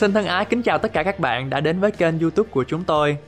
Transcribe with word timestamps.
Xin 0.00 0.12
thân 0.12 0.26
ái 0.26 0.44
kính 0.44 0.62
chào 0.62 0.78
tất 0.78 0.92
cả 0.92 1.02
các 1.02 1.20
bạn 1.20 1.50
đã 1.50 1.60
đến 1.60 1.80
với 1.80 1.90
kênh 1.90 2.18
YouTube 2.18 2.50
của 2.50 2.64
chúng 2.64 2.84
tôi. 2.84 3.18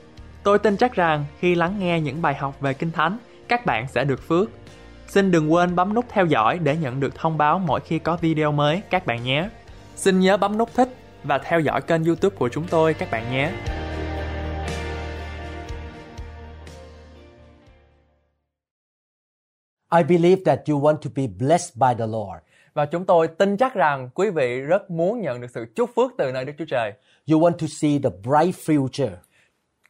Tôi 0.42 0.58
tin 0.58 0.76
chắc 0.76 0.94
rằng 0.94 1.24
khi 1.38 1.54
lắng 1.54 1.76
nghe 1.78 2.00
những 2.00 2.22
bài 2.22 2.34
học 2.34 2.60
về 2.60 2.74
Kinh 2.74 2.90
Thánh, 2.90 3.18
các 3.48 3.66
bạn 3.66 3.88
sẽ 3.88 4.04
được 4.04 4.22
phước. 4.28 4.50
Xin 5.06 5.30
đừng 5.30 5.52
quên 5.52 5.76
bấm 5.76 5.94
nút 5.94 6.04
theo 6.08 6.26
dõi 6.26 6.58
để 6.58 6.76
nhận 6.76 7.00
được 7.00 7.14
thông 7.14 7.38
báo 7.38 7.58
mỗi 7.58 7.80
khi 7.80 7.98
có 7.98 8.16
video 8.16 8.52
mới 8.52 8.82
các 8.90 9.06
bạn 9.06 9.24
nhé. 9.24 9.48
Xin 9.96 10.20
nhớ 10.20 10.36
bấm 10.36 10.58
nút 10.58 10.70
thích 10.74 10.88
và 11.24 11.38
theo 11.38 11.60
dõi 11.60 11.82
kênh 11.82 12.04
YouTube 12.04 12.36
của 12.36 12.48
chúng 12.48 12.64
tôi 12.68 12.94
các 12.94 13.10
bạn 13.10 13.32
nhé. 13.32 13.52
I 19.96 20.02
believe 20.02 20.42
that 20.44 20.60
you 20.68 20.80
want 20.80 20.96
to 20.96 21.10
be 21.14 21.26
blessed 21.38 21.76
by 21.76 21.94
the 21.98 22.06
Lord. 22.06 22.51
Và 22.74 22.86
chúng 22.86 23.04
tôi 23.04 23.28
tin 23.28 23.56
chắc 23.56 23.74
rằng 23.74 24.08
quý 24.14 24.30
vị 24.30 24.60
rất 24.60 24.90
muốn 24.90 25.20
nhận 25.20 25.40
được 25.40 25.50
sự 25.54 25.66
chúc 25.74 25.90
phước 25.96 26.10
từ 26.18 26.32
nơi 26.32 26.44
Đức 26.44 26.52
Chúa 26.58 26.64
Trời. 26.64 26.92
You 27.30 27.40
want 27.40 27.52
to 27.52 27.66
see 27.80 27.98
the 28.02 28.10
bright 28.22 28.56
future. 28.66 29.10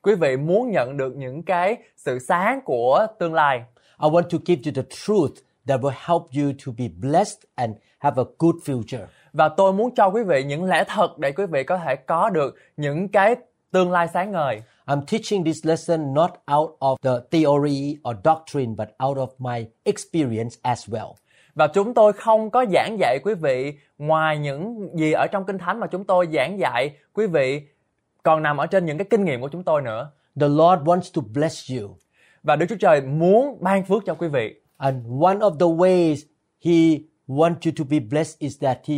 Quý 0.02 0.14
vị 0.14 0.36
muốn 0.36 0.70
nhận 0.70 0.96
được 0.96 1.16
những 1.16 1.42
cái 1.42 1.76
sự 1.96 2.18
sáng 2.18 2.60
của 2.64 3.06
tương 3.18 3.34
lai. 3.34 3.62
I 4.02 4.08
want 4.08 4.22
to 4.22 4.38
give 4.46 4.62
you 4.64 4.72
the 4.74 4.82
truth 5.06 5.32
that 5.66 5.80
will 5.80 5.94
help 6.06 6.22
you 6.36 6.52
to 6.66 6.72
be 6.78 6.84
blessed 7.00 7.38
and 7.54 7.74
have 7.98 8.22
a 8.22 8.26
good 8.38 8.54
future. 8.64 9.06
Và 9.32 9.48
tôi 9.48 9.72
muốn 9.72 9.94
cho 9.94 10.06
quý 10.06 10.22
vị 10.22 10.44
những 10.44 10.64
lẽ 10.64 10.84
thật 10.88 11.18
để 11.18 11.32
quý 11.32 11.46
vị 11.46 11.64
có 11.64 11.78
thể 11.78 11.96
có 11.96 12.30
được 12.30 12.54
những 12.76 13.08
cái 13.08 13.36
tương 13.70 13.92
lai 13.92 14.08
sáng 14.14 14.32
ngời. 14.32 14.62
I'm 14.86 15.04
teaching 15.04 15.44
this 15.44 15.66
lesson 15.66 16.14
not 16.14 16.30
out 16.56 16.70
of 16.80 16.96
the 17.02 17.10
theory 17.30 17.96
or 18.08 18.16
doctrine 18.24 18.74
but 18.76 18.88
out 19.06 19.16
of 19.16 19.28
my 19.38 19.66
experience 19.84 20.56
as 20.62 20.88
well. 20.88 21.14
Và 21.54 21.66
chúng 21.66 21.94
tôi 21.94 22.12
không 22.12 22.50
có 22.50 22.64
giảng 22.72 22.96
dạy 22.98 23.18
quý 23.24 23.34
vị 23.34 23.74
ngoài 23.98 24.38
những 24.38 24.88
gì 24.94 25.12
ở 25.12 25.26
trong 25.26 25.44
Kinh 25.44 25.58
Thánh 25.58 25.80
mà 25.80 25.86
chúng 25.86 26.04
tôi 26.04 26.28
giảng 26.32 26.58
dạy 26.58 26.96
quý 27.12 27.26
vị 27.26 27.62
còn 28.22 28.42
nằm 28.42 28.56
ở 28.56 28.66
trên 28.66 28.86
những 28.86 28.98
cái 28.98 29.06
kinh 29.10 29.24
nghiệm 29.24 29.40
của 29.40 29.48
chúng 29.48 29.64
tôi 29.64 29.82
nữa. 29.82 30.10
The 30.40 30.48
Lord 30.48 30.82
wants 30.82 31.10
to 31.14 31.22
bless 31.34 31.70
you. 31.72 31.96
Và 32.42 32.56
Đức 32.56 32.66
Chúa 32.68 32.76
Trời 32.80 33.00
muốn 33.00 33.58
ban 33.60 33.84
phước 33.84 34.02
cho 34.06 34.14
quý 34.14 34.28
vị. 34.28 34.54
And 34.76 34.96
one 35.20 35.36
of 35.36 35.58
the 35.58 35.66
ways 35.66 36.16
he 36.64 36.98
wants 37.28 37.56
you 37.64 37.72
to 37.78 37.84
be 37.90 37.98
blessed 38.10 38.38
is 38.38 38.60
that 38.60 38.78
he 38.88 38.96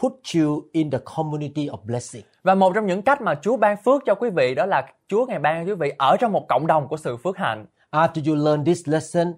put 0.00 0.12
you 0.34 0.62
in 0.72 0.90
the 0.90 0.98
community 1.16 1.66
of 1.66 1.76
blessing. 1.84 2.22
Và 2.42 2.54
một 2.54 2.72
trong 2.74 2.86
những 2.86 3.02
cách 3.02 3.22
mà 3.22 3.34
Chúa 3.42 3.56
ban 3.56 3.76
phước 3.84 4.02
cho 4.06 4.14
quý 4.14 4.30
vị 4.30 4.54
đó 4.54 4.66
là 4.66 4.86
Chúa 5.08 5.26
ngày 5.26 5.38
ban 5.38 5.66
cho 5.66 5.72
quý 5.72 5.76
vị 5.78 5.92
ở 5.98 6.16
trong 6.20 6.32
một 6.32 6.46
cộng 6.48 6.66
đồng 6.66 6.88
của 6.88 6.96
sự 6.96 7.16
phước 7.16 7.36
hạnh. 7.36 7.66
After 7.90 8.30
you 8.30 8.44
learn 8.44 8.64
this 8.64 8.88
lesson, 8.88 9.34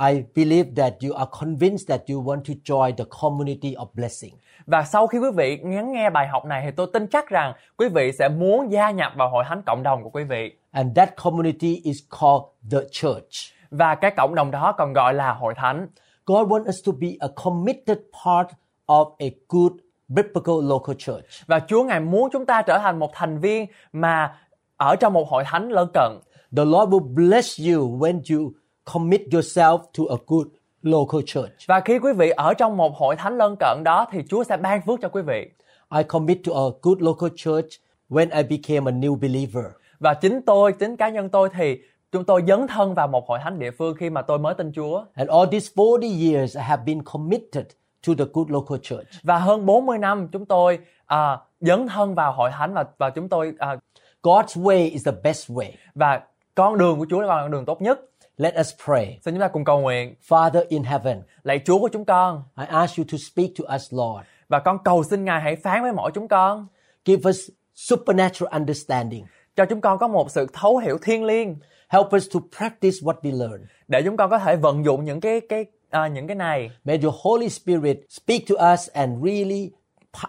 I 0.00 0.24
believe 0.34 0.74
that 0.76 0.92
you 1.02 1.16
are 1.16 1.28
convinced 1.40 1.88
that 1.88 2.00
you 2.08 2.22
want 2.22 2.42
to 2.44 2.54
join 2.64 2.96
the 2.96 3.04
community 3.20 3.74
of 3.74 3.86
blessing. 3.94 4.34
Và 4.66 4.84
sau 4.84 5.06
khi 5.06 5.18
quý 5.18 5.28
vị 5.36 5.58
ngắn 5.62 5.92
nghe 5.92 6.10
bài 6.10 6.28
học 6.28 6.44
này 6.44 6.62
thì 6.64 6.70
tôi 6.70 6.86
tin 6.92 7.06
chắc 7.06 7.28
rằng 7.28 7.52
quý 7.76 7.88
vị 7.88 8.12
sẽ 8.18 8.28
muốn 8.28 8.72
gia 8.72 8.90
nhập 8.90 9.12
vào 9.16 9.30
hội 9.30 9.44
thánh 9.48 9.62
cộng 9.66 9.82
đồng 9.82 10.02
của 10.02 10.10
quý 10.10 10.24
vị. 10.24 10.52
And 10.70 10.96
that 10.96 11.16
community 11.16 11.80
is 11.84 11.96
called 12.20 12.44
the 12.70 12.78
church. 12.90 13.54
Và 13.70 13.94
cái 13.94 14.10
cộng 14.16 14.34
đồng 14.34 14.50
đó 14.50 14.72
còn 14.78 14.92
gọi 14.92 15.14
là 15.14 15.32
hội 15.32 15.54
thánh. 15.56 15.88
God 16.26 16.48
wants 16.48 16.68
us 16.68 16.76
to 16.86 16.92
be 17.00 17.08
a 17.20 17.28
committed 17.44 17.98
part 18.24 18.48
of 18.86 19.14
a 19.18 19.26
good 19.48 19.72
biblical 20.08 20.54
local 20.62 20.96
church. 20.98 21.24
Và 21.46 21.60
Chúa 21.68 21.82
ngài 21.84 22.00
muốn 22.00 22.28
chúng 22.32 22.46
ta 22.46 22.62
trở 22.62 22.78
thành 22.78 22.98
một 22.98 23.10
thành 23.14 23.38
viên 23.38 23.66
mà 23.92 24.34
ở 24.76 24.96
trong 24.96 25.12
một 25.12 25.28
hội 25.28 25.44
thánh 25.46 25.68
lân 25.68 25.88
cận. 25.94 26.12
The 26.56 26.64
Lord 26.64 26.92
will 26.92 27.14
bless 27.14 27.60
you 27.60 27.98
when 27.98 28.36
you 28.36 28.52
commit 28.92 29.22
yourself 29.32 29.78
to 29.78 30.04
a 30.10 30.16
good 30.26 30.46
local 30.82 31.20
church. 31.26 31.66
Và 31.66 31.80
khi 31.80 31.98
quý 31.98 32.12
vị 32.12 32.30
ở 32.30 32.54
trong 32.54 32.76
một 32.76 32.96
hội 32.96 33.16
thánh 33.16 33.38
lân 33.38 33.56
cận 33.60 33.84
đó 33.84 34.06
thì 34.10 34.18
Chúa 34.28 34.44
sẽ 34.44 34.56
ban 34.56 34.82
phước 34.86 34.98
cho 35.02 35.08
quý 35.08 35.22
vị. 35.22 35.50
I 35.96 36.02
commit 36.02 36.38
to 36.46 36.52
a 36.52 36.68
good 36.82 36.98
local 37.00 37.28
church 37.36 37.68
when 38.10 38.28
I 38.36 38.42
became 38.42 38.90
a 38.90 38.94
new 38.94 39.16
believer. 39.16 39.64
Và 40.00 40.14
chính 40.14 40.40
tôi, 40.46 40.72
chính 40.72 40.96
cá 40.96 41.08
nhân 41.08 41.28
tôi 41.28 41.48
thì 41.54 41.78
chúng 42.12 42.24
tôi 42.24 42.42
dấn 42.48 42.66
thân 42.66 42.94
vào 42.94 43.08
một 43.08 43.28
hội 43.28 43.38
thánh 43.42 43.58
địa 43.58 43.70
phương 43.70 43.96
khi 43.96 44.10
mà 44.10 44.22
tôi 44.22 44.38
mới 44.38 44.54
tin 44.54 44.72
Chúa. 44.72 45.04
And 45.14 45.30
all 45.30 45.46
these 45.52 45.68
40 45.76 46.32
years 46.32 46.56
I 46.56 46.62
have 46.62 46.82
been 46.86 47.02
committed 47.02 47.66
to 48.06 48.12
the 48.18 48.24
good 48.32 48.50
local 48.50 48.78
church. 48.82 49.06
Và 49.22 49.38
hơn 49.38 49.66
40 49.66 49.98
năm 49.98 50.28
chúng 50.32 50.46
tôi 50.46 50.78
à, 51.06 51.38
dấn 51.60 51.88
thân 51.88 52.14
vào 52.14 52.32
hội 52.32 52.50
thánh 52.50 52.74
và 52.74 52.84
và 52.98 53.10
chúng 53.10 53.28
tôi 53.28 53.52
à, 53.58 53.76
God's 54.22 54.62
way 54.62 54.90
is 54.92 55.06
the 55.06 55.12
best 55.22 55.50
way. 55.50 55.70
và 55.94 56.20
con 56.54 56.78
đường 56.78 56.98
của 56.98 57.06
Chúa 57.10 57.20
là 57.20 57.42
con 57.42 57.50
đường 57.50 57.64
tốt 57.64 57.82
nhất. 57.82 58.00
Let 58.38 58.54
us 58.60 58.72
pray. 58.84 59.18
Xin 59.24 59.34
chúng 59.34 59.40
ta 59.40 59.48
cùng 59.48 59.64
cầu 59.64 59.80
nguyện. 59.80 60.14
Father 60.28 60.64
in 60.68 60.82
heaven, 60.82 61.22
Lạy 61.42 61.60
Chúa 61.64 61.78
của 61.78 61.88
chúng 61.92 62.04
con 62.04 62.42
I 62.58 62.64
ask 62.68 62.98
you 62.98 63.04
to 63.12 63.18
speak 63.18 63.50
to 63.58 63.74
us, 63.74 63.94
Lord. 63.94 64.26
và 64.48 64.58
con 64.58 64.78
cầu 64.84 65.04
xin 65.04 65.24
Ngài 65.24 65.40
hãy 65.40 65.56
phán 65.56 65.82
với 65.82 65.92
mỗi 65.92 66.10
chúng 66.14 66.28
con 66.28 66.66
Give 67.04 67.28
us 67.30 67.50
supernatural 67.74 68.52
understanding. 68.52 69.24
cho 69.56 69.64
chúng 69.64 69.80
con 69.80 69.98
có 69.98 70.08
một 70.08 70.30
sự 70.30 70.46
thấu 70.52 70.76
hiểu 70.78 70.98
thiên 71.02 71.24
liêng 71.24 71.56
Help 71.88 72.06
us 72.16 72.26
to 72.34 72.40
practice 72.58 72.96
what 73.02 73.14
we 73.22 73.38
learn. 73.38 73.66
để 73.88 74.02
chúng 74.04 74.16
con 74.16 74.30
có 74.30 74.38
thể 74.38 74.56
vận 74.56 74.84
dụng 74.84 75.04
những 75.04 75.20
cái 75.20 75.40
cái 75.48 75.64
à, 75.90 76.06
những 76.06 76.26
cái 76.26 76.36
này. 76.36 76.70
May 76.84 76.98
your 77.02 77.14
Holy 77.22 77.48
Spirit 77.48 77.98
speak 78.08 78.40
to 78.48 78.72
us 78.72 78.88
and 78.92 79.24
really 79.24 79.70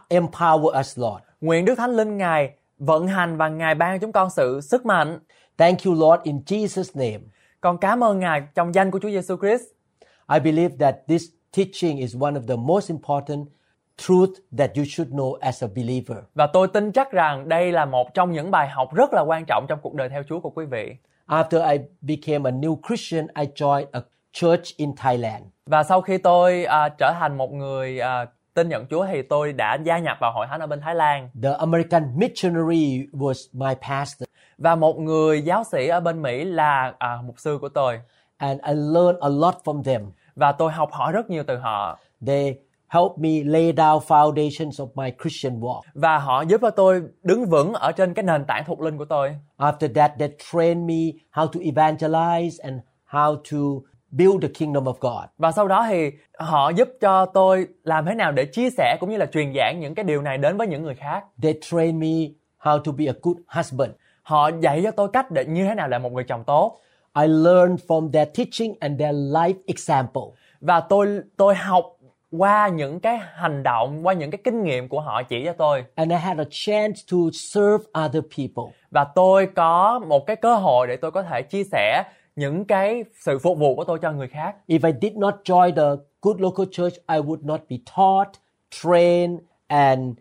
empower 0.10 0.80
us, 0.80 1.00
Lord. 1.00 1.24
Nguyện 1.42 1.66
Đức 1.66 1.76
Thánh 1.76 1.92
Linh 1.92 2.18
Ngài 2.18 2.50
vận 2.78 3.08
hành 3.08 3.38
và 3.38 3.50
Ngài 3.50 3.76
ban 3.76 4.00
chúng 4.00 4.12
con 4.12 4.30
sự 4.30 4.62
sức 4.62 4.86
mạnh. 4.86 5.20
Thank 5.58 5.78
you, 5.86 5.94
Lord, 5.94 6.24
in 6.24 6.40
Jesus' 6.46 6.92
name. 6.94 7.20
Con 7.62 7.78
cảm 7.78 8.04
ơn 8.04 8.20
Ngài 8.20 8.42
trong 8.56 8.76
danh 8.76 8.92
của 8.92 9.00
Chúa 9.00 9.10
Giêsu 9.10 9.38
Christ. 9.38 9.64
I 10.34 10.40
believe 10.40 10.76
that 10.80 10.96
this 11.08 11.24
teaching 11.58 11.98
is 11.98 12.16
one 12.20 12.40
of 12.40 12.48
the 12.48 12.56
most 12.56 12.90
important 12.90 13.48
truth 13.98 14.30
that 14.58 14.72
you 14.76 14.84
should 14.86 15.12
know 15.12 15.38
as 15.42 15.64
a 15.64 15.68
believer. 15.68 16.18
Và 16.34 16.48
tôi 16.48 16.68
tin 16.68 16.92
chắc 16.92 17.12
rằng 17.12 17.50
đây 17.50 17.72
là 17.72 17.86
một 17.86 18.14
trong 18.14 18.32
những 18.32 18.52
bài 18.52 18.70
học 18.70 18.94
rất 18.94 19.14
là 19.14 19.22
quan 19.22 19.46
trọng 19.48 19.66
trong 19.70 19.80
cuộc 19.82 19.94
đời 19.94 20.10
theo 20.10 20.24
Chúa 20.30 20.40
của 20.40 20.50
quý 20.50 20.66
vị. 20.66 20.96
After 21.28 21.72
I 21.72 21.78
became 22.02 22.50
a 22.50 22.54
new 22.54 22.78
Christian, 22.88 23.28
I 23.36 23.46
joined 23.56 23.86
a 23.92 24.02
church 24.32 24.78
in 24.78 24.96
Thailand. 24.96 25.44
Và 25.66 25.84
sau 25.84 26.02
khi 26.02 26.18
tôi 26.18 26.66
à, 26.66 26.90
trở 26.90 27.14
thành 27.20 27.38
một 27.38 27.52
người 27.52 28.00
à, 28.00 28.26
tin 28.54 28.70
nhận 28.70 28.86
Chúa 28.90 29.06
thì 29.06 29.22
tôi 29.22 29.54
đã 29.54 29.78
gia 29.84 30.00
nhập 30.00 30.18
vào 30.22 30.32
hội 30.34 30.48
thánh 30.50 30.60
ở 30.60 30.68
bên 30.68 30.82
Thái 30.82 30.96
Lan 30.96 31.30
The 31.44 31.50
American 31.60 32.04
missionary 32.16 33.08
was 33.14 33.48
my 33.54 33.74
pastor, 33.90 34.28
và 34.60 34.76
một 34.76 35.00
người 35.00 35.42
giáo 35.42 35.64
sĩ 35.64 35.88
ở 35.88 36.00
bên 36.00 36.22
Mỹ 36.22 36.44
là 36.44 36.94
à, 37.00 37.18
mục 37.26 37.40
sư 37.40 37.58
của 37.62 37.70
tôi 37.70 38.00
and 38.38 38.62
I 38.62 38.74
learned 38.74 39.22
a 39.22 39.30
lot 39.30 39.56
from 39.64 39.84
them. 39.84 40.02
và 40.36 40.52
tôi 40.52 40.72
học 40.72 40.90
hỏi 40.92 41.12
rất 41.12 41.30
nhiều 41.30 41.44
từ 41.48 41.58
họ 41.58 42.00
They 42.28 42.56
helped 42.88 43.18
me 43.18 43.30
lay 43.46 43.74
down 43.74 44.00
foundations 44.00 44.72
of 44.72 44.88
my 44.96 45.12
Christian 45.22 45.60
walk. 45.60 45.82
và 45.94 46.18
họ 46.18 46.42
giúp 46.42 46.62
cho 46.62 46.70
tôi 46.70 47.02
đứng 47.24 47.46
vững 47.46 47.74
ở 47.74 47.92
trên 47.92 48.14
cái 48.14 48.24
nền 48.24 48.46
tảng 48.46 48.64
thuộc 48.66 48.82
linh 48.82 48.98
của 48.98 49.06
tôi. 49.06 49.36
After 49.58 49.94
that, 49.94 50.12
they 50.20 50.30
trained 50.52 50.86
me 50.88 51.20
how 51.34 51.48
to 51.48 51.60
evangelize 51.60 52.58
and 52.64 52.80
how 53.10 53.36
to 53.36 53.58
build 54.12 54.42
the 54.42 54.48
kingdom 54.60 54.84
of 54.84 54.94
God. 55.00 55.30
Và 55.38 55.52
sau 55.52 55.68
đó 55.68 55.86
thì 55.90 56.12
họ 56.38 56.70
giúp 56.70 56.90
cho 57.02 57.26
tôi 57.26 57.68
làm 57.84 58.06
thế 58.06 58.16
nào 58.16 58.32
để 58.32 58.46
chia 58.46 58.70
sẻ 58.70 58.98
cũng 59.00 59.10
như 59.10 59.18
là 59.18 59.26
truyền 59.26 59.54
giảng 59.56 59.80
những 59.80 59.96
cái 59.96 60.06
điều 60.06 60.22
này 60.22 60.38
đến 60.38 60.58
với 60.58 60.68
những 60.68 60.84
người 60.84 60.96
khác. 60.96 61.24
They 61.42 61.54
trained 61.62 61.96
me 62.02 62.34
how 62.62 62.80
to 62.80 62.92
be 62.92 63.06
a 63.06 63.14
good 63.22 63.38
husband. 63.48 63.92
Họ 64.30 64.50
dạy 64.62 64.82
cho 64.84 64.92
tôi 64.92 65.08
cách 65.14 65.32
để 65.32 65.46
như 65.46 65.66
thế 65.66 65.76
nào 65.76 65.88
là 65.88 66.00
một 66.00 66.12
người 66.12 66.24
chồng 66.24 66.44
tốt. 66.44 66.80
I 67.22 67.28
learned 67.28 67.80
from 67.88 68.12
their 68.12 68.30
teaching 68.38 68.76
and 68.80 69.00
their 69.00 69.16
life 69.16 69.54
example. 69.68 70.24
Và 70.62 70.80
tôi 70.80 71.20
tôi 71.38 71.56
học 71.56 71.86
qua 72.32 72.68
những 72.68 73.00
cái 73.00 73.20
hành 73.34 73.64
động, 73.64 74.08
qua 74.08 74.14
những 74.14 74.32
cái 74.32 74.42
kinh 74.44 74.64
nghiệm 74.64 74.88
của 74.88 75.02
họ 75.02 75.24
chỉ 75.24 75.46
cho 75.46 75.54
tôi. 75.54 75.84
And 75.96 76.12
I 76.12 76.18
had 76.18 76.38
a 76.38 76.44
chance 76.50 77.02
to 77.12 77.18
serve 77.34 77.86
other 78.06 78.24
people. 78.38 78.78
Và 78.92 79.04
tôi 79.16 79.48
có 79.56 80.00
một 80.00 80.26
cái 80.26 80.36
cơ 80.36 80.56
hội 80.56 80.88
để 80.88 80.96
tôi 80.96 81.12
có 81.12 81.24
thể 81.24 81.42
chia 81.42 81.64
sẻ 81.72 82.04
những 82.36 82.66
cái 82.66 83.04
sự 83.26 83.40
phục 83.40 83.58
vụ 83.58 83.76
của 83.76 83.84
tôi 83.84 84.00
cho 84.02 84.12
người 84.12 84.28
khác. 84.28 84.56
If 84.68 84.80
I 84.88 84.94
did 85.02 85.18
not 85.18 85.36
join 85.44 85.76
the 85.76 86.04
good 86.22 86.42
local 86.42 86.66
church, 86.72 86.96
I 86.96 87.18
would 87.18 87.46
not 87.46 87.62
be 87.70 87.78
taught, 87.96 88.32
trained, 88.72 89.40
and 89.68 90.18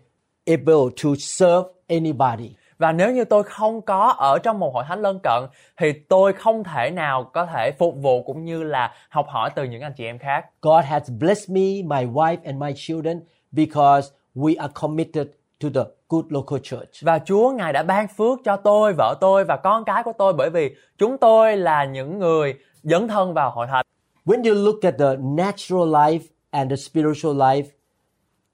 able 0.47 0.91
to 1.05 1.09
serve 1.19 1.69
anybody. 1.89 2.51
Và 2.79 2.93
nếu 2.93 3.13
như 3.13 3.25
tôi 3.25 3.43
không 3.43 3.83
có 3.83 4.15
ở 4.19 4.39
trong 4.39 4.59
một 4.59 4.75
hội 4.75 4.85
thánh 4.89 5.01
lân 5.01 5.19
cận 5.23 5.45
thì 5.77 5.93
tôi 5.93 6.33
không 6.33 6.65
thể 6.65 6.91
nào 6.91 7.31
có 7.33 7.47
thể 7.47 7.73
phục 7.79 7.95
vụ 7.97 8.23
cũng 8.23 8.45
như 8.45 8.63
là 8.63 8.93
học 9.09 9.27
hỏi 9.29 9.51
từ 9.55 9.65
những 9.65 9.83
anh 9.83 9.93
chị 9.97 10.05
em 10.05 10.19
khác. 10.19 10.47
God 10.63 10.85
has 10.85 11.11
blessed 11.21 11.51
me, 11.51 11.63
my 11.63 12.07
wife, 12.07 12.37
and 12.45 12.59
my 12.59 12.73
children 12.77 13.21
because 13.53 14.09
we 14.35 14.55
are 14.59 14.73
committed 14.75 15.27
to 15.61 15.69
the 15.75 15.81
good 16.09 16.25
local 16.29 16.59
church. 16.63 17.03
Và 17.03 17.19
Chúa 17.19 17.51
Ngài 17.51 17.73
đã 17.73 17.83
ban 17.83 18.09
phước 18.09 18.39
cho 18.45 18.57
tôi, 18.57 18.93
vợ 18.93 19.15
tôi 19.21 19.45
và 19.45 19.57
con 19.57 19.85
cái 19.85 20.03
của 20.03 20.13
tôi 20.19 20.33
bởi 20.33 20.51
vì 20.51 20.75
chúng 20.99 21.19
tôi 21.19 21.57
là 21.57 21.85
những 21.85 22.19
người 22.19 22.55
dấn 22.83 23.09
thân 23.09 23.35
vào 23.35 23.51
hội 23.51 23.67
thánh. 23.67 23.85
When 24.25 24.45
you 24.45 24.65
look 24.65 24.83
at 24.83 24.95
the 24.99 25.17
natural 25.17 25.95
life 25.95 26.21
and 26.51 26.71
the 26.71 26.77
spiritual 26.77 27.37
life, 27.37 27.65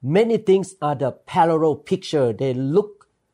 many 0.03 0.37
things 0.37 0.73
are 0.81 1.01
the 1.01 1.17
parallel 1.35 1.73
picture. 1.91 2.33
They 2.39 2.55
look 2.55 2.87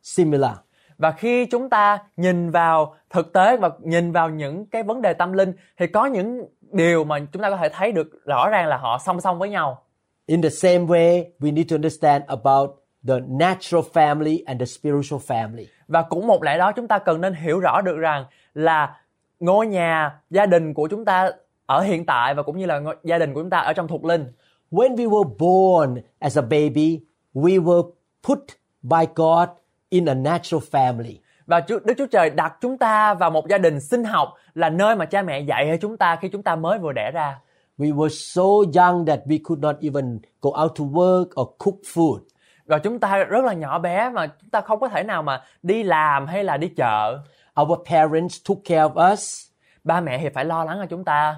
similar. 0.02 0.52
Và 1.00 1.10
khi 1.10 1.46
chúng 1.46 1.70
ta 1.70 1.98
nhìn 2.16 2.50
vào 2.50 2.94
thực 3.10 3.32
tế 3.32 3.56
và 3.56 3.70
nhìn 3.82 4.12
vào 4.12 4.30
những 4.30 4.66
cái 4.66 4.82
vấn 4.82 5.02
đề 5.02 5.12
tâm 5.12 5.32
linh 5.32 5.52
thì 5.78 5.86
có 5.86 6.06
những 6.06 6.48
điều 6.72 7.04
mà 7.04 7.18
chúng 7.32 7.42
ta 7.42 7.50
có 7.50 7.56
thể 7.56 7.68
thấy 7.68 7.92
được 7.92 8.24
rõ 8.24 8.48
ràng 8.48 8.68
là 8.68 8.76
họ 8.76 8.98
song 8.98 9.20
song 9.20 9.38
với 9.38 9.48
nhau. 9.48 9.82
In 10.26 10.42
the 10.42 10.48
same 10.48 10.78
way, 10.78 11.24
we 11.38 11.54
need 11.54 11.70
to 11.70 11.74
understand 11.74 12.24
about 12.26 12.70
the 13.08 13.14
natural 13.28 13.84
family 13.92 14.42
and 14.46 14.60
the 14.60 14.66
spiritual 14.66 15.20
family. 15.26 15.64
Và 15.88 16.02
cũng 16.02 16.26
một 16.26 16.42
lẽ 16.42 16.58
đó 16.58 16.72
chúng 16.72 16.88
ta 16.88 16.98
cần 16.98 17.20
nên 17.20 17.34
hiểu 17.34 17.60
rõ 17.60 17.80
được 17.80 17.96
rằng 17.96 18.24
là 18.54 18.96
ngôi 19.40 19.66
nhà, 19.66 20.20
gia 20.30 20.46
đình 20.46 20.74
của 20.74 20.88
chúng 20.88 21.04
ta 21.04 21.30
ở 21.66 21.80
hiện 21.80 22.06
tại 22.06 22.34
và 22.34 22.42
cũng 22.42 22.58
như 22.58 22.66
là 22.66 22.78
ngôi- 22.78 22.96
gia 23.04 23.18
đình 23.18 23.34
của 23.34 23.40
chúng 23.40 23.50
ta 23.50 23.58
ở 23.58 23.72
trong 23.72 23.88
thuộc 23.88 24.04
linh. 24.04 24.32
When 24.70 24.96
we 24.96 25.08
were 25.08 25.34
born 25.38 26.02
as 26.18 26.38
a 26.38 26.42
baby, 26.42 27.00
we 27.34 27.64
were 27.64 27.90
put 28.28 28.38
by 28.82 29.06
God 29.14 29.48
in 29.90 30.08
a 30.08 30.14
natural 30.14 30.62
family. 30.70 31.16
Và 31.46 31.60
Chúa- 31.60 31.80
Đức 31.84 31.94
Chúa 31.98 32.06
Trời 32.06 32.30
đặt 32.30 32.56
chúng 32.60 32.78
ta 32.78 33.14
vào 33.14 33.30
một 33.30 33.48
gia 33.48 33.58
đình 33.58 33.80
sinh 33.80 34.04
học 34.04 34.34
là 34.54 34.68
nơi 34.68 34.96
mà 34.96 35.04
cha 35.04 35.22
mẹ 35.22 35.40
dạy 35.40 35.66
cho 35.70 35.76
chúng 35.80 35.96
ta 35.96 36.16
khi 36.16 36.28
chúng 36.28 36.42
ta 36.42 36.56
mới 36.56 36.78
vừa 36.78 36.92
đẻ 36.92 37.10
ra. 37.10 37.38
We 37.78 37.94
were 37.96 38.08
so 38.08 38.80
young 38.82 39.06
that 39.06 39.20
we 39.26 39.38
could 39.44 39.62
not 39.62 39.76
even 39.82 40.18
go 40.42 40.50
out 40.62 40.72
to 40.78 40.84
work 40.84 41.24
or 41.42 41.48
cook 41.58 41.74
food. 41.94 42.18
Và 42.66 42.78
chúng 42.78 42.98
ta 43.00 43.16
rất 43.24 43.44
là 43.44 43.52
nhỏ 43.52 43.78
bé 43.78 44.10
mà 44.10 44.26
chúng 44.26 44.50
ta 44.50 44.60
không 44.60 44.80
có 44.80 44.88
thể 44.88 45.02
nào 45.02 45.22
mà 45.22 45.42
đi 45.62 45.82
làm 45.82 46.26
hay 46.26 46.44
là 46.44 46.56
đi 46.56 46.68
chợ. 46.76 47.18
Our 47.60 47.78
parents 47.90 48.38
took 48.48 48.58
care 48.64 48.82
of 48.82 49.12
us. 49.12 49.46
Ba 49.84 50.00
mẹ 50.00 50.18
thì 50.18 50.28
phải 50.28 50.44
lo 50.44 50.64
lắng 50.64 50.78
cho 50.80 50.86
chúng 50.86 51.04
ta. 51.04 51.36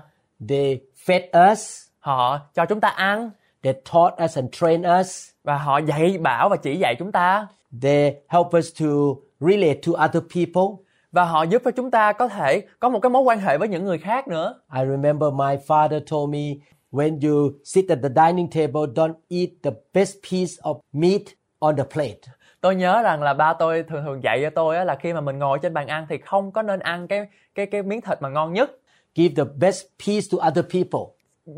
They 0.49 0.81
fed 1.06 1.52
us. 1.52 1.82
Họ 2.00 2.38
cho 2.54 2.66
chúng 2.66 2.81
ta 2.81 2.88
ăn 2.88 3.31
They 3.62 3.72
taught 3.93 4.14
us 4.25 4.38
and 4.38 4.49
trained 4.52 4.87
us. 5.00 5.28
và 5.44 5.56
họ 5.56 5.78
dạy 5.78 6.19
bảo 6.19 6.49
và 6.49 6.56
chỉ 6.56 6.76
dạy 6.76 6.94
chúng 6.99 7.12
ta 7.12 7.46
They 7.83 8.15
help 8.29 8.47
us 8.59 8.81
to 8.81 8.87
relate 9.41 9.81
to 9.87 9.93
other 10.05 10.23
people. 10.35 10.83
và 11.13 11.25
họ 11.25 11.43
giúp 11.43 11.63
cho 11.65 11.71
chúng 11.71 11.91
ta 11.91 12.13
có 12.13 12.29
thể 12.29 12.63
có 12.81 12.89
một 12.89 13.01
cái 13.01 13.11
mối 13.11 13.23
quan 13.23 13.41
hệ 13.41 13.59
với 13.59 13.69
những 13.69 13.85
người 13.85 13.99
khác 13.99 14.29
nữa. 14.29 14.61
I 14.75 14.81
remember 14.91 15.33
my 15.33 15.57
father 15.67 16.01
told 16.11 16.31
me 16.31 16.55
when 16.93 17.29
you 17.29 17.53
sit 17.65 17.85
at 17.89 17.99
the 18.03 18.09
dining 18.09 18.51
table, 18.51 18.83
don't 18.95 19.15
eat 19.29 19.49
the 19.63 19.71
best 19.95 20.17
piece 20.31 20.53
of 20.63 20.81
meat 20.93 21.23
on 21.59 21.77
the 21.77 21.85
plate. 21.95 22.21
Tôi 22.61 22.75
nhớ 22.75 23.03
rằng 23.03 23.23
là 23.23 23.35
ba 23.35 23.53
tôi 23.53 23.83
thường 23.83 24.05
thường 24.05 24.23
dạy 24.23 24.41
cho 24.43 24.51
tôi 24.51 24.87
là 24.87 24.97
khi 25.01 25.13
mà 25.13 25.21
mình 25.21 25.39
ngồi 25.39 25.59
trên 25.63 25.75
bàn 25.75 25.87
ăn 25.87 26.07
thì 26.09 26.19
không 26.19 26.53
có 26.53 26.63
nên 26.63 26.81
ăn 26.81 27.09
cái 27.09 27.27
cái 27.55 27.67
cái 27.67 27.83
miếng 27.83 28.01
thịt 28.01 28.23
mà 28.23 28.29
ngon 28.29 28.53
nhất. 28.53 28.71
Give 29.15 29.45
the 29.45 29.51
best 29.59 29.85
piece 30.07 30.27
to 30.33 30.49
other 30.49 30.65
people. 30.65 31.15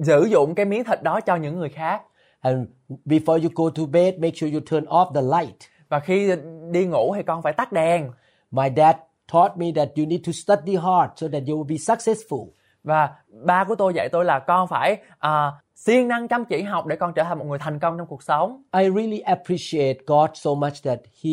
Sử 0.07 0.25
dụng 0.25 0.55
cái 0.55 0.67
miếng 0.67 0.85
thịt 0.85 1.03
đó 1.03 1.21
cho 1.21 1.37
những 1.37 1.59
người 1.59 1.69
khác. 1.69 2.03
And 2.41 2.69
before 3.07 3.43
you 3.43 3.51
go 3.55 3.71
to 3.71 3.83
bed, 3.93 4.15
make 4.19 4.35
sure 4.35 4.53
you 4.53 4.61
turn 4.71 4.85
off 4.85 5.15
the 5.15 5.23
light. 5.23 5.57
Và 5.95 6.01
khi 6.01 6.33
đi 6.71 6.87
ngủ 6.87 7.15
thì 7.17 7.23
con 7.23 7.43
phải 7.43 7.53
tắt 7.53 7.73
đèn. 7.73 8.11
My 8.51 8.69
dad 8.77 8.97
taught 9.33 9.57
me 9.57 9.67
that 9.77 9.89
you 9.97 10.07
need 10.07 10.21
to 10.27 10.33
study 10.33 10.77
hard 10.77 11.13
so 11.17 11.29
that 11.33 11.43
you 11.49 11.59
will 11.59 11.67
be 11.67 11.77
successful. 11.77 12.49
Và 12.85 13.11
ba 13.45 13.65
của 13.65 13.75
tôi 13.75 13.95
dạy 13.95 14.09
tôi 14.13 14.25
là 14.25 14.39
con 14.39 14.69
phải 14.69 14.97
à, 15.19 15.53
siêng 15.75 16.09
năng 16.09 16.29
chăm 16.29 16.45
chỉ 16.45 16.63
học 16.63 16.87
để 16.87 16.97
con 16.97 17.13
trở 17.15 17.23
thành 17.23 17.39
một 17.39 17.45
người 17.45 17.59
thành 17.59 17.79
công 17.79 17.99
trong 17.99 18.07
cuộc 18.07 18.23
sống. 18.23 18.63
I 18.73 18.91
really 18.91 19.19
appreciate 19.19 19.95
God 20.07 20.31
so 20.35 20.51
much 20.55 20.73
that 20.85 20.99
He 21.25 21.31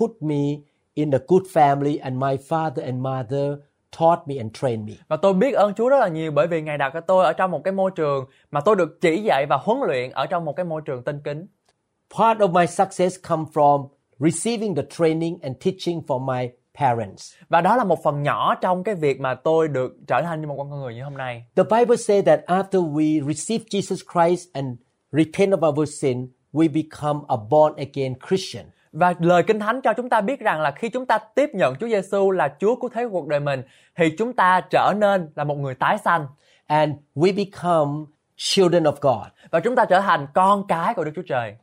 put 0.00 0.10
me 0.20 0.42
in 0.94 1.10
a 1.10 1.18
good 1.28 1.42
family 1.52 1.98
and 2.02 2.16
my 2.16 2.36
father 2.48 2.84
and 2.84 2.98
mother 2.98 3.58
taught 3.98 4.18
me 4.26 4.36
and 4.36 4.52
trained 4.60 4.88
me. 4.88 4.94
Và 5.08 5.16
tôi 5.16 5.34
biết 5.34 5.54
ơn 5.54 5.74
Chúa 5.74 5.88
rất 5.88 5.98
là 5.98 6.08
nhiều 6.08 6.32
bởi 6.32 6.46
vì 6.46 6.62
Ngài 6.62 6.78
đặt 6.78 6.90
cho 6.94 7.00
tôi 7.00 7.24
ở 7.24 7.32
trong 7.32 7.50
một 7.50 7.64
cái 7.64 7.72
môi 7.72 7.90
trường 7.94 8.24
mà 8.50 8.60
tôi 8.60 8.76
được 8.76 9.00
chỉ 9.00 9.22
dạy 9.22 9.46
và 9.48 9.56
huấn 9.56 9.78
luyện 9.86 10.10
ở 10.10 10.26
trong 10.26 10.44
một 10.44 10.56
cái 10.56 10.64
môi 10.64 10.82
trường 10.84 11.04
tinh 11.04 11.20
kính. 11.24 11.46
Part 12.18 12.38
of 12.38 12.52
my 12.52 12.66
success 12.66 13.16
come 13.28 13.44
from 13.52 13.88
receiving 14.22 14.74
the 14.74 14.82
training 14.90 15.38
and 15.42 15.56
teaching 15.64 16.00
from 16.06 16.26
my 16.26 16.48
parents. 16.78 17.32
Và 17.48 17.60
đó 17.60 17.76
là 17.76 17.84
một 17.84 18.02
phần 18.02 18.22
nhỏ 18.22 18.54
trong 18.54 18.84
cái 18.84 18.94
việc 18.94 19.20
mà 19.20 19.34
tôi 19.34 19.68
được 19.68 19.92
trở 20.06 20.22
thành 20.22 20.40
như 20.40 20.46
một 20.46 20.56
con 20.58 20.70
người 20.70 20.94
như 20.94 21.04
hôm 21.04 21.16
nay. 21.16 21.44
The 21.56 21.62
Bible 21.62 21.96
says 21.96 22.24
that 22.26 22.40
after 22.46 22.92
we 22.92 23.26
receive 23.26 23.64
Jesus 23.70 23.96
Christ 24.12 24.48
and 24.52 24.66
repent 25.12 25.52
of 25.52 25.68
our 25.68 26.00
sin, 26.00 26.28
we 26.52 26.68
become 26.72 27.20
a 27.28 27.36
born 27.50 27.76
again 27.76 28.14
Christian. 28.28 28.64
Và 28.92 29.14
lời 29.18 29.42
Kinh 29.42 29.60
Thánh 29.60 29.80
cho 29.80 29.92
chúng 29.92 30.08
ta 30.08 30.20
biết 30.20 30.40
rằng 30.40 30.60
là 30.60 30.70
khi 30.70 30.88
chúng 30.88 31.06
ta 31.06 31.18
tiếp 31.34 31.50
nhận 31.54 31.74
Chúa 31.76 31.88
Giêsu 31.88 32.30
là 32.30 32.54
Chúa 32.60 32.76
của 32.76 32.88
thế 32.88 33.06
cuộc 33.12 33.26
đời 33.26 33.40
mình 33.40 33.62
thì 33.96 34.10
chúng 34.18 34.32
ta 34.32 34.60
trở 34.70 34.94
nên 34.98 35.28
là 35.34 35.44
một 35.44 35.54
người 35.54 35.74
tái 35.74 35.98
sanh 36.04 36.26
And 36.66 36.92
we 37.14 37.36
become 37.36 37.90
children 38.36 38.82
of 38.82 38.92
God. 39.00 39.26
và 39.50 39.60
chúng 39.60 39.76
ta 39.76 39.84
trở 39.84 40.00
thành 40.00 40.26
con 40.34 40.66
cái 40.68 40.94
của 40.94 41.04
Đức 41.04 41.12
Chúa 41.16 41.22
Trời. 41.22 41.56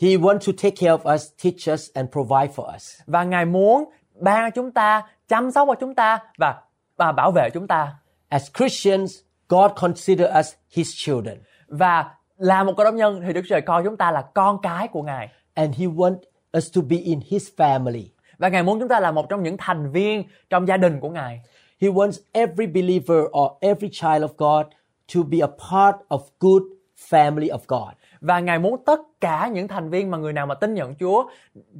He 0.00 0.08
wants 0.08 0.46
to 0.46 0.52
take 0.52 0.76
care 0.76 0.92
of 0.92 1.14
us, 1.14 1.32
teach 1.44 1.74
us, 1.74 1.90
and 1.94 2.08
provide 2.12 2.54
for 2.54 2.74
us. 2.76 3.00
Và 3.06 3.24
Ngài 3.24 3.44
muốn 3.44 3.84
ban 4.20 4.52
chúng 4.52 4.70
ta, 4.70 5.02
chăm 5.28 5.50
sóc 5.50 5.68
cho 5.68 5.74
chúng 5.74 5.94
ta 5.94 6.18
và 6.38 6.62
và 6.96 7.12
bảo 7.12 7.30
vệ 7.30 7.50
chúng 7.54 7.66
ta. 7.66 7.94
As 8.28 8.50
Christians, 8.58 9.18
God 9.48 9.70
consider 9.76 10.28
us 10.38 10.54
His 10.70 10.88
children. 10.94 11.38
Và 11.68 12.14
là 12.36 12.64
một 12.64 12.72
cơ 12.76 12.84
đốc 12.84 12.94
nhân 12.94 13.22
thì 13.26 13.32
Đức 13.32 13.42
Trời 13.48 13.60
coi 13.60 13.82
chúng 13.84 13.96
ta 13.96 14.10
là 14.10 14.22
con 14.34 14.58
cái 14.62 14.88
của 14.88 15.02
Ngài. 15.02 15.28
And 15.54 15.76
He 15.76 15.86
wants 15.86 16.18
us 16.56 16.76
to 16.76 16.80
be 16.90 16.96
in 16.96 17.20
His 17.30 17.48
family. 17.56 18.04
Và 18.38 18.48
Ngài 18.48 18.62
muốn 18.62 18.80
chúng 18.80 18.88
ta 18.88 19.00
là 19.00 19.10
một 19.10 19.28
trong 19.28 19.42
những 19.42 19.56
thành 19.58 19.90
viên 19.90 20.24
trong 20.50 20.68
gia 20.68 20.76
đình 20.76 21.00
của 21.00 21.10
Ngài. 21.10 21.40
He 21.80 21.88
wants 21.88 22.20
every 22.32 22.66
believer 22.66 23.18
or 23.40 23.50
every 23.60 23.88
child 23.92 24.24
of 24.24 24.34
God 24.36 24.66
to 25.14 25.22
be 25.22 25.38
a 25.38 25.46
part 25.70 25.96
of 26.08 26.20
good 26.40 26.62
family 27.10 27.48
of 27.48 27.58
God. 27.68 27.94
Và 28.20 28.40
Ngài 28.40 28.58
muốn 28.58 28.84
tất 28.86 29.00
cả 29.20 29.50
những 29.52 29.68
thành 29.68 29.90
viên 29.90 30.10
mà 30.10 30.18
người 30.18 30.32
nào 30.32 30.46
mà 30.46 30.54
tin 30.54 30.74
nhận 30.74 30.94
Chúa 30.94 31.24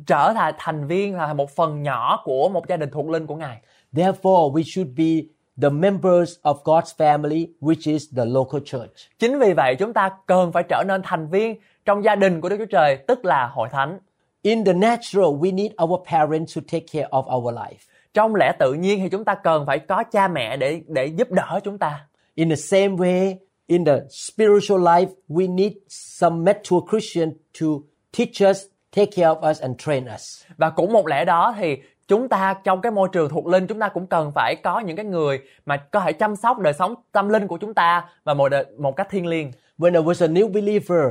trở 0.06 0.32
thành 0.34 0.54
thành 0.58 0.86
viên 0.86 1.16
là 1.16 1.34
một 1.34 1.50
phần 1.50 1.82
nhỏ 1.82 2.22
của 2.24 2.48
một 2.48 2.68
gia 2.68 2.76
đình 2.76 2.90
thuộc 2.90 3.10
linh 3.10 3.26
của 3.26 3.36
Ngài. 3.36 3.60
Therefore, 3.92 4.52
we 4.52 4.62
should 4.62 4.90
be 4.96 5.28
the 5.62 5.68
members 5.68 6.32
of 6.42 6.62
God's 6.64 6.96
family, 6.96 7.46
which 7.60 7.92
is 7.92 8.04
the 8.16 8.24
local 8.24 8.60
church. 8.64 8.92
Chính 9.18 9.38
vì 9.38 9.52
vậy 9.52 9.76
chúng 9.78 9.92
ta 9.92 10.10
cần 10.26 10.52
phải 10.52 10.62
trở 10.68 10.84
nên 10.88 11.02
thành 11.04 11.28
viên 11.28 11.58
trong 11.84 12.04
gia 12.04 12.14
đình 12.14 12.40
của 12.40 12.48
Đức 12.48 12.56
Chúa 12.58 12.66
Trời, 12.70 12.96
tức 12.96 13.24
là 13.24 13.46
hội 13.52 13.68
thánh. 13.72 13.98
In 14.42 14.64
the 14.64 14.72
natural, 14.72 15.24
we 15.24 15.54
need 15.54 15.72
our 15.84 16.00
parents 16.10 16.56
to 16.56 16.62
take 16.72 16.86
care 16.92 17.08
of 17.10 17.36
our 17.36 17.54
life. 17.54 17.78
Trong 18.14 18.34
lẽ 18.34 18.52
tự 18.58 18.72
nhiên 18.72 19.00
thì 19.02 19.08
chúng 19.08 19.24
ta 19.24 19.34
cần 19.34 19.66
phải 19.66 19.78
có 19.78 20.02
cha 20.02 20.28
mẹ 20.28 20.56
để 20.56 20.80
để 20.86 21.06
giúp 21.06 21.30
đỡ 21.30 21.60
chúng 21.64 21.78
ta. 21.78 22.06
In 22.34 22.48
the 22.48 22.56
same 22.56 22.88
way, 22.88 23.34
in 23.70 23.84
the 23.84 24.00
spiritual 24.10 24.80
life, 24.80 25.14
we 25.28 25.46
need 25.46 25.72
some 25.88 26.44
mature 26.44 26.80
Christian 26.90 27.32
to 27.60 27.66
teach 28.12 28.42
us, 28.50 28.66
take 28.92 29.12
care 29.12 29.28
of 29.28 29.50
us, 29.50 29.60
and 29.60 29.76
train 29.78 30.04
us. 30.14 30.44
Và 30.56 30.70
cũng 30.70 30.92
một 30.92 31.06
lẽ 31.06 31.24
đó 31.24 31.54
thì 31.58 31.76
chúng 32.08 32.28
ta 32.28 32.54
trong 32.64 32.80
cái 32.80 32.92
môi 32.92 33.08
trường 33.12 33.28
thuộc 33.28 33.46
linh 33.46 33.66
chúng 33.66 33.80
ta 33.80 33.88
cũng 33.88 34.06
cần 34.06 34.32
phải 34.34 34.56
có 34.56 34.80
những 34.80 34.96
cái 34.96 35.04
người 35.04 35.40
mà 35.66 35.76
có 35.76 36.00
thể 36.00 36.12
chăm 36.12 36.36
sóc 36.36 36.58
đời 36.58 36.72
sống 36.72 36.94
tâm 37.12 37.28
linh 37.28 37.46
của 37.46 37.56
chúng 37.56 37.74
ta 37.74 38.04
và 38.24 38.34
một 38.34 38.52
một 38.78 38.96
cách 38.96 39.08
thiêng 39.10 39.26
liêng. 39.26 39.52
When 39.78 39.92
I 39.92 40.00
was 40.00 40.24
a 40.24 40.28
new 40.28 40.52
believer, 40.52 41.04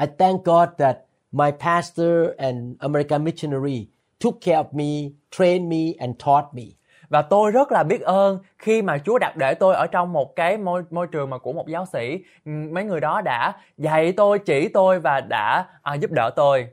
I 0.00 0.06
thank 0.18 0.44
God 0.44 0.68
that 0.78 0.98
my 1.32 1.50
pastor 1.60 2.28
and 2.38 2.76
American 2.78 3.24
missionary 3.24 3.86
took 4.20 4.34
care 4.40 4.58
of 4.58 4.72
me, 4.72 5.10
trained 5.30 5.68
me, 5.68 5.94
and 5.98 6.14
taught 6.24 6.44
me. 6.52 6.64
Và 7.08 7.22
tôi 7.22 7.50
rất 7.50 7.72
là 7.72 7.82
biết 7.82 8.00
ơn 8.00 8.38
khi 8.58 8.82
mà 8.82 8.98
Chúa 8.98 9.18
đặt 9.18 9.36
để 9.36 9.54
tôi 9.54 9.74
ở 9.74 9.86
trong 9.86 10.12
một 10.12 10.36
cái 10.36 10.56
môi 10.56 10.82
môi 10.90 11.06
trường 11.06 11.30
mà 11.30 11.38
của 11.38 11.52
một 11.52 11.68
giáo 11.68 11.86
sĩ. 11.92 12.18
Mấy 12.44 12.84
người 12.84 13.00
đó 13.00 13.20
đã 13.20 13.52
dạy 13.78 14.12
tôi, 14.12 14.38
chỉ 14.38 14.68
tôi 14.68 15.00
và 15.00 15.20
đã 15.20 15.66
à, 15.82 15.94
giúp 15.94 16.10
đỡ 16.10 16.30
tôi. 16.36 16.68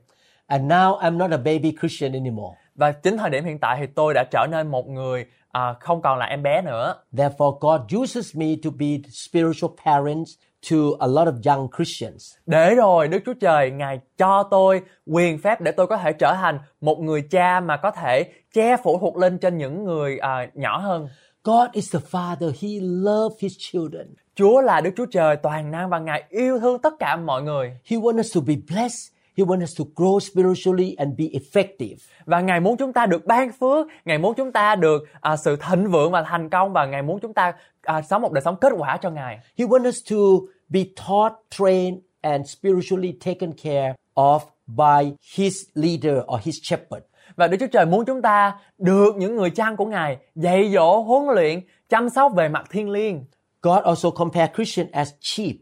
And 0.47 0.71
now 0.71 0.99
I'm 0.99 1.17
not 1.17 1.31
a 1.31 1.37
baby 1.37 1.75
Christian 1.79 2.13
anymore. 2.13 2.57
Và 2.75 2.91
chính 2.91 3.17
thời 3.17 3.29
điểm 3.29 3.43
hiện 3.43 3.59
tại 3.59 3.77
thì 3.79 3.85
tôi 3.95 4.13
đã 4.13 4.23
trở 4.31 4.47
nên 4.51 4.67
một 4.67 4.87
người 4.87 5.25
à, 5.51 5.73
không 5.79 6.01
còn 6.01 6.17
là 6.17 6.25
em 6.25 6.43
bé 6.43 6.61
nữa. 6.61 6.95
Therefore, 7.13 7.57
God 7.59 7.81
uses 8.01 8.35
me 8.35 8.47
to 8.63 8.69
be 8.79 8.87
spiritual 9.09 9.71
parents 9.85 10.31
to 10.69 10.77
a 10.99 11.07
lot 11.07 11.27
of 11.27 11.55
young 11.55 11.67
Christians. 11.77 12.33
Để 12.45 12.75
rồi 12.75 13.07
Đức 13.07 13.19
Chúa 13.25 13.33
Trời 13.33 13.71
Ngài 13.71 13.99
cho 14.17 14.43
tôi 14.51 14.81
quyền 15.07 15.37
phép 15.37 15.61
để 15.61 15.71
tôi 15.71 15.87
có 15.87 15.97
thể 15.97 16.13
trở 16.13 16.33
thành 16.33 16.59
một 16.81 16.99
người 16.99 17.21
cha 17.31 17.59
mà 17.59 17.77
có 17.77 17.91
thể 17.91 18.31
che 18.53 18.77
phủ 18.83 18.99
thuộc 18.99 19.17
linh 19.17 19.37
trên 19.37 19.57
những 19.57 19.83
người 19.83 20.17
à, 20.17 20.47
nhỏ 20.53 20.77
hơn. 20.77 21.07
God 21.43 21.71
is 21.71 21.93
the 21.93 21.99
Father. 22.11 22.51
He 22.61 22.69
loves 22.81 23.39
His 23.39 23.53
children. 23.59 24.13
Chúa 24.35 24.61
là 24.61 24.81
Đức 24.81 24.91
Chúa 24.97 25.05
Trời 25.05 25.35
toàn 25.35 25.71
năng 25.71 25.89
và 25.89 25.99
Ngài 25.99 26.23
yêu 26.29 26.59
thương 26.59 26.79
tất 26.79 26.93
cả 26.99 27.15
mọi 27.15 27.43
người. 27.43 27.77
He 27.85 27.97
wants 27.97 28.19
us 28.19 28.35
to 28.35 28.41
be 28.47 28.53
blessed. 28.69 29.13
He 29.41 29.45
wants 29.45 29.63
us 29.63 29.79
to 29.79 29.85
grow 29.95 30.19
spiritually 30.19 30.95
and 30.97 31.17
be 31.17 31.25
effective. 31.25 31.95
Và 32.25 32.41
Ngài 32.41 32.59
muốn 32.59 32.77
chúng 32.77 32.93
ta 32.93 33.05
được 33.05 33.25
ban 33.25 33.51
phước, 33.51 33.87
Ngài 34.05 34.17
muốn 34.17 34.33
chúng 34.35 34.51
ta 34.51 34.75
được 34.75 35.03
à, 35.21 35.37
sự 35.37 35.55
thịnh 35.69 35.91
vượng 35.91 36.11
và 36.11 36.23
thành 36.23 36.49
công 36.49 36.73
và 36.73 36.85
Ngài 36.85 37.01
muốn 37.01 37.19
chúng 37.19 37.33
ta 37.33 37.53
à, 37.81 38.01
sống 38.01 38.21
một 38.21 38.31
đời 38.31 38.41
sống 38.41 38.55
kết 38.61 38.73
quả 38.77 38.97
cho 38.97 39.09
Ngài. 39.09 39.39
He 39.57 39.65
wants 39.65 39.87
us 39.87 39.97
to 40.11 40.17
be 40.69 40.79
taught, 41.07 41.33
trained, 41.57 41.99
and 42.21 42.49
spiritually 42.49 43.13
taken 43.25 43.53
care 43.63 43.93
of 44.15 44.39
by 44.67 45.11
His 45.35 45.63
leader 45.73 46.17
or 46.35 46.41
His 46.43 46.55
shepherd. 46.63 47.03
Và 47.35 47.47
Đức 47.47 47.57
Chúa 47.59 47.67
Trời 47.67 47.85
muốn 47.85 48.05
chúng 48.05 48.21
ta 48.21 48.59
được 48.77 49.15
những 49.17 49.35
người 49.35 49.49
chăn 49.49 49.75
của 49.75 49.85
Ngài 49.85 50.17
dạy 50.35 50.71
dỗ, 50.73 51.01
huấn 51.01 51.35
luyện, 51.35 51.61
chăm 51.89 52.09
sóc 52.09 52.31
về 52.35 52.49
mặt 52.49 52.63
thiên 52.69 52.89
liêng. 52.89 53.25
God 53.61 53.83
also 53.83 54.09
compared 54.09 54.51
Christian 54.55 54.91
as 54.91 55.13
sheep. 55.21 55.55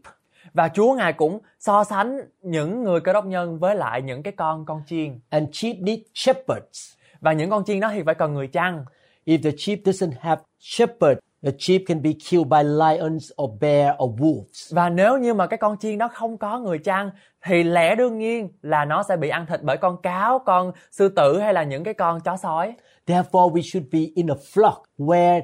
Và 0.54 0.68
Chúa 0.68 0.94
Ngài 0.94 1.12
cũng 1.12 1.38
so 1.58 1.84
sánh 1.84 2.18
những 2.42 2.84
người 2.84 3.00
cơ 3.00 3.12
đốc 3.12 3.26
nhân 3.26 3.58
với 3.58 3.74
lại 3.74 4.02
những 4.02 4.22
cái 4.22 4.32
con 4.36 4.64
con 4.66 4.82
chiên. 4.86 5.20
And 5.28 5.48
sheep 5.52 5.76
need 5.80 6.00
shepherds. 6.14 6.92
Và 7.20 7.32
những 7.32 7.50
con 7.50 7.64
chiên 7.64 7.80
đó 7.80 7.90
thì 7.94 8.02
phải 8.06 8.14
cần 8.14 8.34
người 8.34 8.46
chăn. 8.46 8.84
If 9.26 9.42
the 9.42 9.50
sheep 9.58 9.78
doesn't 9.78 10.12
have 10.20 10.42
shepherd, 10.58 11.18
The 11.42 11.52
sheep 11.58 11.82
can 11.86 12.02
be 12.02 12.12
killed 12.12 12.48
by 12.48 12.62
lions 12.62 13.30
or 13.42 13.50
bear 13.60 13.94
or 14.04 14.20
wolves. 14.20 14.74
Và 14.74 14.88
nếu 14.88 15.18
như 15.18 15.34
mà 15.34 15.46
cái 15.46 15.58
con 15.58 15.76
chiên 15.78 15.98
đó 15.98 16.08
không 16.08 16.38
có 16.38 16.58
người 16.58 16.78
chăn 16.78 17.10
thì 17.44 17.62
lẽ 17.62 17.94
đương 17.94 18.18
nhiên 18.18 18.48
là 18.62 18.84
nó 18.84 19.02
sẽ 19.02 19.16
bị 19.16 19.28
ăn 19.28 19.46
thịt 19.46 19.60
bởi 19.62 19.76
con 19.76 20.02
cáo, 20.02 20.38
con 20.38 20.72
sư 20.90 21.08
tử 21.08 21.38
hay 21.38 21.54
là 21.54 21.62
những 21.62 21.84
cái 21.84 21.94
con 21.94 22.20
chó 22.20 22.36
sói. 22.36 22.74
Therefore, 23.06 23.52
we 23.52 23.60
should 23.62 23.88
be 23.92 24.00
in 24.14 24.26
a 24.26 24.34
flock 24.54 24.82
where 24.98 25.42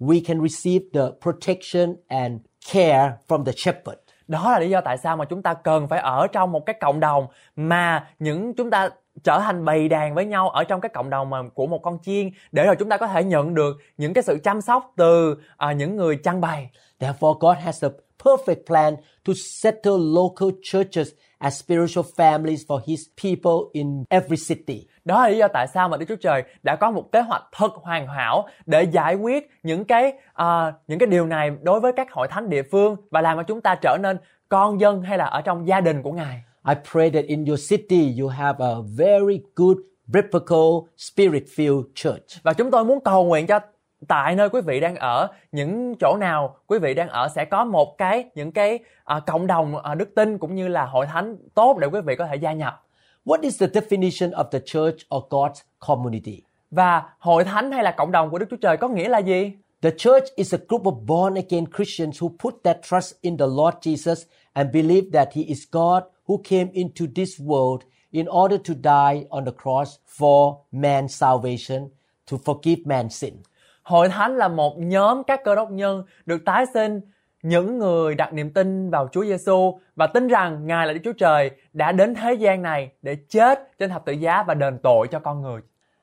we 0.00 0.20
can 0.26 0.40
receive 0.48 0.84
the 0.94 1.10
protection 1.20 1.96
and 2.08 2.40
care 2.72 3.12
from 3.28 3.44
the 3.44 3.52
shepherd. 3.56 4.05
Đó 4.28 4.52
là 4.52 4.58
lý 4.58 4.70
do 4.70 4.80
tại 4.80 4.98
sao 4.98 5.16
mà 5.16 5.24
chúng 5.24 5.42
ta 5.42 5.54
cần 5.54 5.88
phải 5.88 5.98
ở 5.98 6.26
trong 6.26 6.52
một 6.52 6.66
cái 6.66 6.76
cộng 6.80 7.00
đồng 7.00 7.26
mà 7.56 8.06
những 8.18 8.54
chúng 8.54 8.70
ta 8.70 8.88
trở 9.24 9.40
thành 9.40 9.64
bầy 9.64 9.88
đàn 9.88 10.14
với 10.14 10.24
nhau 10.24 10.48
ở 10.48 10.64
trong 10.64 10.80
cái 10.80 10.88
cộng 10.88 11.10
đồng 11.10 11.30
mà 11.30 11.42
của 11.54 11.66
một 11.66 11.78
con 11.82 11.98
chiên 12.02 12.30
để 12.52 12.66
rồi 12.66 12.76
chúng 12.78 12.88
ta 12.88 12.96
có 12.96 13.06
thể 13.06 13.24
nhận 13.24 13.54
được 13.54 13.76
những 13.96 14.14
cái 14.14 14.22
sự 14.22 14.38
chăm 14.44 14.60
sóc 14.60 14.92
từ 14.96 15.32
uh, 15.32 15.76
những 15.76 15.96
người 15.96 16.16
chăn 16.16 16.40
bày. 16.40 16.70
Therefore, 17.00 17.38
God 17.38 17.56
has 17.58 17.84
a 17.84 18.05
perfect 18.24 18.66
plan 18.66 18.94
to 19.24 19.32
settle 19.34 19.98
local 19.98 20.48
churches 20.62 21.08
as 21.38 21.58
spiritual 21.58 22.04
families 22.16 22.66
for 22.66 22.80
His 22.86 23.00
people 23.22 23.70
in 23.72 24.04
every 24.08 24.36
city. 24.48 24.86
Đó 25.04 25.22
là 25.22 25.28
lý 25.28 25.38
do 25.38 25.48
tại 25.48 25.66
sao 25.74 25.88
mà 25.88 25.96
Đức 25.96 26.06
Chúa 26.08 26.16
Trời 26.16 26.42
đã 26.62 26.76
có 26.76 26.90
một 26.90 27.12
kế 27.12 27.20
hoạch 27.20 27.42
thật 27.52 27.72
hoàn 27.74 28.06
hảo 28.06 28.48
để 28.66 28.82
giải 28.82 29.14
quyết 29.14 29.50
những 29.62 29.84
cái 29.84 30.12
à, 30.32 30.72
những 30.88 30.98
cái 30.98 31.06
điều 31.06 31.26
này 31.26 31.50
đối 31.62 31.80
với 31.80 31.92
các 31.92 32.12
hội 32.12 32.28
thánh 32.28 32.50
địa 32.50 32.62
phương 32.62 32.96
và 33.10 33.20
làm 33.20 33.36
cho 33.36 33.42
chúng 33.42 33.60
ta 33.60 33.74
trở 33.82 33.98
nên 34.02 34.16
con 34.48 34.80
dân 34.80 35.02
hay 35.02 35.18
là 35.18 35.24
ở 35.24 35.40
trong 35.40 35.68
gia 35.68 35.80
đình 35.80 36.02
của 36.02 36.12
Ngài. 36.12 36.42
I 36.68 36.74
pray 36.92 37.10
that 37.10 37.24
in 37.24 37.44
your 37.44 37.70
city 37.70 38.20
you 38.20 38.28
have 38.28 38.64
a 38.64 38.74
very 38.96 39.40
good 39.56 39.76
biblical 40.06 40.88
spirit-filled 40.96 41.82
church. 41.94 42.42
Và 42.42 42.52
chúng 42.52 42.70
tôi 42.70 42.84
muốn 42.84 43.00
cầu 43.04 43.24
nguyện 43.24 43.46
cho 43.46 43.60
tại 44.08 44.34
nơi 44.34 44.48
quý 44.50 44.60
vị 44.60 44.80
đang 44.80 44.96
ở 44.96 45.28
những 45.52 45.94
chỗ 46.00 46.16
nào 46.20 46.56
quý 46.66 46.78
vị 46.78 46.94
đang 46.94 47.08
ở 47.08 47.28
sẽ 47.28 47.44
có 47.44 47.64
một 47.64 47.98
cái 47.98 48.24
những 48.34 48.52
cái 48.52 48.78
à, 49.04 49.20
cộng 49.20 49.46
đồng 49.46 49.78
à, 49.82 49.94
đức 49.94 50.14
tin 50.14 50.38
cũng 50.38 50.54
như 50.54 50.68
là 50.68 50.86
hội 50.86 51.06
thánh 51.06 51.36
tốt 51.54 51.78
để 51.78 51.86
quý 51.86 52.00
vị 52.00 52.16
có 52.16 52.26
thể 52.26 52.36
gia 52.36 52.52
nhập 52.52 52.82
What 53.24 53.40
is 53.42 53.60
the 53.60 53.66
definition 53.66 54.30
of 54.30 54.44
the 54.44 54.58
church 54.58 54.96
or 55.16 55.24
God's 55.30 55.62
community? 55.78 56.42
và 56.70 57.02
hội 57.18 57.44
thánh 57.44 57.72
hay 57.72 57.84
là 57.84 57.90
cộng 57.90 58.12
đồng 58.12 58.30
của 58.30 58.38
Đức 58.38 58.46
Chúa 58.50 58.56
Trời 58.56 58.76
có 58.76 58.88
nghĩa 58.88 59.08
là 59.08 59.18
gì? 59.18 59.52
The 59.82 59.90
church 59.90 60.24
is 60.36 60.54
a 60.54 60.58
group 60.68 60.82
of 60.82 61.06
born 61.06 61.34
again 61.34 61.64
Christians 61.76 62.22
who 62.22 62.28
put 62.38 62.54
their 62.64 62.76
trust 62.82 63.14
in 63.20 63.36
the 63.36 63.46
Lord 63.46 63.74
Jesus 63.80 64.24
and 64.52 64.72
believe 64.72 65.10
that 65.12 65.28
He 65.32 65.42
is 65.42 65.58
God 65.72 66.02
who 66.26 66.42
came 66.44 66.66
into 66.72 67.04
this 67.14 67.40
world 67.40 67.80
in 68.10 68.26
order 68.26 68.58
to 68.58 68.74
die 68.74 69.26
on 69.30 69.44
the 69.44 69.52
cross 69.52 69.98
for 70.06 70.58
man's 70.72 71.14
salvation, 71.14 71.90
to 72.26 72.38
forgive 72.38 72.86
man's 72.86 73.14
sin. 73.14 73.42
Hội 73.86 74.08
thánh 74.08 74.36
là 74.36 74.48
một 74.48 74.78
nhóm 74.78 75.24
các 75.24 75.44
cơ 75.44 75.54
đốc 75.54 75.70
nhân 75.70 76.02
được 76.26 76.44
tái 76.44 76.64
sinh 76.74 77.00
những 77.42 77.78
người 77.78 78.14
đặt 78.14 78.32
niềm 78.32 78.50
tin 78.50 78.90
vào 78.90 79.08
Chúa 79.12 79.24
Giêsu 79.24 79.78
và 79.96 80.06
tin 80.06 80.28
rằng 80.28 80.66
Ngài 80.66 80.86
là 80.86 80.92
Đức 80.92 81.00
Chúa 81.04 81.12
Trời 81.12 81.50
đã 81.72 81.92
đến 81.92 82.14
thế 82.14 82.34
gian 82.34 82.62
này 82.62 82.90
để 83.02 83.16
chết 83.28 83.78
trên 83.78 83.90
thập 83.90 84.04
tự 84.04 84.12
giá 84.12 84.42
và 84.42 84.54
đền 84.54 84.78
tội 84.82 85.08
cho 85.08 85.18
con 85.18 85.42
người. 85.42 85.60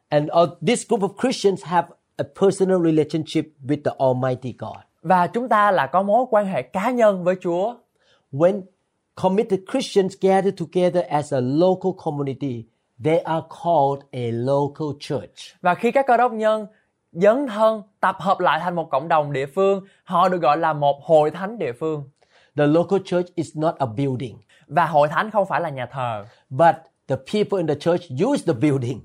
And 0.10 0.30
uh, 0.44 0.50
this 0.68 0.88
group 0.90 1.02
of 1.02 1.22
Christians 1.22 1.66
have 1.66 1.88
a 2.18 2.26
personal 2.42 2.78
relationship 2.86 3.46
with 3.68 3.82
the 3.86 3.92
Almighty 4.00 4.56
God. 4.60 4.78
Và 5.02 5.28
chúng 5.28 5.50
ta 5.50 5.72
là 5.72 5.88
có 5.88 6.04
mối 6.04 6.26
quan 6.30 6.46
hệ 6.46 6.62
cá 6.62 6.92
nhân 6.92 7.24
với 7.24 7.36
Chúa. 7.42 7.76
When 8.32 8.62
committed 9.16 9.60
Christians 9.72 10.16
gather 10.22 10.54
together 10.60 11.06
as 11.10 11.34
a 11.34 11.40
local 11.42 11.92
community, 12.06 12.66
they 13.04 13.18
are 13.18 13.46
called 13.64 14.04
a 14.12 14.32
local 14.32 14.88
church. 15.00 15.62
Và 15.62 15.76
khi 15.76 15.92
các 15.92 16.08
cơ 16.08 16.18
đốc 16.18 16.34
nhân 16.34 16.68
dấn 17.14 17.48
thân 17.48 17.82
tập 18.00 18.16
hợp 18.20 18.40
lại 18.40 18.60
thành 18.60 18.76
một 18.76 18.90
cộng 18.90 19.08
đồng 19.08 19.34
địa 19.34 19.46
phương, 19.46 19.86
họ 20.04 20.30
được 20.30 20.42
gọi 20.42 20.58
là 20.58 20.74
một 20.74 21.04
hội 21.04 21.32
thánh 21.32 21.58
địa 21.60 21.72
phương. 21.80 22.10
The 22.58 22.68
local 22.68 23.00
church 23.06 23.36
is 23.36 23.58
not 23.58 23.76
a 23.78 23.86
building, 23.86 24.38
Và 24.68 24.86
hội 24.86 25.08
thánh 25.08 25.32
không 25.32 25.46
phải 25.46 25.62
là 25.62 25.70
nhà 25.70 25.86
thờ. 25.86 26.26
but 26.50 26.76
the 27.08 27.16
people 27.16 27.58
in 27.58 27.68
the 27.68 27.76
church 27.76 28.02
use 28.28 28.44
the 28.48 28.60
building. 28.62 29.02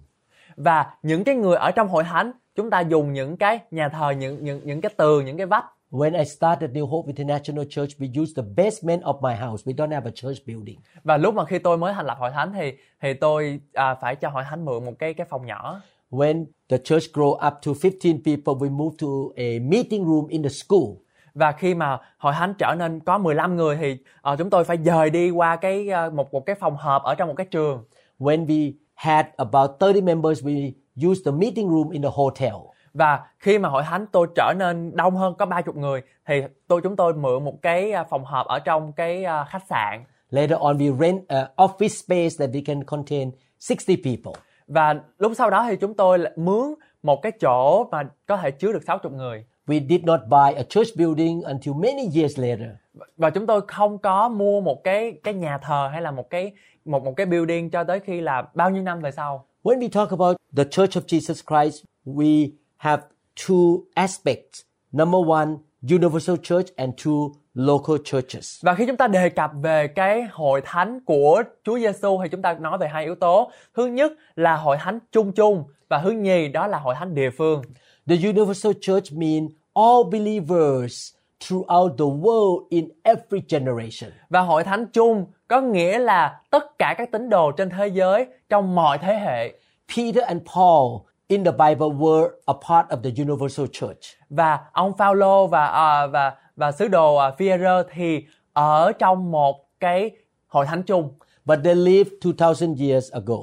Và 0.57 0.87
những 1.03 1.25
cái 1.25 1.35
người 1.35 1.57
ở 1.57 1.71
trong 1.71 1.89
hội 1.89 2.05
thánh, 2.05 2.33
chúng 2.55 2.71
ta 2.71 2.81
dùng 2.81 3.13
những 3.13 3.37
cái 3.37 3.59
nhà 3.71 3.89
thờ, 3.89 4.11
những 4.11 4.45
những 4.45 4.61
những 4.65 4.81
cái 4.81 4.91
tường, 4.97 5.25
những 5.25 5.37
cái 5.37 5.47
vách. 5.47 5.65
When 5.91 6.19
I 6.19 6.25
started 6.25 6.71
New 6.71 6.87
Hope 6.87 7.07
International 7.07 7.65
Church, 7.71 7.91
we 7.99 8.23
used 8.23 8.37
the 8.37 8.43
basement 8.57 9.03
of 9.03 9.21
my 9.21 9.35
house. 9.47 9.63
We 9.73 9.75
don't 9.77 9.91
have 9.95 10.11
a 10.11 10.13
church 10.15 10.39
building. 10.47 10.79
Và 11.05 11.17
lúc 11.17 11.35
mà 11.35 11.45
khi 11.45 11.59
tôi 11.59 11.79
mới 11.79 11.93
thành 11.95 12.07
lập 12.07 12.17
hội 12.21 12.31
thánh 12.31 12.53
thì 12.53 12.73
thì 13.01 13.15
tôi 13.15 13.61
à, 13.73 13.95
phải 13.95 14.17
cho 14.17 14.29
hội 14.29 14.45
thánh 14.51 14.65
mượn 14.65 14.85
một 14.85 14.93
cái 14.99 15.15
cái 15.15 15.27
phòng 15.31 15.47
nhỏ. 15.47 15.81
When 16.11 16.47
the 16.69 16.79
church 16.85 17.13
grew 17.13 17.33
up 17.49 17.55
to 17.67 17.73
15 17.83 18.23
people, 18.25 18.55
we 18.55 18.71
moved 18.71 18.99
to 19.01 19.33
a 19.37 19.59
meeting 19.59 20.05
room 20.05 20.27
in 20.29 20.43
the 20.43 20.49
school. 20.49 20.97
Và 21.35 21.53
khi 21.53 21.75
mà 21.75 21.99
hội 22.19 22.33
thánh 22.33 22.55
trở 22.59 22.75
nên 22.79 23.01
có 23.01 23.19
15 23.19 23.57
người 23.57 23.77
thì 23.77 23.97
ờ, 24.21 24.37
chúng 24.37 24.51
tôi 24.51 24.65
phải 24.65 24.79
dời 24.85 25.11
đi 25.11 25.31
qua 25.31 25.57
cái 25.57 25.89
ờ, 25.89 26.11
một 26.11 26.33
một 26.33 26.47
cái 26.47 26.57
phòng 26.61 26.77
họp 26.77 27.03
ở 27.03 27.15
trong 27.15 27.29
một 27.29 27.35
cái 27.37 27.47
trường. 27.51 27.85
When 28.19 28.47
we 28.47 28.73
had 28.95 29.27
about 29.37 29.71
30 29.81 30.03
members, 30.03 30.45
we 30.45 30.73
used 31.09 31.27
the 31.27 31.33
meeting 31.33 31.71
room 31.71 31.91
in 31.91 32.03
the 32.03 32.11
hotel. 32.13 32.55
Và 32.95 33.21
khi 33.39 33.59
mà 33.59 33.69
hội 33.69 33.83
thánh 33.83 34.07
tôi 34.13 34.27
trở 34.35 34.55
nên 34.57 34.97
đông 34.97 35.17
hơn 35.17 35.35
có 35.39 35.47
30 35.47 35.75
người 35.75 36.03
thì 36.27 36.43
tôi 36.69 36.81
chúng 36.83 36.97
tôi 36.97 37.15
mượn 37.15 37.45
một 37.45 37.63
cái 37.63 37.93
à, 37.93 38.05
phòng 38.05 38.25
họp 38.25 38.47
ở 38.47 38.59
trong 38.59 38.93
cái 38.93 39.25
à, 39.25 39.45
khách 39.45 39.67
sạn 39.69 40.05
Later 40.31 40.59
on, 40.59 40.79
we 40.79 40.93
rent 40.99 41.29
an 41.29 41.47
office 41.57 41.97
space 42.05 42.37
that 42.39 42.51
we 42.51 42.61
can 42.61 42.85
contain 42.85 43.31
60 43.59 43.97
people. 44.05 44.33
Và 44.69 45.01
lúc 45.19 45.33
sau 45.37 45.51
đó 45.51 45.67
thì 45.69 45.77
chúng 45.77 45.95
tôi 45.95 46.19
mướn 46.37 46.75
một 47.03 47.23
cái 47.23 47.33
chỗ 47.41 47.85
mà 47.91 48.09
có 48.27 48.37
thể 48.37 48.51
chứa 48.51 48.73
được 48.73 48.83
60 48.87 49.13
người. 49.13 49.45
We 49.67 49.89
did 49.89 50.05
not 50.05 50.21
buy 50.29 50.55
a 50.57 50.63
church 50.63 50.97
building 50.97 51.43
until 51.43 51.75
many 51.75 52.09
years 52.15 52.39
later. 52.39 52.69
Và 53.17 53.31
chúng 53.31 53.47
tôi 53.47 53.61
không 53.69 53.99
có 53.99 54.29
mua 54.29 54.61
một 54.61 54.85
cái 54.85 55.13
cái 55.25 55.35
nhà 55.35 55.59
thờ 55.59 55.89
hay 55.93 56.03
là 56.03 56.11
một 56.11 56.31
cái 56.31 56.53
một 56.85 57.05
một 57.05 57.13
cái 57.17 57.27
building 57.27 57.71
cho 57.71 57.85
tới 57.85 58.01
khi 58.01 58.21
là 58.21 58.43
bao 58.55 58.71
nhiêu 58.71 58.83
năm 58.83 59.01
về 59.01 59.11
sau. 59.11 59.45
When 59.63 59.79
we 59.79 59.89
talk 59.89 60.11
about 60.11 60.37
the 60.57 60.65
Church 60.65 60.97
of 60.97 61.03
Jesus 61.07 61.43
Christ, 61.47 61.85
we 62.07 62.51
have 62.77 63.03
two 63.37 63.83
aspects. 63.95 64.63
Number 64.93 65.21
one, 65.29 65.49
universal 65.83 66.37
church, 66.43 66.67
and 66.77 66.93
two, 66.97 67.33
local 67.59 67.97
churches. 68.05 68.65
Và 68.65 68.75
khi 68.75 68.87
chúng 68.87 68.97
ta 68.97 69.07
đề 69.07 69.29
cập 69.29 69.51
về 69.63 69.89
cái 69.89 70.29
hội 70.33 70.61
thánh 70.65 71.01
của 71.05 71.43
Chúa 71.65 71.79
Giêsu 71.79 72.21
thì 72.23 72.29
chúng 72.29 72.43
ta 72.43 72.53
nói 72.53 72.79
về 72.79 72.89
hai 72.89 73.05
yếu 73.05 73.15
tố. 73.15 73.51
Thứ 73.75 73.87
nhất 73.87 74.13
là 74.37 74.57
hội 74.57 74.77
thánh 74.77 74.99
chung 75.13 75.33
chung 75.33 75.65
và 75.89 76.01
thứ 76.05 76.11
nhì 76.11 76.49
đó 76.49 76.67
là 76.67 76.79
hội 76.79 76.95
thánh 76.99 77.15
địa 77.15 77.31
phương. 77.31 77.63
The 78.07 78.17
universal 78.25 78.73
church 78.81 79.13
means 79.13 79.51
all 79.75 80.03
believers 80.13 81.15
throughout 81.41 81.99
the 81.99 82.05
world 82.05 82.67
in 82.71 82.89
every 83.03 83.43
generation. 83.49 84.13
Và 84.29 84.41
hội 84.41 84.65
thánh 84.65 84.87
chung 84.87 85.27
có 85.49 85.61
nghĩa 85.61 85.99
là 85.99 86.41
tất 86.51 86.79
cả 86.79 86.95
các 86.99 87.13
tín 87.13 87.29
đồ 87.29 87.51
trên 87.51 87.71
thế 87.71 87.89
giới 87.89 88.27
trong 88.49 88.75
mọi 88.75 88.99
thế 88.99 89.15
hệ. 89.15 89.53
Peter 89.97 90.25
and 90.25 90.43
Paul 90.55 91.01
in 91.29 91.45
the 91.45 91.53
Bible 91.53 91.89
were 91.89 92.29
a 92.47 92.55
part 92.69 92.87
of 92.89 93.03
the 93.03 93.11
universal 93.23 93.67
church. 93.73 94.01
Và 94.31 94.59
ông 94.73 94.97
Phaolô 94.97 95.47
và 95.47 95.67
à, 95.67 96.07
và 96.07 96.33
và 96.59 96.73
sứ 96.73 96.89
đồ 96.89 97.17
à, 97.17 97.31
Phi-e-rơ 97.31 97.83
thì 97.91 98.27
ở 98.53 98.93
trong 98.99 99.31
một 99.31 99.69
cái 99.81 100.11
hội 100.47 100.67
thánh 100.67 100.83
chung. 100.83 101.15
But 101.45 101.59
they 101.65 101.75
lived 101.75 102.13
2,000 102.21 102.75
years 102.89 103.13
ago. 103.13 103.37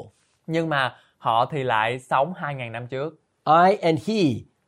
Nhưng 0.47 0.69
mà 0.69 0.95
họ 1.17 1.45
thì 1.51 1.63
lại 1.63 1.99
sống 1.99 2.33
2.000 2.33 2.71
năm 2.71 2.87
trước. 2.87 3.19
I 3.45 3.75
and 3.81 4.09
he 4.09 4.23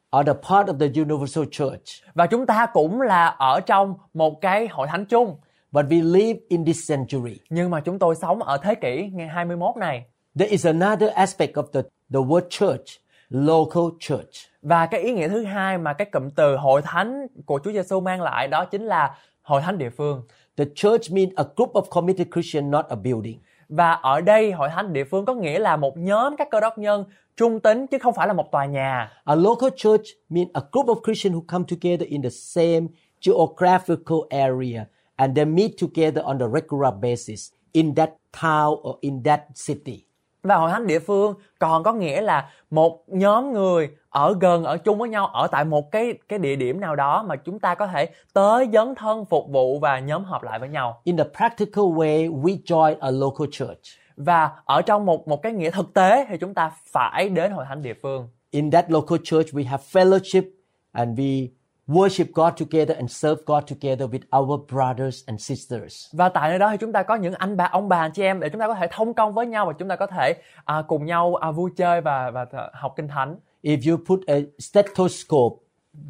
are 0.10 0.34
the 0.34 0.40
part 0.50 0.70
of 0.70 0.80
the 0.80 1.02
universal 1.02 1.44
church. 1.52 1.84
Và 2.14 2.28
chúng 2.28 2.46
ta 2.46 2.66
cũng 2.74 3.02
là 3.02 3.26
ở 3.28 3.60
trong 3.60 3.96
một 4.14 4.42
cái 4.42 4.68
hội 4.68 4.88
thánh 4.88 5.06
chung. 5.06 5.36
But 5.72 5.86
we 5.86 6.12
live 6.12 6.40
in 6.48 6.66
this 6.66 6.90
century. 6.90 7.40
Nhưng 7.50 7.70
mà 7.70 7.80
chúng 7.80 8.00
tôi 8.00 8.16
sống 8.16 8.44
ở 8.44 8.58
thế 8.58 8.76
kỷ 8.76 9.10
ngày 9.14 9.28
21 9.28 9.78
này. 9.78 10.06
There 10.40 10.52
is 10.52 10.66
another 10.66 11.10
aspect 11.14 11.54
of 11.54 11.64
the, 11.74 11.82
the 12.14 12.20
word 12.20 12.50
church, 12.50 12.86
local 13.30 13.84
church. 14.00 14.32
Và 14.62 14.86
cái 14.86 15.02
ý 15.02 15.14
nghĩa 15.14 15.28
thứ 15.28 15.44
hai 15.44 15.78
mà 15.78 15.94
cái 15.94 16.08
cụm 16.12 16.30
từ 16.30 16.56
hội 16.58 16.82
thánh 16.82 17.28
của 17.46 17.60
Chúa 17.64 17.72
Giêsu 17.72 18.00
mang 18.00 18.22
lại 18.22 18.48
đó 18.48 18.66
chính 18.66 18.86
là 18.86 19.16
hội 19.42 19.62
thánh 19.62 19.78
địa 19.78 19.90
phương. 19.90 20.24
The 20.58 20.66
church 20.76 21.12
means 21.12 21.34
a 21.36 21.44
group 21.56 21.74
of 21.74 21.82
committed 21.90 22.28
Christians, 22.34 22.72
not 22.72 22.86
a 22.90 22.96
building. 22.96 23.40
Và 23.70 23.92
ở 23.92 24.22
đây 24.22 24.52
hội 24.52 24.70
thánh 24.70 24.94
địa 24.94 25.04
phương 25.04 25.26
có 25.26 25.34
nghĩa 25.34 25.60
là 25.60 25.78
một 25.78 25.98
nhóm 25.98 26.36
các 26.38 26.48
cơ 26.52 26.60
đốc 26.60 26.78
nhân 26.78 27.06
trung 27.38 27.60
tín 27.60 27.88
chứ 27.88 27.98
không 27.98 28.14
phải 28.14 28.28
là 28.28 28.34
một 28.34 28.52
tòa 28.52 28.66
nhà. 28.66 29.12
A 29.24 29.36
local 29.36 29.70
church 29.76 30.06
means 30.30 30.50
a 30.54 30.62
group 30.72 30.86
of 30.86 31.02
Christians 31.06 31.36
who 31.36 31.44
come 31.48 31.66
together 31.70 32.08
in 32.08 32.22
the 32.22 32.30
same 32.30 32.88
geographical 33.22 34.18
area 34.30 34.86
and 35.16 35.36
they 35.36 35.46
meet 35.46 35.72
together 35.82 36.22
on 36.24 36.40
a 36.40 36.48
regular 36.48 36.94
basis 37.02 37.52
in 37.72 37.96
that 37.96 38.10
town 38.42 38.76
or 38.82 38.96
in 39.02 39.24
that 39.24 39.42
city. 39.56 40.07
Và 40.48 40.56
hội 40.56 40.72
thánh 40.72 40.88
địa 40.88 41.00
phương 41.00 41.34
còn 41.60 41.84
có 41.84 41.94
nghĩa 41.94 42.22
là 42.22 42.50
một 42.70 43.04
nhóm 43.08 43.54
người 43.54 43.90
ở 44.10 44.36
gần 44.40 44.64
ở 44.64 44.78
chung 44.78 44.98
với 44.98 45.10
nhau 45.10 45.28
ở 45.28 45.48
tại 45.48 45.66
một 45.66 45.92
cái 45.92 46.14
cái 46.28 46.40
địa 46.40 46.56
điểm 46.56 46.80
nào 46.80 46.96
đó 46.96 47.24
mà 47.24 47.36
chúng 47.36 47.60
ta 47.60 47.76
có 47.76 47.88
thể 47.88 48.10
tới 48.34 48.70
dấn 48.74 48.96
thân 48.96 49.26
phục 49.26 49.50
vụ 49.50 49.80
và 49.80 50.00
nhóm 50.00 50.24
họp 50.24 50.44
lại 50.44 50.60
với 50.60 50.70
nhau. 50.70 51.02
In 51.04 51.18
the 51.18 51.24
practical 51.38 51.86
way, 51.86 52.42
we 52.42 52.58
join 52.66 52.96
a 53.00 53.12
local 53.12 53.48
church. 53.52 53.82
Và 54.18 54.52
ở 54.66 54.82
trong 54.82 55.06
một 55.06 55.28
một 55.28 55.42
cái 55.42 55.52
nghĩa 55.52 55.72
thực 55.72 55.94
tế 55.94 56.26
thì 56.30 56.38
chúng 56.38 56.54
ta 56.54 56.72
phải 56.92 57.30
đến 57.30 57.52
hội 57.52 57.66
thánh 57.70 57.82
địa 57.82 57.94
phương. 58.02 58.28
In 58.52 58.72
that 58.72 58.92
local 58.92 59.18
church, 59.24 59.48
we 59.54 59.68
have 59.68 59.84
fellowship 59.92 60.44
and 60.92 61.20
we 61.20 61.48
worship 61.88 62.26
God 62.34 62.54
together 62.60 62.98
and 62.98 63.12
serve 63.12 63.42
God 63.46 63.64
together 63.68 64.08
with 64.10 64.40
our 64.40 64.60
brothers 64.72 65.24
and 65.26 65.42
sisters. 65.42 66.06
Và 66.14 66.30
tại 66.30 66.50
nơi 66.50 66.60
đó 66.60 66.72
thì 66.72 66.78
chúng 66.78 66.92
ta 66.92 67.04
có 67.04 67.16
những 67.16 67.34
anh 67.34 67.58
bà 67.58 67.66
ông 67.66 67.90
bà 67.90 68.00
anh 68.00 68.12
chị 68.12 68.24
em 68.24 68.40
để 68.40 68.50
chúng 68.50 68.62
ta 68.62 68.68
có 68.68 68.74
thể 68.74 68.88
thông 68.92 69.14
công 69.14 69.34
với 69.34 69.48
nhau 69.48 69.66
và 69.66 69.74
chúng 69.80 69.88
ta 69.88 69.96
có 69.96 70.08
thể 70.08 70.36
à, 70.66 70.84
cùng 70.88 71.06
nhau 71.06 71.36
à, 71.36 71.52
vui 71.52 71.72
chơi 71.76 72.02
và 72.02 72.32
và 72.32 72.46
học 72.74 72.94
kinh 72.96 73.08
thánh. 73.08 73.36
If 73.64 73.92
you 73.92 73.98
put 74.06 74.28
a 74.28 74.36
stethoscope, 74.60 75.56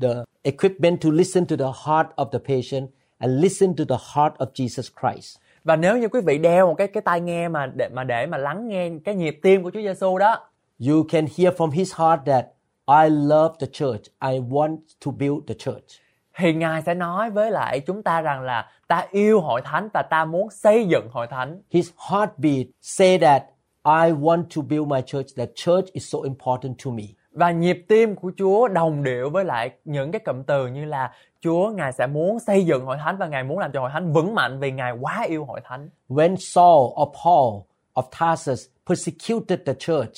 the 0.01 0.09
equipment 0.41 1.01
to 1.01 1.09
listen 1.09 1.45
to 1.45 1.55
the 1.55 1.71
heart 1.85 2.07
of 2.15 2.29
the 2.29 2.39
patient 2.39 2.89
and 3.17 3.43
listen 3.43 3.75
to 3.75 3.83
the 3.89 3.97
heart 4.15 4.33
of 4.37 4.47
Jesus 4.53 4.89
Christ. 5.01 5.37
Và 5.63 5.75
nếu 5.75 5.97
như 5.97 6.07
quý 6.07 6.21
vị 6.25 6.37
đeo 6.37 6.67
một 6.67 6.75
cái 6.77 6.87
cái 6.87 7.01
tai 7.01 7.21
nghe 7.21 7.47
mà 7.47 7.65
để 7.65 7.89
mà 7.89 8.03
để 8.03 8.25
mà 8.25 8.37
lắng 8.37 8.67
nghe 8.67 8.89
cái 9.05 9.15
nhịp 9.15 9.39
tim 9.41 9.63
của 9.63 9.71
Chúa 9.71 9.81
Giêsu 9.81 10.17
đó 10.17 10.49
You 10.87 11.03
can 11.09 11.25
hear 11.37 11.53
from 11.55 11.71
his 11.71 11.95
heart 11.95 12.21
that 12.25 12.45
I 12.89 13.09
love 13.09 13.55
the 13.59 13.67
church. 13.73 14.03
I 14.19 14.39
want 14.39 14.77
to 15.05 15.11
build 15.11 15.47
the 15.47 15.53
church. 15.59 16.01
thì 16.37 16.53
Ngài 16.53 16.81
sẽ 16.81 16.93
nói 16.93 17.29
với 17.29 17.51
lại 17.51 17.79
chúng 17.79 18.03
ta 18.03 18.21
rằng 18.21 18.41
là 18.41 18.69
ta 18.87 19.05
yêu 19.11 19.41
hội 19.41 19.61
thánh 19.61 19.89
và 19.93 20.01
ta 20.01 20.25
muốn 20.25 20.49
xây 20.49 20.85
dựng 20.87 21.07
hội 21.11 21.27
thánh. 21.27 21.61
His 21.69 21.89
heartbeat 22.09 22.65
say 22.81 23.17
that 23.17 23.43
I 23.85 24.11
want 24.11 24.43
to 24.55 24.61
build 24.61 24.87
my 24.87 25.01
church. 25.05 25.25
That 25.37 25.49
church 25.55 25.85
is 25.93 26.13
so 26.13 26.19
important 26.23 26.75
to 26.85 26.91
me. 26.91 27.03
Và 27.31 27.51
nhịp 27.51 27.85
tim 27.87 28.15
của 28.15 28.31
Chúa 28.37 28.67
đồng 28.67 29.03
điệu 29.03 29.29
với 29.29 29.45
lại 29.45 29.71
những 29.85 30.11
cái 30.11 30.19
cụm 30.25 30.43
từ 30.43 30.67
như 30.67 30.85
là 30.85 31.11
Chúa 31.41 31.69
Ngài 31.69 31.91
sẽ 31.91 32.07
muốn 32.07 32.39
xây 32.39 32.65
dựng 32.65 32.85
hội 32.85 32.97
thánh 33.03 33.17
và 33.17 33.27
Ngài 33.27 33.43
muốn 33.43 33.59
làm 33.59 33.71
cho 33.71 33.81
hội 33.81 33.89
thánh 33.93 34.13
vững 34.13 34.35
mạnh 34.35 34.59
vì 34.59 34.71
Ngài 34.71 34.91
quá 35.01 35.25
yêu 35.27 35.45
hội 35.45 35.61
thánh. 35.63 35.89
When 36.09 36.35
Saul 36.35 36.91
or 37.01 37.09
Paul 37.23 37.61
of 37.93 38.03
Tarsus 38.19 38.65
persecuted 38.89 39.59
the 39.65 39.73
church, 39.73 40.13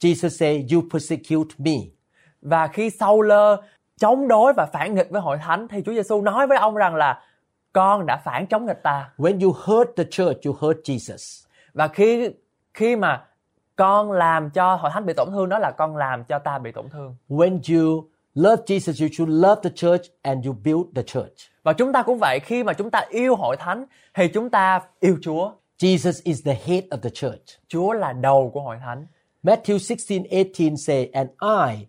Jesus 0.00 0.28
said, 0.28 0.72
You 0.72 0.82
persecute 0.92 1.54
me. 1.58 1.97
Và 2.42 2.66
khi 2.66 2.90
Saul 2.90 3.32
chống 4.00 4.28
đối 4.28 4.52
và 4.52 4.66
phản 4.66 4.94
nghịch 4.94 5.10
với 5.10 5.20
hội 5.20 5.38
thánh 5.38 5.68
thì 5.68 5.82
Chúa 5.86 5.92
Giêsu 5.92 6.22
nói 6.22 6.46
với 6.46 6.58
ông 6.58 6.74
rằng 6.74 6.94
là 6.94 7.22
con 7.72 8.06
đã 8.06 8.16
phản 8.16 8.46
chống 8.46 8.66
nghịch 8.66 8.82
ta. 8.82 9.10
When 9.18 9.40
you 9.40 9.52
hurt 9.64 9.88
the 9.96 10.04
church, 10.10 10.46
you 10.46 10.56
hurt 10.60 10.78
Jesus. 10.84 11.46
Và 11.74 11.88
khi 11.88 12.30
khi 12.74 12.96
mà 12.96 13.24
con 13.76 14.12
làm 14.12 14.50
cho 14.50 14.74
hội 14.74 14.90
thánh 14.94 15.06
bị 15.06 15.12
tổn 15.16 15.28
thương 15.30 15.48
đó 15.48 15.58
là 15.58 15.70
con 15.70 15.96
làm 15.96 16.24
cho 16.24 16.38
ta 16.38 16.58
bị 16.58 16.72
tổn 16.72 16.88
thương. 16.88 17.16
When 17.28 17.58
you 17.74 18.08
love 18.34 18.62
Jesus, 18.66 19.04
you 19.04 19.08
should 19.12 19.32
love 19.32 19.60
the 19.62 19.70
church 19.74 20.02
and 20.22 20.46
you 20.46 20.56
build 20.64 20.86
the 20.94 21.02
church. 21.02 21.34
Và 21.62 21.72
chúng 21.72 21.92
ta 21.92 22.02
cũng 22.02 22.18
vậy, 22.18 22.40
khi 22.40 22.64
mà 22.64 22.72
chúng 22.72 22.90
ta 22.90 23.06
yêu 23.08 23.36
hội 23.36 23.56
thánh 23.56 23.84
thì 24.14 24.28
chúng 24.28 24.50
ta 24.50 24.80
yêu 25.00 25.18
Chúa. 25.22 25.52
Jesus 25.78 26.20
is 26.24 26.44
the 26.44 26.54
head 26.66 26.84
of 26.84 26.96
the 27.02 27.10
church. 27.10 27.42
Chúa 27.68 27.92
là 27.92 28.12
đầu 28.12 28.50
của 28.54 28.60
hội 28.60 28.76
thánh. 28.84 29.06
Matthew 29.42 29.78
16, 29.98 30.18
18 30.30 30.76
say, 30.76 31.10
And 31.12 31.30
I, 31.40 31.86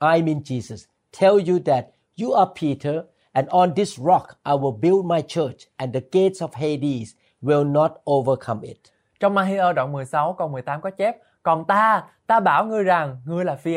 I 0.00 0.22
mean 0.22 0.42
Jesus, 0.42 0.86
tell 1.12 1.38
you 1.48 1.58
that 1.64 1.84
you 2.16 2.32
are 2.32 2.50
Peter, 2.60 3.02
and 3.32 3.48
on 3.48 3.74
this 3.74 3.98
rock 3.98 4.38
I 4.44 4.54
will 4.54 4.80
build 4.80 5.06
my 5.06 5.20
church, 5.20 5.66
and 5.76 5.92
the 5.92 6.00
gates 6.12 6.42
of 6.42 6.54
Hades 6.54 7.14
will 7.42 7.72
not 7.72 7.92
overcome 8.04 8.60
it. 8.62 8.78
Trong 9.20 9.34
Mahir 9.34 9.60
đoạn 9.76 9.92
16 9.92 10.34
câu 10.34 10.48
18 10.48 10.80
có 10.80 10.90
chép 10.90 11.16
Còn 11.42 11.64
ta, 11.64 12.04
ta 12.26 12.40
bảo 12.40 12.64
ngươi 12.64 12.84
rằng, 12.84 13.16
ngươi 13.24 13.44
là 13.44 13.56
phi 13.56 13.76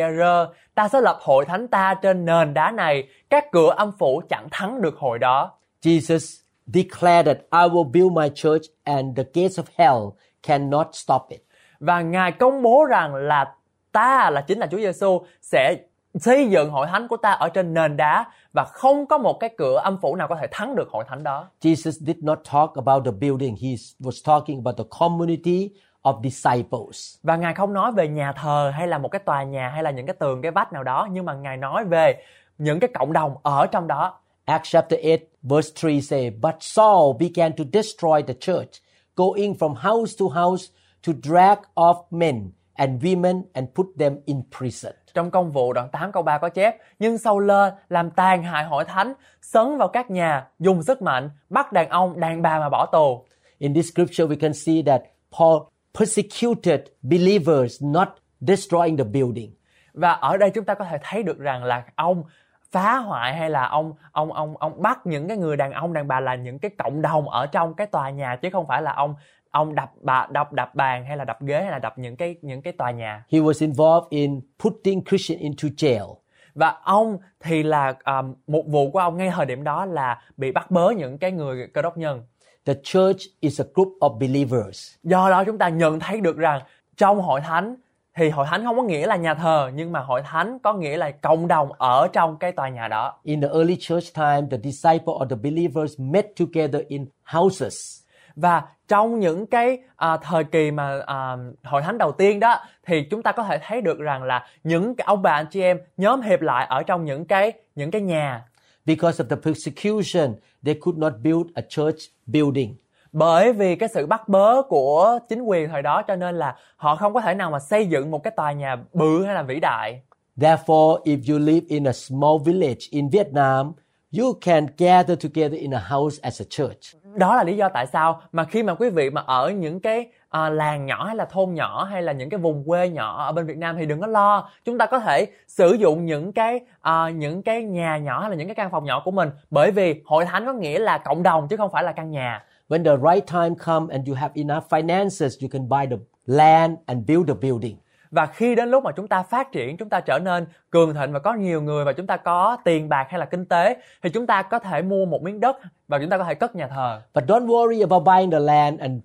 ta 0.76 0.88
sẽ 0.88 1.02
lập 1.02 1.18
hội 1.22 1.46
thánh 1.46 1.68
ta 1.68 1.94
trên 2.02 2.26
nền 2.26 2.54
đá 2.54 2.72
này, 2.72 3.08
các 3.30 3.52
cửa 3.52 3.70
âm 3.78 3.92
phủ 4.00 4.22
chẳng 4.30 4.48
thắng 4.52 4.82
được 4.82 4.98
hội 4.98 5.20
đó. 5.20 5.52
Jesus 5.82 6.42
declared 6.68 7.26
that 7.26 7.38
I 7.38 7.70
will 7.70 7.92
build 7.92 8.12
my 8.12 8.30
church, 8.36 8.64
and 8.84 9.18
the 9.18 9.24
gates 9.34 9.60
of 9.60 9.64
hell 9.78 10.10
cannot 10.44 10.88
stop 10.92 11.22
it. 11.30 11.42
Và 11.80 12.02
Ngài 12.02 12.32
công 12.32 12.62
bố 12.62 12.86
rằng 12.86 13.16
là 13.16 13.56
ta 13.92 14.30
là 14.30 14.42
chính 14.42 14.60
là 14.60 14.68
Chúa 14.68 14.78
Giêsu 14.78 15.22
sẽ 15.42 15.78
xây 16.20 16.50
dựng 16.50 16.70
hội 16.70 16.88
thánh 16.88 17.08
của 17.08 17.18
ta 17.18 17.32
ở 17.32 17.50
trên 17.50 17.74
nền 17.74 17.98
đá 17.98 18.26
và 18.54 18.64
không 18.64 19.06
có 19.08 19.18
một 19.18 19.40
cái 19.40 19.50
cửa 19.58 19.78
âm 19.84 19.98
phủ 20.02 20.16
nào 20.16 20.28
có 20.28 20.36
thể 20.36 20.48
thắng 20.52 20.76
được 20.76 20.90
hội 20.90 21.04
thánh 21.08 21.24
đó. 21.24 21.48
Jesus 21.62 21.92
did 21.92 22.18
not 22.22 22.40
talk 22.54 22.74
about 22.76 23.06
the 23.06 23.12
building, 23.12 23.56
he 23.62 23.70
was 24.00 24.22
talking 24.26 24.58
about 24.58 24.78
the 24.78 24.84
community 25.00 25.70
of 26.02 26.22
disciples. 26.24 27.16
Và 27.24 27.36
Ngài 27.36 27.54
không 27.54 27.74
nói 27.74 27.92
về 27.92 28.08
nhà 28.08 28.32
thờ 28.32 28.72
hay 28.76 28.88
là 28.88 28.98
một 28.98 29.10
cái 29.10 29.20
tòa 29.26 29.44
nhà 29.44 29.70
hay 29.70 29.84
là 29.84 29.92
những 29.92 30.06
cái 30.06 30.16
tường 30.20 30.42
cái 30.42 30.52
vách 30.52 30.74
nào 30.74 30.84
đó 30.84 31.08
nhưng 31.12 31.26
mà 31.26 31.34
Ngài 31.34 31.58
nói 31.58 31.86
về 31.86 32.24
những 32.58 32.80
cái 32.80 32.90
cộng 32.94 33.14
đồng 33.14 33.36
ở 33.44 33.68
trong 33.68 33.88
đó. 33.88 34.20
Acts 34.46 34.70
chapter 34.72 35.00
8 35.04 35.18
verse 35.42 35.72
3 35.84 36.02
say, 36.02 36.30
But 36.30 36.56
Saul 36.60 37.18
began 37.20 37.54
to 37.58 37.64
destroy 37.74 38.22
the 38.28 38.34
church, 38.34 38.82
going 39.16 39.54
from 39.54 39.74
house 39.76 40.14
to 40.20 40.26
house 40.28 40.66
to 41.08 41.14
drag 41.24 41.58
off 41.76 41.98
men 42.12 42.52
and 42.74 43.04
women 43.04 43.44
and 43.54 43.68
put 43.76 43.86
them 44.00 44.18
in 44.26 44.42
prison. 44.60 45.03
Trong 45.14 45.32
công 45.32 45.52
vụ 45.52 45.74
đoạn 45.74 45.90
8 45.90 46.12
câu 46.12 46.24
3 46.24 46.38
có 46.38 46.50
chép, 46.50 46.78
nhưng 47.00 47.18
sau 47.18 47.40
lơ 47.40 47.76
làm 47.90 48.12
tàn 48.12 48.44
hại 48.44 48.64
hội 48.64 48.86
thánh, 48.86 49.14
sấn 49.42 49.78
vào 49.78 49.88
các 49.88 50.12
nhà, 50.12 50.48
dùng 50.60 50.84
sức 50.84 51.02
mạnh, 51.02 51.30
bắt 51.50 51.72
đàn 51.72 51.90
ông, 51.90 52.20
đàn 52.20 52.42
bà 52.42 52.60
mà 52.60 52.70
bỏ 52.70 52.86
tù. 52.86 53.26
In 53.58 53.74
this 53.74 53.92
scripture, 53.94 54.26
we 54.26 54.40
can 54.40 54.54
see 54.54 54.84
that 54.86 55.02
Paul 55.40 55.58
persecuted 56.00 56.80
believers, 57.02 57.84
not 57.84 58.08
destroying 58.40 58.98
the 58.98 59.04
building. 59.04 59.56
Và 59.94 60.12
ở 60.12 60.38
đây 60.38 60.50
chúng 60.50 60.66
ta 60.66 60.74
có 60.74 60.86
thể 60.86 60.98
thấy 61.04 61.24
được 61.24 61.40
rằng 61.40 61.64
là 61.64 61.84
ông 61.96 62.24
phá 62.72 62.98
hoại 62.98 63.36
hay 63.36 63.50
là 63.50 63.68
ông 63.68 63.94
ông 64.12 64.34
ông 64.34 64.58
ông 64.58 64.82
bắt 64.82 65.00
những 65.06 65.28
cái 65.28 65.38
người 65.38 65.58
đàn 65.58 65.72
ông 65.72 65.94
đàn 65.94 66.08
bà 66.08 66.20
là 66.20 66.36
những 66.36 66.60
cái 66.60 66.72
cộng 66.78 67.02
đồng 67.02 67.30
ở 67.30 67.48
trong 67.48 67.74
cái 67.74 67.88
tòa 67.88 68.10
nhà 68.10 68.36
chứ 68.36 68.50
không 68.52 68.68
phải 68.68 68.82
là 68.82 68.94
ông 68.94 69.16
ông 69.54 69.76
đập 69.76 69.92
bà 70.02 70.28
đập 70.32 70.54
đập 70.54 70.76
bàn 70.76 71.06
hay 71.06 71.18
là 71.18 71.26
đập 71.26 71.38
ghế 71.42 71.62
hay 71.62 71.72
là 71.72 71.80
đập 71.80 71.98
những 71.98 72.16
cái 72.16 72.36
những 72.42 72.62
cái 72.62 72.74
tòa 72.74 72.92
nhà 72.92 73.24
He 73.32 73.40
was 73.40 73.66
involved 73.66 74.08
in 74.10 74.40
putting 74.64 75.04
Christian 75.10 75.40
into 75.40 75.68
jail. 75.78 76.16
và 76.56 76.70
ông 76.84 77.18
thì 77.40 77.64
là 77.64 77.94
um, 78.06 78.34
một 78.48 78.64
vụ 78.68 78.92
của 78.92 79.00
ông 79.00 79.18
ngay 79.18 79.32
thời 79.36 79.46
điểm 79.46 79.64
đó 79.64 79.86
là 79.86 80.22
bị 80.38 80.52
bắt 80.52 80.72
bớ 80.72 80.92
những 80.92 81.18
cái 81.18 81.32
người 81.32 81.68
cơ 81.74 81.82
đốc 81.82 81.98
nhân 81.98 82.22
The 82.66 82.74
church 82.84 83.20
is 83.40 83.62
a 83.62 83.66
group 83.76 83.88
of 84.00 84.18
believers. 84.20 84.96
do 85.04 85.30
đó 85.30 85.44
chúng 85.44 85.58
ta 85.58 85.70
nhận 85.70 86.00
thấy 86.00 86.22
được 86.22 86.38
rằng 86.38 86.62
trong 86.98 87.22
hội 87.22 87.42
thánh 87.42 87.76
thì 88.18 88.30
hội 88.30 88.46
thánh 88.50 88.66
không 88.66 88.76
có 88.78 88.84
nghĩa 88.84 89.08
là 89.08 89.16
nhà 89.16 89.34
thờ 89.34 89.72
nhưng 89.74 89.92
mà 89.92 90.00
hội 90.00 90.22
thánh 90.26 90.60
có 90.60 90.74
nghĩa 90.74 90.98
là 90.98 91.12
cộng 91.12 91.48
đồng 91.48 91.72
ở 91.74 92.08
trong 92.14 92.38
cái 92.38 92.52
tòa 92.52 92.70
nhà 92.70 92.88
đó 92.88 93.14
In 93.24 93.42
the 93.42 93.48
early 93.48 93.78
church 93.80 94.14
time, 94.16 94.42
the 94.52 94.58
disciples 94.64 95.16
or 95.24 95.30
the 95.30 95.36
believers 95.36 96.00
met 96.00 96.26
together 96.40 96.82
in 96.88 97.06
houses. 97.24 98.03
Và 98.36 98.64
trong 98.88 99.20
những 99.20 99.46
cái 99.48 99.78
à, 99.96 100.18
thời 100.18 100.44
kỳ 100.44 100.72
mà 100.72 101.00
à, 101.06 101.38
hội 101.64 101.82
thánh 101.82 101.98
đầu 101.98 102.12
tiên 102.12 102.40
đó 102.40 102.60
thì 102.86 103.02
chúng 103.12 103.24
ta 103.24 103.32
có 103.32 103.44
thể 103.44 103.60
thấy 103.68 103.82
được 103.82 104.00
rằng 104.00 104.24
là 104.24 104.48
những 104.64 104.96
cái 104.96 105.06
ông 105.06 105.22
bà 105.22 105.32
anh 105.32 105.46
chị 105.52 105.62
em 105.62 105.80
nhóm 105.98 106.22
hiệp 106.22 106.42
lại 106.42 106.66
ở 106.70 106.84
trong 106.84 107.06
những 107.06 107.26
cái 107.26 107.54
những 107.76 107.92
cái 107.92 108.02
nhà 108.02 108.46
Because 108.86 109.24
of 109.24 109.28
the 109.30 109.36
persecution, 109.36 110.36
they 110.66 110.76
could 110.82 110.98
not 111.00 111.14
build 111.24 111.48
a 111.56 111.62
church 111.70 111.98
building. 112.26 112.76
bởi 113.12 113.54
vì 113.54 113.76
cái 113.76 113.90
sự 113.90 114.06
bắt 114.06 114.28
bớ 114.28 114.62
của 114.62 115.20
chính 115.30 115.42
quyền 115.42 115.70
thời 115.70 115.82
đó 115.82 116.02
cho 116.02 116.16
nên 116.16 116.36
là 116.36 116.56
họ 116.76 116.96
không 116.96 117.14
có 117.14 117.22
thể 117.22 117.34
nào 117.34 117.52
mà 117.52 117.60
xây 117.60 117.86
dựng 117.86 118.12
một 118.12 118.24
cái 118.24 118.34
tòa 118.38 118.52
nhà 118.52 118.76
bự 118.94 119.26
hay 119.26 119.36
là 119.36 119.44
vĩ 119.44 119.60
đại 119.60 120.02
Therefore, 120.38 121.04
if 121.04 121.34
you 121.34 121.40
live 121.40 121.66
in 121.70 121.84
a 121.88 121.94
small 121.94 122.38
village 122.46 122.80
in 122.90 123.10
Vietnam, 123.10 123.74
you 124.20 124.34
can 124.42 124.68
gather 124.78 125.24
together 125.24 125.60
in 125.60 125.72
a 125.74 125.80
house 125.80 126.18
as 126.22 126.42
a 126.42 126.46
church 126.50 127.03
đó 127.16 127.36
là 127.36 127.44
lý 127.44 127.58
do 127.58 127.70
tại 127.70 127.88
sao 127.88 128.22
mà 128.32 128.44
khi 128.44 128.64
mà 128.64 128.74
quý 128.74 128.90
vị 128.90 129.10
mà 129.10 129.22
ở 129.22 129.50
những 129.50 129.80
cái 129.80 130.08
à, 130.30 130.50
làng 130.50 130.86
nhỏ 130.86 131.06
hay 131.06 131.16
là 131.16 131.26
thôn 131.26 131.54
nhỏ 131.54 131.84
hay 131.84 132.02
là 132.02 132.12
những 132.12 132.30
cái 132.30 132.38
vùng 132.38 132.64
quê 132.68 132.90
nhỏ 132.90 133.24
ở 133.26 133.32
bên 133.32 133.46
Việt 133.46 133.58
Nam 133.58 133.76
thì 133.78 133.86
đừng 133.86 134.02
có 134.02 134.08
lo. 134.08 134.50
Chúng 134.66 134.78
ta 134.78 134.86
có 134.86 135.00
thể 135.00 135.28
sử 135.48 135.74
dụng 135.74 136.06
những 136.06 136.32
cái 136.32 136.60
à, 136.82 137.10
những 137.10 137.44
cái 137.44 137.64
nhà 137.64 137.98
nhỏ 137.98 138.22
hay 138.22 138.30
là 138.30 138.36
những 138.36 138.48
cái 138.48 138.56
căn 138.56 138.72
phòng 138.72 138.86
nhỏ 138.86 139.02
của 139.06 139.12
mình. 139.12 139.30
Bởi 139.50 139.72
vì 139.72 140.02
hội 140.06 140.26
thánh 140.26 140.46
có 140.46 140.54
nghĩa 140.54 140.80
là 140.80 140.98
cộng 140.98 141.24
đồng 141.24 141.48
chứ 141.48 141.58
không 141.58 141.72
phải 141.72 141.84
là 141.84 141.92
căn 141.92 142.12
nhà. 142.12 142.44
When 142.70 142.84
the 142.84 143.14
right 143.14 143.28
time 143.32 143.56
come 143.66 143.96
and 143.96 144.10
you 144.10 144.16
have 144.16 144.34
enough 144.36 144.64
finances, 144.70 145.30
you 145.42 145.50
can 145.52 145.70
buy 145.70 145.96
the 145.96 145.98
land 146.26 146.78
and 146.86 147.08
build 147.08 147.28
the 147.28 147.34
building 147.42 147.78
và 148.14 148.26
khi 148.26 148.56
đến 148.56 148.70
lúc 148.70 148.84
mà 148.84 148.92
chúng 148.92 149.08
ta 149.08 149.24
phát 149.24 149.52
triển 149.52 149.78
chúng 149.78 149.90
ta 149.90 150.00
trở 150.00 150.20
nên 150.20 150.46
cường 150.70 150.94
thịnh 150.94 151.12
và 151.12 151.20
có 151.20 151.34
nhiều 151.34 151.62
người 151.62 151.86
và 151.86 151.94
chúng 151.94 152.08
ta 152.08 152.18
có 152.18 152.58
tiền 152.66 152.90
bạc 152.90 153.08
hay 153.10 153.20
là 153.20 153.26
kinh 153.26 153.46
tế 153.46 153.78
thì 154.04 154.10
chúng 154.10 154.28
ta 154.28 154.42
có 154.42 154.60
thể 154.60 154.82
mua 154.82 155.06
một 155.06 155.22
miếng 155.22 155.40
đất 155.40 155.58
và 155.88 156.00
chúng 156.00 156.10
ta 156.10 156.18
có 156.18 156.24
thể 156.24 156.36
cất 156.36 156.56
nhà 156.56 156.68
thờ 156.68 157.02
But 157.14 157.24
don't 157.24 157.46
worry 157.46 157.82
about 157.82 158.04
buying 158.04 158.32
the 158.32 158.40
land 158.40 158.80
and 158.80 159.00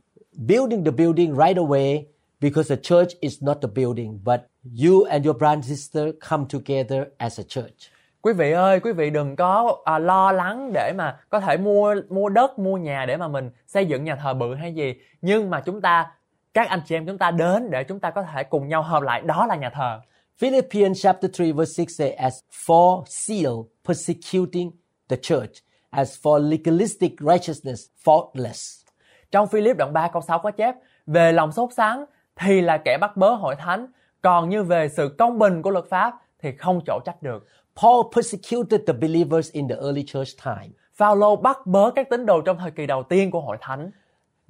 building 0.49 0.85
the 0.85 0.91
building 0.91 1.35
right 1.35 1.57
away 1.57 2.05
because 2.41 2.77
the 2.77 2.83
church 2.83 3.21
is 3.21 3.43
not 3.43 3.59
the 3.63 3.69
building, 3.69 4.21
but 4.25 4.41
you 4.85 5.05
and 5.05 5.27
your 5.27 5.39
brother 5.39 5.57
and 5.57 5.65
sister 5.65 6.15
come 6.31 6.45
together 6.53 7.07
as 7.19 7.41
a 7.41 7.45
church. 7.49 7.91
Quý 8.23 8.33
vị 8.33 8.53
ơi, 8.53 8.81
quý 8.81 8.93
vị 8.93 9.11
đừng 9.11 9.37
có 9.37 9.77
à, 9.85 9.99
lo 9.99 10.33
lắng 10.33 10.71
để 10.75 10.93
mà 10.97 11.17
có 11.31 11.41
thể 11.41 11.57
mua 11.57 11.95
mua 12.09 12.29
đất, 12.29 12.59
mua 12.59 12.77
nhà 12.77 13.07
để 13.07 13.17
mà 13.17 13.29
mình 13.29 13.51
xây 13.67 13.87
dựng 13.87 14.05
nhà 14.05 14.17
thờ 14.17 14.35
bự 14.35 14.55
hay 14.55 14.75
gì. 14.75 14.95
Nhưng 15.23 15.51
mà 15.51 15.61
chúng 15.61 15.81
ta, 15.81 16.11
các 16.55 16.69
anh 16.69 16.81
chị 16.87 16.95
em 16.95 17.07
chúng 17.07 17.19
ta 17.19 17.31
đến 17.31 17.71
để 17.71 17.85
chúng 17.85 18.01
ta 18.01 18.11
có 18.11 18.23
thể 18.23 18.45
cùng 18.45 18.69
nhau 18.69 18.83
hợp 18.83 19.03
lại, 19.03 19.21
đó 19.21 19.47
là 19.47 19.57
nhà 19.57 19.71
thờ. 19.75 20.01
Philippians 20.39 21.03
chapter 21.03 21.41
3 21.41 21.45
verse 21.57 21.85
6 21.85 21.87
say, 21.89 22.11
As 22.11 22.41
for 22.67 23.03
zeal 23.05 23.65
persecuting 23.89 24.71
the 25.09 25.17
church, 25.23 25.53
as 25.91 26.19
for 26.23 26.49
legalistic 26.49 27.13
righteousness 27.21 27.83
faultless. 28.05 28.85
Trong 29.31 29.49
Philip 29.49 29.77
đoạn 29.77 29.93
3 29.93 30.09
câu 30.09 30.23
6 30.23 30.39
có 30.39 30.51
chép, 30.51 30.75
về 31.07 31.33
lòng 31.33 31.53
sốt 31.53 31.71
sắng 31.77 32.05
thì 32.37 32.61
là 32.61 32.77
kẻ 32.77 32.99
bắt 33.01 33.17
bớ 33.17 33.35
hội 33.35 33.57
thánh, 33.57 33.87
còn 34.23 34.49
như 34.49 34.63
về 34.63 34.89
sự 34.89 35.15
công 35.19 35.39
bình 35.39 35.63
của 35.63 35.71
luật 35.71 35.85
pháp 35.91 36.15
thì 36.39 36.53
không 36.53 36.81
chỗ 36.87 37.01
trách 37.05 37.23
được. 37.23 37.47
Paul 37.83 38.07
persecuted 38.15 38.81
the 38.87 38.93
believers 38.93 39.53
in 39.53 39.69
the 39.69 39.75
early 39.75 40.05
church 40.07 40.45
time. 40.45 40.69
Phaolô 40.95 41.37
bắt 41.37 41.67
bớ 41.67 41.91
các 41.91 42.11
tín 42.11 42.27
đồ 42.27 42.41
trong 42.41 42.59
thời 42.59 42.71
kỳ 42.71 42.87
đầu 42.87 43.03
tiên 43.03 43.31
của 43.31 43.41
hội 43.41 43.57
thánh. 43.61 43.91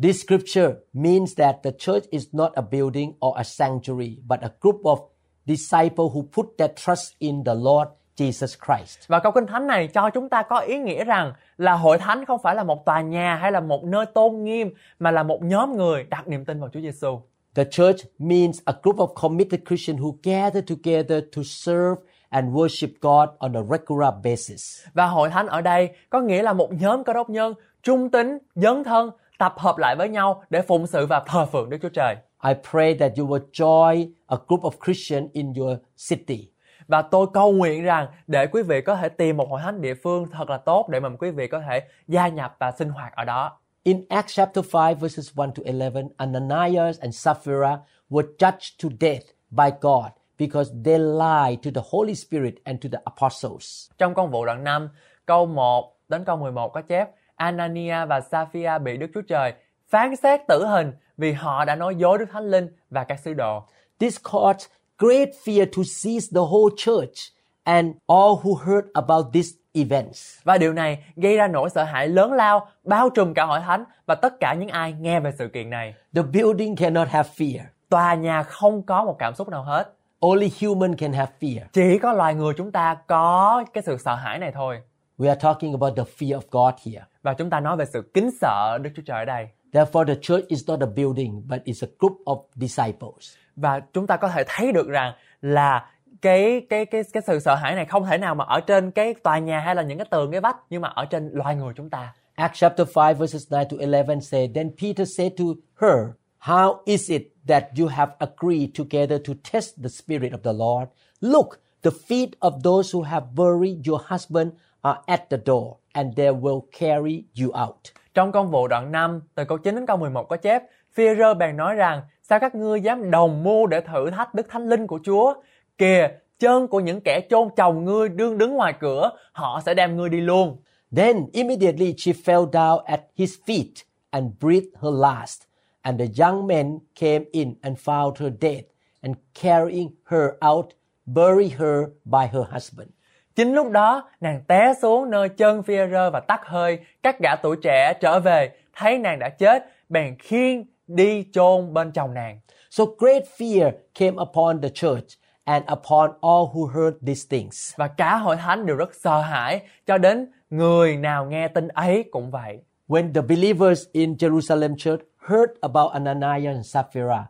This 0.02 0.22
scripture 0.22 0.74
means 0.92 1.34
that 1.38 1.56
the 1.64 1.70
church 1.78 2.04
is 2.10 2.26
not 2.32 2.52
a 2.54 2.62
building 2.62 3.12
or 3.20 3.34
a 3.36 3.44
sanctuary, 3.44 4.18
but 4.28 4.40
a 4.40 4.50
group 4.60 4.82
of 4.84 4.98
disciples 5.46 6.12
who 6.14 6.22
put 6.22 6.46
their 6.58 6.70
trust 6.76 7.18
in 7.18 7.44
the 7.44 7.54
Lord 7.54 7.88
Jesus 8.16 8.56
Christ. 8.66 8.98
Và 9.08 9.18
câu 9.18 9.32
kinh 9.32 9.46
thánh 9.46 9.66
này 9.66 9.88
cho 9.88 10.10
chúng 10.10 10.28
ta 10.28 10.42
có 10.42 10.58
ý 10.58 10.78
nghĩa 10.78 11.04
rằng 11.04 11.32
là 11.56 11.72
hội 11.72 11.98
thánh 11.98 12.24
không 12.24 12.40
phải 12.42 12.54
là 12.54 12.64
một 12.64 12.84
tòa 12.84 13.00
nhà 13.00 13.34
hay 13.34 13.52
là 13.52 13.60
một 13.60 13.84
nơi 13.84 14.06
tôn 14.06 14.44
nghiêm 14.44 14.70
mà 14.98 15.10
là 15.10 15.22
một 15.22 15.42
nhóm 15.42 15.76
người 15.76 16.04
đặt 16.04 16.28
niềm 16.28 16.44
tin 16.44 16.60
vào 16.60 16.70
Chúa 16.72 16.80
Giêsu. 16.80 17.20
The 17.54 17.64
church 17.70 18.04
means 18.18 18.60
a 18.64 18.72
group 18.82 18.96
of 18.96 19.14
committed 19.14 19.60
Christians 19.68 20.00
who 20.00 20.12
gather 20.22 20.64
together 20.68 21.24
to 21.36 21.42
serve 21.44 22.02
and 22.28 22.48
worship 22.54 22.88
God 23.00 23.28
on 23.38 23.56
a 23.56 23.62
regular 23.62 24.14
basis. 24.24 24.80
Và 24.94 25.06
hội 25.06 25.30
thánh 25.30 25.46
ở 25.46 25.60
đây 25.60 25.90
có 26.10 26.20
nghĩa 26.20 26.42
là 26.42 26.52
một 26.52 26.72
nhóm 26.72 27.04
cơ 27.04 27.12
đốc 27.12 27.30
nhân 27.30 27.54
trung 27.82 28.10
tín, 28.10 28.38
dấn 28.54 28.84
thân, 28.84 29.10
tập 29.38 29.54
hợp 29.56 29.78
lại 29.78 29.96
với 29.96 30.08
nhau 30.08 30.42
để 30.50 30.62
phụng 30.62 30.86
sự 30.86 31.06
và 31.06 31.22
thờ 31.26 31.46
phượng 31.46 31.70
Đức 31.70 31.78
Chúa 31.82 31.88
Trời. 31.88 32.16
I 32.44 32.52
pray 32.70 32.94
that 32.94 33.12
you 33.18 33.26
will 33.26 33.50
join 33.52 34.10
a 34.26 34.36
group 34.48 34.62
of 34.62 34.70
Christians 34.84 35.32
in 35.32 35.52
your 35.54 35.78
city. 36.08 36.48
Và 36.88 37.02
tôi 37.02 37.26
cầu 37.32 37.52
nguyện 37.52 37.84
rằng 37.84 38.06
để 38.26 38.46
quý 38.46 38.62
vị 38.62 38.80
có 38.80 38.96
thể 38.96 39.08
tìm 39.08 39.36
một 39.36 39.50
hội 39.50 39.60
thánh 39.64 39.80
địa 39.80 39.94
phương 39.94 40.26
thật 40.32 40.50
là 40.50 40.56
tốt 40.56 40.88
để 40.88 41.00
mà 41.00 41.08
quý 41.18 41.30
vị 41.30 41.48
có 41.48 41.60
thể 41.60 41.82
gia 42.08 42.28
nhập 42.28 42.56
và 42.58 42.70
sinh 42.70 42.88
hoạt 42.88 43.12
ở 43.16 43.24
đó. 43.24 43.58
In 43.82 44.04
Acts 44.08 44.36
chapter 44.36 44.74
5 44.74 44.94
verses 44.94 45.30
1 45.34 45.46
to 45.54 45.62
11, 45.64 46.08
Ananias 46.16 47.00
and 47.00 47.16
Sapphira 47.16 47.78
were 48.10 48.26
judged 48.38 48.82
to 48.82 48.88
death 49.00 49.24
by 49.50 49.70
God 49.80 50.12
because 50.38 50.70
they 50.84 50.98
lied 50.98 51.58
to 51.64 51.70
the 51.74 51.88
Holy 51.90 52.14
Spirit 52.14 52.54
and 52.64 52.84
to 52.84 52.88
the 52.92 52.98
apostles. 53.04 53.90
Trong 53.98 54.14
công 54.14 54.30
vụ 54.30 54.44
đoạn 54.44 54.64
5, 54.64 54.88
câu 55.26 55.46
1 55.46 55.96
đến 56.08 56.24
câu 56.24 56.36
11 56.36 56.68
có 56.68 56.82
chép 56.82 57.08
Anania 57.38 58.06
và 58.06 58.20
Sapphira 58.20 58.78
bị 58.78 58.96
Đức 58.96 59.10
Chúa 59.14 59.22
Trời 59.22 59.52
phán 59.88 60.16
xét 60.16 60.40
tử 60.48 60.66
hình 60.66 60.92
vì 61.16 61.32
họ 61.32 61.64
đã 61.64 61.74
nói 61.74 61.94
dối 61.94 62.18
Đức 62.18 62.26
Thánh 62.32 62.50
Linh 62.50 62.68
và 62.90 63.04
các 63.04 63.20
sứ 63.20 63.34
đồ. 63.34 63.62
This 63.98 64.18
caused 64.32 64.66
great 64.98 65.28
fear 65.44 65.66
to 65.66 65.82
seize 65.82 66.28
the 66.34 66.40
whole 66.50 66.74
church 66.76 67.32
and 67.62 67.86
all 68.06 68.32
who 68.42 68.54
heard 68.54 68.86
about 68.94 69.26
these 69.32 69.48
events. 69.72 70.38
Và 70.44 70.58
điều 70.58 70.72
này 70.72 70.98
gây 71.16 71.36
ra 71.36 71.48
nỗi 71.48 71.70
sợ 71.70 71.84
hãi 71.84 72.08
lớn 72.08 72.32
lao, 72.32 72.68
bao 72.84 73.10
trùm 73.10 73.34
cả 73.34 73.44
hội 73.44 73.60
thánh 73.60 73.84
và 74.06 74.14
tất 74.14 74.40
cả 74.40 74.54
những 74.54 74.68
ai 74.68 74.92
nghe 74.92 75.20
về 75.20 75.32
sự 75.38 75.48
kiện 75.48 75.70
này. 75.70 75.94
The 76.14 76.22
building 76.22 76.76
cannot 76.76 77.08
have 77.08 77.28
fear. 77.36 77.60
Tòa 77.88 78.14
nhà 78.14 78.42
không 78.42 78.82
có 78.82 79.04
một 79.04 79.16
cảm 79.18 79.34
xúc 79.34 79.48
nào 79.48 79.62
hết. 79.62 79.94
Only 80.20 80.52
human 80.60 80.96
can 80.96 81.12
have 81.12 81.32
fear. 81.40 81.60
Chỉ 81.72 81.98
có 81.98 82.12
loài 82.12 82.34
người 82.34 82.54
chúng 82.56 82.72
ta 82.72 82.94
có 83.06 83.64
cái 83.72 83.82
sự 83.86 83.96
sợ 83.98 84.14
hãi 84.14 84.38
này 84.38 84.52
thôi. 84.54 84.80
We 85.18 85.28
are 85.28 85.40
talking 85.40 85.72
about 85.72 85.96
the 85.96 86.04
fear 86.04 86.40
of 86.40 86.42
God 86.50 86.74
here. 86.86 87.04
Và 87.22 87.34
chúng 87.34 87.50
ta 87.50 87.60
nói 87.60 87.76
về 87.76 87.84
sự 87.92 88.10
kính 88.14 88.30
sợ 88.40 88.78
Đức 88.82 88.90
Chúa 88.96 89.02
Trời 89.06 89.18
ở 89.18 89.24
đây. 89.24 89.48
Therefore, 89.72 90.04
the 90.04 90.14
church 90.22 90.48
is 90.48 90.68
not 90.68 90.80
a 90.80 90.86
building, 90.86 91.42
but 91.48 91.62
it's 91.64 91.86
a 91.86 91.90
group 91.98 92.12
of 92.24 92.42
disciples. 92.54 93.34
Và 93.56 93.80
chúng 93.92 94.06
ta 94.06 94.16
có 94.16 94.28
thể 94.28 94.44
thấy 94.48 94.72
được 94.72 94.88
rằng 94.88 95.12
là 95.40 95.86
cái 96.22 96.66
cái 96.68 96.86
cái 96.86 97.02
cái 97.12 97.22
sự 97.26 97.38
sợ 97.38 97.54
hãi 97.54 97.74
này 97.74 97.84
không 97.84 98.06
thể 98.06 98.18
nào 98.18 98.34
mà 98.34 98.44
ở 98.44 98.60
trên 98.60 98.90
cái 98.90 99.14
tòa 99.14 99.38
nhà 99.38 99.60
hay 99.60 99.74
là 99.74 99.82
những 99.82 99.98
cái 99.98 100.06
tường 100.10 100.30
cái 100.30 100.40
vách 100.40 100.56
nhưng 100.70 100.82
mà 100.82 100.88
ở 100.88 101.04
trên 101.04 101.30
loài 101.32 101.56
người 101.56 101.72
chúng 101.76 101.90
ta. 101.90 102.14
Acts 102.34 102.60
chapter 102.60 102.88
5 102.96 103.18
verses 103.18 103.42
9 103.50 103.68
to 103.70 103.76
11 103.86 104.20
say, 104.20 104.50
Then 104.54 104.70
Peter 104.82 105.16
said 105.16 105.32
to 105.38 105.44
her, 105.74 106.14
How 106.38 106.76
is 106.84 107.10
it 107.10 107.22
that 107.48 107.64
you 107.78 107.88
have 107.88 108.12
agreed 108.18 108.70
together 108.78 109.18
to 109.26 109.32
test 109.52 109.76
the 109.82 109.88
Spirit 109.88 110.32
of 110.32 110.42
the 110.42 110.52
Lord? 110.52 110.88
Look, 111.20 111.60
the 111.82 111.90
feet 111.90 112.36
of 112.40 112.62
those 112.62 112.92
who 112.92 113.02
have 113.02 113.34
buried 113.34 113.86
your 113.86 114.00
husband 114.10 114.52
are 114.88 115.00
at 115.06 115.30
the 115.30 115.36
door, 115.46 115.74
and 115.92 116.16
they 116.16 116.30
will 116.30 116.60
carry 116.78 117.24
you 117.40 117.62
out. 117.66 117.76
Trong 118.14 118.32
công 118.32 118.50
vụ 118.50 118.68
đoạn 118.68 118.92
5, 118.92 119.20
từ 119.34 119.44
câu 119.44 119.58
9 119.58 119.74
đến 119.74 119.86
câu 119.86 119.96
11 119.96 120.28
có 120.28 120.36
chép, 120.36 120.62
Phi-rơ 120.92 121.34
bèn 121.34 121.56
nói 121.56 121.74
rằng, 121.74 122.02
sao 122.22 122.38
các 122.38 122.54
ngươi 122.54 122.80
dám 122.80 123.10
đồng 123.10 123.44
mưu 123.44 123.66
để 123.66 123.80
thử 123.80 124.10
thách 124.10 124.34
Đức 124.34 124.46
Thánh 124.48 124.68
Linh 124.68 124.86
của 124.86 125.00
Chúa? 125.04 125.34
Kìa, 125.78 126.08
chân 126.38 126.68
của 126.68 126.80
những 126.80 127.00
kẻ 127.00 127.20
chôn 127.30 127.48
chồng 127.56 127.84
ngươi 127.84 128.08
đương 128.08 128.38
đứng 128.38 128.54
ngoài 128.54 128.74
cửa, 128.80 129.10
họ 129.32 129.60
sẽ 129.66 129.74
đem 129.74 129.96
ngươi 129.96 130.08
đi 130.08 130.20
luôn. 130.20 130.62
Then 130.96 131.26
immediately 131.32 131.94
she 131.98 132.12
fell 132.12 132.50
down 132.50 132.78
at 132.84 133.00
his 133.16 133.34
feet 133.46 133.84
and 134.10 134.32
breathed 134.40 134.70
her 134.82 134.94
last. 134.94 135.42
And 135.82 136.00
the 136.00 136.24
young 136.24 136.46
men 136.46 136.78
came 136.94 137.24
in 137.32 137.54
and 137.62 137.78
found 137.78 138.16
her 138.16 138.30
dead, 138.40 138.64
and 139.02 139.16
carrying 139.34 139.90
her 140.04 140.30
out, 140.40 140.66
buried 141.06 141.52
her 141.52 141.86
by 142.04 142.26
her 142.26 142.44
husband. 142.50 142.90
Chính 143.38 143.54
lúc 143.54 143.70
đó, 143.70 144.08
nàng 144.20 144.40
té 144.48 144.74
xuống 144.82 145.10
nơi 145.10 145.28
chân 145.28 145.62
Phi-rơ 145.62 146.10
và 146.10 146.20
tắt 146.20 146.40
hơi. 146.44 146.78
Các 147.02 147.18
gã 147.18 147.36
tuổi 147.36 147.56
trẻ 147.62 147.94
trở 148.00 148.20
về, 148.20 148.50
thấy 148.76 148.98
nàng 148.98 149.18
đã 149.18 149.28
chết, 149.28 149.64
bèn 149.88 150.18
khiêng 150.18 150.64
đi 150.86 151.26
chôn 151.32 151.74
bên 151.74 151.92
chồng 151.92 152.14
nàng. 152.14 152.40
So 152.70 152.84
great 152.98 153.22
fear 153.38 153.72
came 153.94 154.16
upon 154.22 154.60
the 154.60 154.68
church 154.68 155.06
and 155.44 155.64
upon 155.64 156.10
all 156.20 156.44
who 156.52 156.66
heard 156.66 156.96
these 157.06 157.26
things. 157.30 157.74
Và 157.76 157.88
cả 157.88 158.16
hội 158.16 158.36
thánh 158.36 158.66
đều 158.66 158.76
rất 158.76 158.94
sợ 158.94 159.20
hãi, 159.20 159.60
cho 159.86 159.98
đến 159.98 160.30
người 160.50 160.96
nào 160.96 161.26
nghe 161.26 161.48
tin 161.48 161.68
ấy 161.68 162.04
cũng 162.10 162.30
vậy. 162.30 162.58
When 162.88 163.14
the 163.14 163.22
believers 163.22 163.84
in 163.92 164.14
Jerusalem 164.14 164.76
church 164.76 165.02
heard 165.28 165.52
about 165.60 165.92
Ananias 165.92 166.54
and 166.54 166.66
Sapphira, 166.66 167.24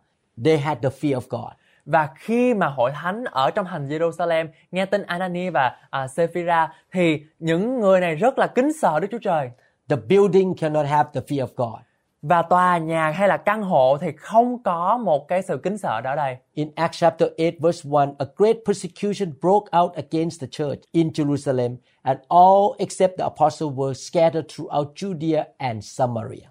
they 0.44 0.58
had 0.58 0.78
the 0.82 0.90
fear 0.90 1.20
of 1.20 1.28
God. 1.28 1.52
Và 1.88 2.08
khi 2.14 2.54
mà 2.54 2.66
hội 2.66 2.90
thánh 2.94 3.24
ở 3.24 3.50
trong 3.50 3.66
thành 3.66 3.88
Jerusalem 3.88 4.46
nghe 4.70 4.86
tin 4.86 5.02
Anani 5.02 5.50
và 5.50 5.76
uh, 6.04 6.10
Sephira 6.10 6.72
thì 6.92 7.20
những 7.38 7.80
người 7.80 8.00
này 8.00 8.14
rất 8.14 8.38
là 8.38 8.46
kính 8.46 8.72
sợ 8.80 9.00
Đức 9.00 9.08
Chúa 9.10 9.18
Trời. 9.18 9.50
The 9.88 9.96
building 9.96 10.54
cannot 10.54 10.86
have 10.86 11.08
the 11.14 11.20
fear 11.20 11.46
of 11.46 11.48
God. 11.56 11.80
Và 12.22 12.42
tòa 12.42 12.78
nhà 12.78 13.10
hay 13.10 13.28
là 13.28 13.36
căn 13.36 13.62
hộ 13.62 13.98
thì 14.00 14.12
không 14.16 14.62
có 14.62 14.98
một 14.98 15.28
cái 15.28 15.42
sự 15.42 15.60
kính 15.62 15.78
sợ 15.78 16.00
đó 16.00 16.14
đây. 16.16 16.36
In 16.54 16.70
Acts 16.74 17.00
chapter 17.00 17.28
8 17.38 17.50
verse 17.60 17.90
1, 17.90 18.08
a 18.18 18.26
great 18.36 18.56
persecution 18.66 19.32
broke 19.40 19.78
out 19.78 19.92
against 19.94 20.40
the 20.40 20.46
church 20.50 20.80
in 20.92 21.08
Jerusalem, 21.08 21.76
and 22.02 22.18
all 22.28 22.74
except 22.78 23.12
the 23.18 23.24
apostles 23.24 23.74
were 23.74 23.94
scattered 23.94 24.46
throughout 24.48 24.94
Judea 24.94 25.44
and 25.58 25.84
Samaria. 25.84 26.48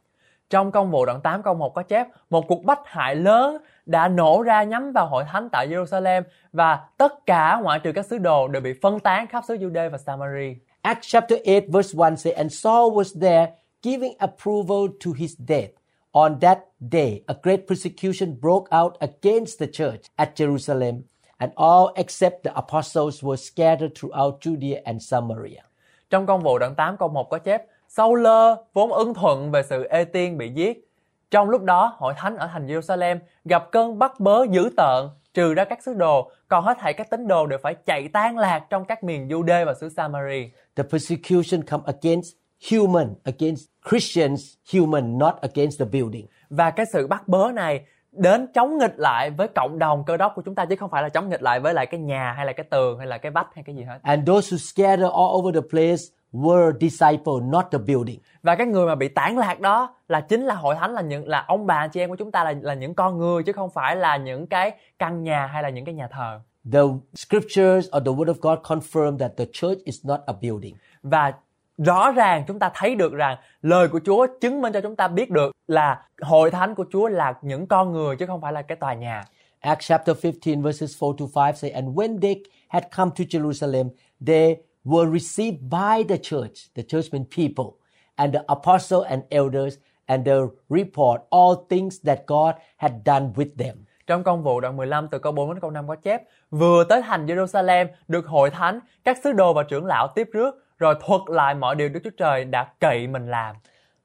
Trong 0.50 0.72
công 0.72 0.92
vụ 0.92 1.06
đoạn 1.06 1.22
8 1.22 1.44
câu 1.44 1.54
1 1.54 1.74
có 1.74 1.84
chép 1.84 2.08
một 2.30 2.48
cuộc 2.48 2.64
bách 2.64 2.82
hại 2.86 3.16
lớn 3.16 3.58
đã 3.88 4.08
nổ 4.08 4.42
ra 4.42 4.64
nhắm 4.64 4.92
vào 4.92 5.08
hội 5.08 5.24
thánh 5.32 5.50
tại 5.52 5.68
Jerusalem 5.68 6.24
và 6.54 6.80
tất 6.98 7.26
cả 7.26 7.60
ngoại 7.64 7.80
trừ 7.80 7.92
các 7.92 8.06
sứ 8.06 8.18
đồ 8.18 8.48
đều 8.48 8.62
bị 8.62 8.74
phân 8.82 9.00
tán 9.00 9.28
khắp 9.28 9.44
xứ 9.48 9.56
Jude 9.56 9.90
và 9.90 9.98
Samari. 9.98 10.56
Acts 10.82 11.08
chapter 11.08 11.40
8 11.46 11.72
verse 11.72 11.98
1 11.98 12.16
say, 12.18 12.34
And 12.34 12.54
Saul 12.54 12.94
was 12.94 13.20
there 13.22 13.52
giving 13.84 14.14
approval 14.18 14.88
to 15.06 15.12
his 15.18 15.36
death. 15.48 15.72
On 16.12 16.40
that 16.40 16.60
day, 16.92 17.22
a 17.28 17.36
great 17.44 17.60
persecution 17.68 18.36
broke 18.42 18.78
out 18.82 18.94
against 19.00 19.60
the 19.60 19.68
church 19.74 20.02
at 20.16 20.30
Jerusalem, 20.36 21.02
and 21.38 21.52
all 21.56 21.94
except 21.96 22.44
the 22.44 22.52
apostles 22.56 23.24
were 23.24 23.38
scattered 23.38 23.92
throughout 23.96 24.40
Judea 24.42 24.82
and 24.86 25.04
Samaria. 25.04 25.62
Trong 26.10 26.26
công 26.26 26.44
vụ 26.44 26.60
đoạn 26.60 26.76
8 26.76 26.98
câu 26.98 27.10
1 27.10 27.30
có 27.30 27.38
chép 27.38 27.64
Sau 27.88 28.16
lơ 28.16 28.64
vốn 28.74 28.94
ưng 28.94 29.14
thuận 29.14 29.52
về 29.52 29.64
sự 29.64 29.84
ê 29.84 30.04
tiên 30.04 30.38
bị 30.38 30.50
giết. 30.50 30.87
Trong 31.32 31.50
lúc 31.50 31.64
đó, 31.64 31.96
hội 31.98 32.14
thánh 32.18 32.38
ở 32.38 32.50
thành 32.54 32.68
Jerusalem 32.68 33.20
gặp 33.46 33.72
cơn 33.72 34.00
bắt 34.00 34.20
bớ 34.20 34.46
dữ 34.52 34.70
tợn, 34.78 35.10
trừ 35.34 35.54
ra 35.54 35.66
các 35.66 35.84
sứ 35.84 35.94
đồ, 35.94 36.32
còn 36.48 36.64
hết 36.64 36.78
thảy 36.80 36.94
các 36.94 37.10
tín 37.10 37.28
đồ 37.28 37.46
đều 37.46 37.60
phải 37.64 37.76
chạy 37.86 38.08
tan 38.14 38.38
lạc 38.38 38.66
trong 38.70 38.86
các 38.86 39.04
miền 39.04 39.28
Jude 39.28 39.66
và 39.66 39.74
xứ 39.74 39.90
Samari. 39.90 40.52
The 40.76 40.84
persecution 40.92 41.64
come 41.64 41.84
against 41.86 42.28
human, 42.72 43.14
against 43.24 43.64
Christians, 43.90 44.54
human, 44.74 45.18
not 45.18 45.36
against 45.42 45.80
the 45.80 45.86
building. 45.86 46.26
Và 46.50 46.72
cái 46.72 46.86
sự 46.94 47.08
bắt 47.08 47.28
bớ 47.28 47.52
này 47.54 47.86
đến 48.12 48.48
chống 48.54 48.78
nghịch 48.78 48.94
lại 48.98 49.30
với 49.30 49.48
cộng 49.56 49.80
đồng 49.80 50.04
cơ 50.06 50.18
đốc 50.18 50.34
của 50.36 50.42
chúng 50.42 50.56
ta 50.56 50.66
chứ 50.66 50.76
không 50.76 50.90
phải 50.90 51.04
là 51.04 51.10
chống 51.10 51.30
nghịch 51.30 51.42
lại 51.42 51.60
với 51.60 51.74
lại 51.74 51.86
cái 51.86 52.00
nhà 52.00 52.34
hay 52.38 52.46
là 52.46 52.54
cái 52.54 52.66
tường 52.70 52.98
hay 52.98 53.08
là 53.08 53.18
cái 53.18 53.32
vách 53.32 53.48
hay 53.56 53.64
cái 53.64 53.76
gì 53.76 53.84
hết. 53.84 54.00
And 54.04 54.28
those 54.28 54.56
who 54.56 54.58
scatter 54.58 55.06
all 55.06 55.32
over 55.38 55.56
the 55.56 55.68
place 55.70 56.04
were 56.34 56.72
disciples, 56.80 57.44
not 57.44 57.66
the 57.72 57.78
building. 57.78 58.20
Và 58.44 58.56
cái 58.56 58.68
người 58.68 58.86
mà 58.86 58.96
bị 58.96 59.08
tản 59.08 59.36
lạc 59.36 59.60
đó 59.60 59.96
là 60.08 60.22
chính 60.22 60.46
là 60.46 60.56
hội 60.56 60.76
thánh 60.76 60.94
là 60.94 61.02
những 61.02 61.28
là 61.28 61.46
ông 61.48 61.68
bà 61.68 61.88
chị 61.88 62.00
em 62.00 62.10
của 62.10 62.16
chúng 62.16 62.32
ta 62.32 62.44
là 62.44 62.54
là 62.62 62.74
những 62.74 62.94
con 62.94 63.18
người 63.18 63.44
chứ 63.44 63.52
không 63.52 63.70
phải 63.70 63.96
là 63.96 64.18
những 64.18 64.48
cái 64.48 64.72
căn 65.00 65.24
nhà 65.24 65.46
hay 65.46 65.64
là 65.64 65.70
những 65.70 65.86
cái 65.86 65.94
nhà 65.94 66.08
thờ. 66.08 66.40
The 66.72 66.80
scriptures 67.16 67.88
or 67.98 68.04
the 68.06 68.12
word 68.12 68.26
of 68.26 68.40
God 68.42 68.60
confirm 68.60 69.18
that 69.18 69.32
the 69.38 69.46
church 69.54 69.84
is 69.84 70.06
not 70.06 70.20
a 70.26 70.34
building. 70.42 70.76
Và 71.04 71.34
rõ 71.78 72.12
ràng 72.12 72.44
chúng 72.48 72.60
ta 72.60 72.72
thấy 72.76 72.96
được 72.96 73.14
rằng 73.14 73.38
lời 73.62 73.88
của 73.88 74.00
Chúa 74.06 74.28
chứng 74.42 74.62
minh 74.62 74.74
cho 74.74 74.82
chúng 74.82 74.96
ta 74.96 75.08
biết 75.08 75.30
được 75.30 75.52
là 75.68 76.02
hội 76.22 76.52
thánh 76.52 76.76
của 76.76 76.86
Chúa 76.92 77.08
là 77.08 77.34
những 77.42 77.68
con 77.68 77.92
người 77.92 78.16
chứ 78.16 78.26
không 78.26 78.42
phải 78.42 78.54
là 78.54 78.62
cái 78.62 78.76
tòa 78.76 78.94
nhà. 78.94 79.24
Acts 79.60 79.88
chapter 79.88 80.18
15 80.24 80.62
verses 80.62 81.04
4 81.04 81.18
to 81.18 81.26
5 81.36 81.56
say, 81.56 81.72
And 81.72 81.88
when 81.88 82.20
they 82.20 82.36
had 82.68 82.84
come 82.98 83.12
to 83.18 83.24
Jerusalem, 83.24 83.90
they 84.28 84.56
were 84.88 85.12
received 85.12 85.70
by 85.70 86.04
the 86.10 86.18
church, 86.18 86.70
the 86.76 86.84
church 86.84 87.12
means 87.12 87.28
people, 87.36 87.78
and 88.16 88.34
the 88.34 88.44
apostle 88.48 89.02
and 89.02 89.24
elders, 89.30 89.78
and 90.08 90.26
they 90.26 90.40
report 90.70 91.22
all 91.30 91.68
things 91.70 92.00
that 92.06 92.26
God 92.28 92.56
had 92.78 92.92
done 93.06 93.34
with 93.36 93.58
them. 93.58 93.76
Trong 94.08 94.24
công 94.24 94.44
vụ 94.44 94.60
đoạn 94.60 94.78
15 94.78 95.08
từ 95.12 95.20
câu 95.20 95.32
4 95.32 95.54
đến 95.54 95.60
câu 95.62 95.72
5 95.72 95.88
có 95.88 95.96
chép, 95.96 96.22
vừa 96.50 96.84
tới 96.84 97.02
thành 97.02 97.26
Jerusalem, 97.26 97.88
được 98.08 98.28
hội 98.28 98.50
thánh, 98.50 98.80
các 99.04 99.18
sứ 99.24 99.32
đồ 99.32 99.54
và 99.54 99.64
trưởng 99.64 99.86
lão 99.86 100.08
tiếp 100.16 100.30
rước, 100.32 100.56
rồi 100.80 100.96
thuật 101.06 101.22
lại 101.28 101.56
mọi 101.56 101.76
điều 101.76 101.90
Đức 101.90 102.00
Chúa 102.04 102.10
Trời 102.18 102.46
đã 102.46 102.72
cậy 102.80 103.08
mình 103.08 103.28
làm. 103.28 103.56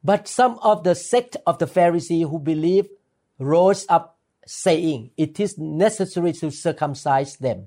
But 0.03 0.21
some 0.25 0.55
of 0.55 0.83
the 0.83 0.95
sect 0.95 1.37
of 1.45 1.53
the 1.53 1.67
Pharisee 1.67 2.31
who 2.31 2.39
believed 2.39 2.89
rose 3.39 3.95
up, 3.95 4.03
saying, 4.47 5.09
It 5.17 5.31
is 5.37 5.51
necessary 5.59 6.33
to 6.43 6.49
circumcise 6.65 7.37
them 7.41 7.59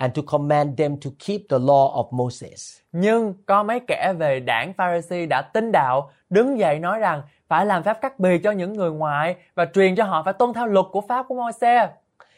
and 0.00 0.16
to 0.16 0.22
command 0.26 0.78
them 0.78 0.96
to 0.96 1.10
keep 1.18 1.40
the 1.48 1.58
law 1.58 1.92
of 1.92 2.08
Moses. 2.10 2.78
Nhưng 2.92 3.34
có 3.46 3.62
mấy 3.62 3.80
kẻ 3.80 4.12
về 4.18 4.40
đảng 4.40 4.72
Pharisee 4.72 5.26
đã 5.26 5.42
tin 5.42 5.72
đạo, 5.72 6.10
đứng 6.30 6.58
dậy 6.58 6.78
nói 6.78 6.98
rằng 6.98 7.22
phải 7.48 7.66
làm 7.66 7.82
phép 7.82 8.00
cắt 8.00 8.18
bì 8.18 8.38
cho 8.38 8.50
những 8.50 8.72
người 8.72 8.90
ngoại 8.90 9.36
và 9.54 9.66
truyền 9.74 9.96
cho 9.96 10.04
họ 10.04 10.22
phải 10.22 10.32
tuân 10.32 10.52
theo 10.54 10.66
luật 10.66 10.86
của 10.92 11.00
pháp 11.00 11.26
của 11.28 11.34
Môi-se. 11.34 11.88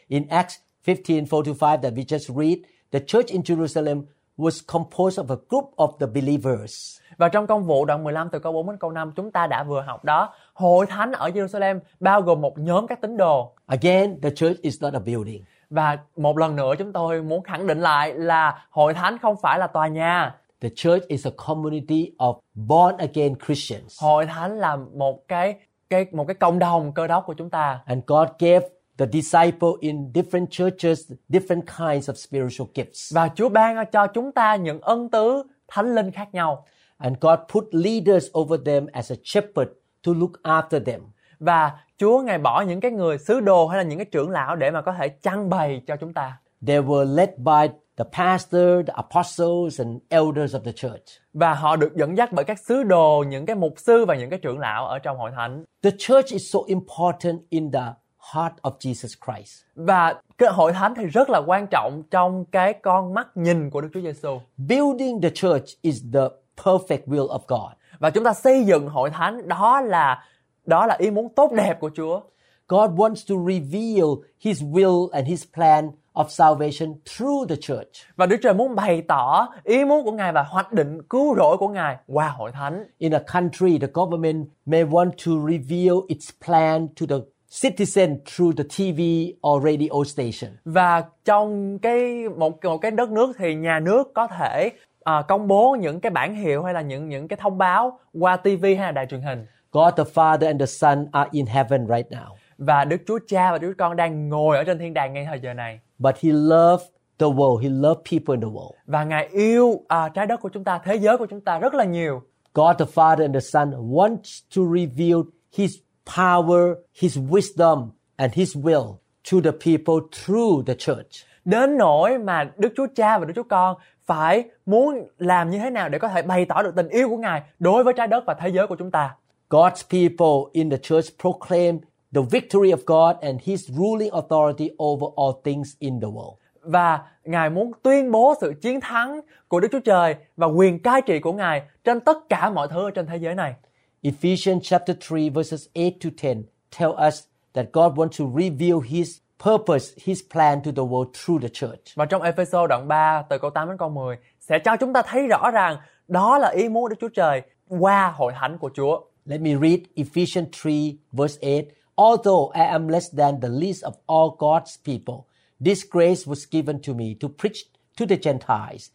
In 0.07 0.27
Acts 0.27 0.55
15:45 0.85 1.81
that 1.81 1.93
we 1.93 2.03
just 2.03 2.35
read, 2.41 2.57
the 2.91 2.99
church 3.07 3.27
in 3.27 3.41
Jerusalem 3.41 4.03
was 4.37 4.61
composed 4.67 5.25
of 5.25 5.35
a 5.35 5.39
group 5.49 5.75
of 5.75 5.97
the 5.99 6.07
believers. 6.07 6.99
Và 7.17 7.29
trong 7.29 7.47
công 7.47 7.63
vụ 7.63 7.85
đoạn 7.85 8.03
15 8.03 8.29
từ 8.29 8.39
câu 8.39 8.53
4 8.53 8.67
đến 8.67 8.77
câu 8.77 8.91
5 8.91 9.11
chúng 9.15 9.31
ta 9.31 9.47
đã 9.47 9.63
vừa 9.63 9.81
học 9.81 10.05
đó. 10.05 10.33
Hội 10.53 10.85
thánh 10.85 11.11
ở 11.11 11.29
Jerusalem 11.29 11.79
bao 11.99 12.21
gồm 12.21 12.41
một 12.41 12.59
nhóm 12.59 12.87
các 12.87 13.01
tín 13.01 13.17
đồ. 13.17 13.53
Again, 13.65 14.21
the 14.21 14.29
church 14.29 14.61
is 14.61 14.81
not 14.81 14.93
a 14.93 14.99
building. 14.99 15.43
Và 15.73 15.97
một 16.17 16.37
lần 16.37 16.55
nữa 16.55 16.73
chúng 16.79 16.93
tôi 16.93 17.21
muốn 17.21 17.43
khẳng 17.43 17.67
định 17.67 17.79
lại 17.79 18.13
là 18.13 18.65
hội 18.69 18.93
thánh 18.93 19.17
không 19.17 19.35
phải 19.41 19.59
là 19.59 19.67
tòa 19.67 19.87
nhà. 19.87 20.35
The 20.61 20.69
church 20.75 21.07
is 21.07 21.27
a 21.27 21.31
community 21.47 22.11
of 22.17 22.39
born 22.53 22.97
again 22.97 23.35
Christians. 23.45 24.03
Hội 24.03 24.25
thánh 24.25 24.59
là 24.59 24.75
một 24.75 25.27
cái 25.27 25.55
cái 25.89 26.05
một 26.11 26.27
cái 26.27 26.35
cộng 26.35 26.59
đồng 26.59 26.93
cơ 26.93 27.07
đốc 27.07 27.25
của 27.25 27.33
chúng 27.33 27.49
ta. 27.49 27.79
And 27.85 28.03
God 28.07 28.27
gave 28.39 28.67
the 28.97 29.05
disciple 29.13 29.69
in 29.79 30.11
different 30.13 30.45
churches 30.49 31.11
different 31.29 31.61
kinds 31.61 32.09
of 32.09 32.13
spiritual 32.13 32.67
gifts. 32.73 33.15
Và 33.15 33.29
Chúa 33.35 33.49
ban 33.49 33.85
cho 33.91 34.07
chúng 34.07 34.31
ta 34.31 34.55
những 34.55 34.81
ân 34.81 35.09
tứ 35.09 35.43
thánh 35.67 35.95
linh 35.95 36.11
khác 36.11 36.33
nhau. 36.33 36.65
And 36.97 37.17
God 37.21 37.39
put 37.53 37.65
leaders 37.71 38.27
over 38.39 38.59
them 38.65 38.85
as 38.91 39.11
a 39.11 39.15
shepherd 39.23 39.69
to 40.05 40.11
look 40.15 40.31
after 40.43 40.83
them. 40.83 41.01
Và 41.39 41.71
Chúa 42.03 42.21
ngài 42.21 42.37
bỏ 42.37 42.61
những 42.61 42.79
cái 42.79 42.91
người 42.91 43.17
sứ 43.17 43.39
đồ 43.39 43.67
hay 43.67 43.77
là 43.77 43.83
những 43.83 43.99
cái 43.99 44.05
trưởng 44.05 44.29
lão 44.29 44.55
để 44.55 44.71
mà 44.71 44.81
có 44.81 44.93
thể 44.93 45.09
chăn 45.09 45.49
bày 45.49 45.81
cho 45.87 45.95
chúng 45.95 46.13
ta. 46.13 46.37
They 46.67 46.79
were 46.79 47.15
led 47.15 47.29
by 47.37 47.75
the 47.97 48.03
pastor, 48.17 48.87
the 48.87 48.93
apostles 48.93 49.81
and 49.81 49.97
elders 50.09 50.55
of 50.55 50.59
the 50.59 50.71
church. 50.71 51.03
Và 51.33 51.53
họ 51.53 51.75
được 51.75 51.95
dẫn 51.95 52.17
dắt 52.17 52.31
bởi 52.31 52.45
các 52.45 52.59
sứ 52.59 52.83
đồ, 52.83 53.23
những 53.27 53.45
cái 53.45 53.55
mục 53.55 53.73
sư 53.77 54.05
và 54.05 54.15
những 54.15 54.29
cái 54.29 54.39
trưởng 54.39 54.59
lão 54.59 54.87
ở 54.87 54.99
trong 54.99 55.17
hội 55.17 55.31
thánh. 55.35 55.63
The 55.83 55.89
church 55.97 56.25
is 56.25 56.53
so 56.53 56.59
important 56.67 57.41
in 57.49 57.71
the 57.71 57.85
heart 58.33 58.53
of 58.61 58.71
Jesus 58.79 59.15
Christ. 59.25 59.63
Và 59.75 60.15
cái 60.37 60.49
hội 60.49 60.73
thánh 60.73 60.93
thì 60.95 61.05
rất 61.05 61.29
là 61.29 61.41
quan 61.45 61.67
trọng 61.67 62.03
trong 62.11 62.45
cái 62.45 62.73
con 62.73 63.13
mắt 63.13 63.27
nhìn 63.35 63.69
của 63.69 63.81
Đức 63.81 63.89
Chúa 63.93 64.01
Giêsu. 64.01 64.39
Building 64.57 65.21
the 65.21 65.29
church 65.29 65.65
is 65.81 66.03
the 66.13 66.27
perfect 66.63 67.05
will 67.07 67.27
of 67.27 67.39
God. 67.47 67.71
Và 67.99 68.09
chúng 68.09 68.23
ta 68.23 68.33
xây 68.33 68.63
dựng 68.63 68.87
hội 68.87 69.09
thánh 69.09 69.47
đó 69.47 69.81
là 69.81 70.23
đó 70.65 70.85
là 70.85 70.95
ý 70.99 71.11
muốn 71.11 71.29
tốt 71.35 71.51
đẹp 71.51 71.79
của 71.79 71.89
Chúa. 71.95 72.21
God 72.67 72.91
wants 72.91 73.27
to 73.29 73.35
reveal 73.51 74.05
his 74.39 74.63
will 74.63 75.09
and 75.09 75.27
his 75.27 75.43
plan 75.55 75.89
of 76.13 76.25
salvation 76.29 76.93
through 77.05 77.49
the 77.49 77.55
church. 77.55 77.91
Và 78.15 78.25
Đức 78.25 78.37
Trời 78.43 78.53
muốn 78.53 78.75
bày 78.75 79.01
tỏ 79.07 79.47
ý 79.63 79.85
muốn 79.85 80.05
của 80.05 80.11
Ngài 80.11 80.31
và 80.31 80.43
hoạch 80.43 80.73
định 80.73 81.01
cứu 81.09 81.35
rỗi 81.35 81.57
của 81.57 81.67
Ngài 81.67 81.97
qua 82.07 82.27
hội 82.27 82.51
thánh. 82.51 82.83
In 82.97 83.11
a 83.11 83.19
country, 83.33 83.77
the 83.77 83.87
government 83.93 84.45
may 84.65 84.83
want 84.83 85.09
to 85.25 85.31
reveal 85.49 85.95
its 86.07 86.29
plan 86.47 86.87
to 86.87 87.05
the 87.09 87.15
citizen 87.61 88.17
through 88.25 88.57
the 88.57 88.63
TV 88.63 89.01
or 89.47 89.63
radio 89.63 90.03
station. 90.05 90.57
Và 90.65 91.03
trong 91.25 91.79
cái 91.79 92.29
một 92.37 92.65
một 92.65 92.77
cái 92.77 92.91
đất 92.91 93.09
nước 93.09 93.35
thì 93.37 93.55
nhà 93.55 93.79
nước 93.79 94.13
có 94.13 94.27
thể 94.27 94.71
à, 95.03 95.21
công 95.27 95.47
bố 95.47 95.77
những 95.79 95.99
cái 95.99 96.09
bản 96.09 96.35
hiệu 96.35 96.63
hay 96.63 96.73
là 96.73 96.81
những 96.81 97.09
những 97.09 97.27
cái 97.27 97.37
thông 97.41 97.57
báo 97.57 97.99
qua 98.19 98.37
TV 98.37 98.63
hay 98.63 98.75
là 98.75 98.91
đài 98.91 99.05
truyền 99.05 99.21
hình. 99.21 99.45
God 99.73 99.93
the 99.97 100.03
Father 100.03 100.47
and 100.47 100.59
the 100.59 100.65
Son 100.65 101.07
are 101.11 101.29
in 101.31 101.45
heaven 101.45 101.87
right 101.87 102.11
now. 102.11 102.35
Và 102.57 102.85
Đức 102.85 102.97
Chúa 103.07 103.19
Cha 103.27 103.51
và 103.51 103.57
Đức 103.57 103.67
Chúa 103.67 103.75
Con 103.77 103.95
đang 103.95 104.29
ngồi 104.29 104.57
ở 104.57 104.63
trên 104.63 104.79
thiên 104.79 104.93
đàng 104.93 105.13
ngay 105.13 105.25
thời 105.25 105.39
giờ 105.39 105.53
này. 105.53 105.79
But 105.99 106.15
he 106.17 106.31
loved 106.31 106.85
the 107.19 107.25
world. 107.27 107.57
He 107.57 107.69
loved 107.69 108.01
people 108.11 108.33
in 108.33 108.41
the 108.41 108.47
world. 108.47 108.71
Và 108.85 109.03
Ngài 109.03 109.27
yêu 109.27 109.81
à, 109.87 110.09
trái 110.09 110.27
đất 110.27 110.41
của 110.41 110.49
chúng 110.49 110.63
ta, 110.63 110.79
thế 110.83 110.95
giới 110.95 111.17
của 111.17 111.25
chúng 111.25 111.41
ta 111.41 111.59
rất 111.59 111.73
là 111.73 111.83
nhiều. 111.83 112.21
God 112.53 112.77
the 112.79 112.85
Father 112.85 113.21
and 113.21 113.33
the 113.33 113.39
Son 113.39 113.71
wants 113.71 114.41
to 114.55 114.61
reveal 114.61 115.21
his 115.57 115.71
power, 116.17 116.73
his 117.01 117.17
wisdom 117.17 117.89
and 118.15 118.33
his 118.33 118.57
will 118.57 118.95
to 119.31 119.37
the 119.43 119.51
people 119.51 120.07
through 120.25 120.67
the 120.67 120.75
church. 120.77 121.25
Đến 121.45 121.77
nỗi 121.77 122.17
mà 122.17 122.51
Đức 122.57 122.73
Chúa 122.75 122.87
Cha 122.95 123.19
và 123.19 123.25
Đức 123.25 123.33
Chúa 123.35 123.43
Con 123.43 123.77
phải 124.05 124.43
muốn 124.65 125.07
làm 125.17 125.49
như 125.49 125.59
thế 125.59 125.69
nào 125.69 125.89
để 125.89 125.99
có 125.99 126.07
thể 126.07 126.21
bày 126.21 126.45
tỏ 126.45 126.61
được 126.61 126.75
tình 126.75 126.87
yêu 126.87 127.09
của 127.09 127.17
Ngài 127.17 127.41
đối 127.59 127.83
với 127.83 127.93
trái 127.93 128.07
đất 128.07 128.23
và 128.27 128.33
thế 128.33 128.49
giới 128.49 128.67
của 128.67 128.75
chúng 128.75 128.91
ta. 128.91 129.15
God's 129.49 129.83
people 129.89 130.51
in 130.53 130.69
the 130.69 130.77
church 130.77 131.07
proclaim 131.21 131.79
the 132.13 132.21
victory 132.21 132.71
of 132.71 132.85
God 132.85 133.15
and 133.21 133.39
his 133.43 133.69
ruling 133.69 134.11
authority 134.11 134.69
over 134.77 135.07
all 135.15 135.41
things 135.43 135.75
in 135.79 135.99
the 136.01 136.07
world. 136.07 136.35
Và 136.61 136.99
Ngài 137.23 137.49
muốn 137.49 137.71
tuyên 137.83 138.11
bố 138.11 138.33
sự 138.41 138.53
chiến 138.61 138.81
thắng 138.81 139.21
của 139.47 139.59
Đức 139.59 139.67
Chúa 139.71 139.79
Trời 139.79 140.15
và 140.37 140.47
quyền 140.47 140.79
cai 140.79 141.01
trị 141.01 141.19
của 141.19 141.33
Ngài 141.33 141.61
trên 141.83 141.99
tất 141.99 142.17
cả 142.29 142.49
mọi 142.49 142.67
thứ 142.67 142.87
ở 142.87 142.91
trên 142.91 143.05
thế 143.05 143.17
giới 143.17 143.35
này. 143.35 143.53
Ephesians 144.01 144.63
chapter 144.63 144.97
3 145.11 145.17
verses 145.33 145.67
8 145.73 145.91
to 146.03 146.09
10 146.23 146.35
tell 146.79 146.91
us 147.07 147.23
that 147.53 147.65
God 147.73 147.93
wants 147.93 148.17
to 148.19 148.39
reveal 148.39 148.79
his 148.85 149.17
purpose, 149.39 149.93
his 150.05 150.21
plan 150.33 150.61
to 150.63 150.71
the 150.71 150.83
world 150.83 151.11
through 151.13 151.41
the 151.41 151.49
church. 151.53 151.95
Và 151.95 152.05
trong 152.05 152.21
Ephesos 152.21 152.69
đoạn 152.69 152.87
3 152.87 153.23
từ 153.29 153.37
câu 153.37 153.49
8 153.49 153.67
đến 153.67 153.77
câu 153.77 153.89
10 153.89 154.17
sẽ 154.39 154.59
cho 154.59 154.77
chúng 154.77 154.93
ta 154.93 155.01
thấy 155.01 155.27
rõ 155.27 155.51
ràng 155.51 155.77
đó 156.07 156.37
là 156.37 156.49
ý 156.49 156.69
muốn 156.69 156.89
Đức 156.89 156.95
Chúa 156.99 157.09
Trời 157.09 157.41
qua 157.69 158.13
hội 158.15 158.33
thánh 158.39 158.57
của 158.57 158.69
Chúa. 158.75 159.01
Let 159.25 159.41
me 159.41 159.55
read 159.55 159.87
Ephesians 159.95 160.49
3 160.51 160.99
verse 161.13 161.37
8. 161.41 161.71
Although 161.97 162.51
I 162.53 162.65
am 162.65 162.89
less 162.89 163.09
than 163.09 163.39
the 163.39 163.49
least 163.49 163.83
of 163.83 163.95
all 164.07 164.35
God's 164.39 164.77
people, 164.77 165.27
this 165.59 165.83
grace 165.83 166.27
was 166.27 166.45
given 166.45 166.81
to 166.81 166.93
me 166.93 167.15
to 167.15 167.29
preach 167.29 167.65
to 167.97 168.05
the 168.05 168.17
Gentiles 168.17 168.89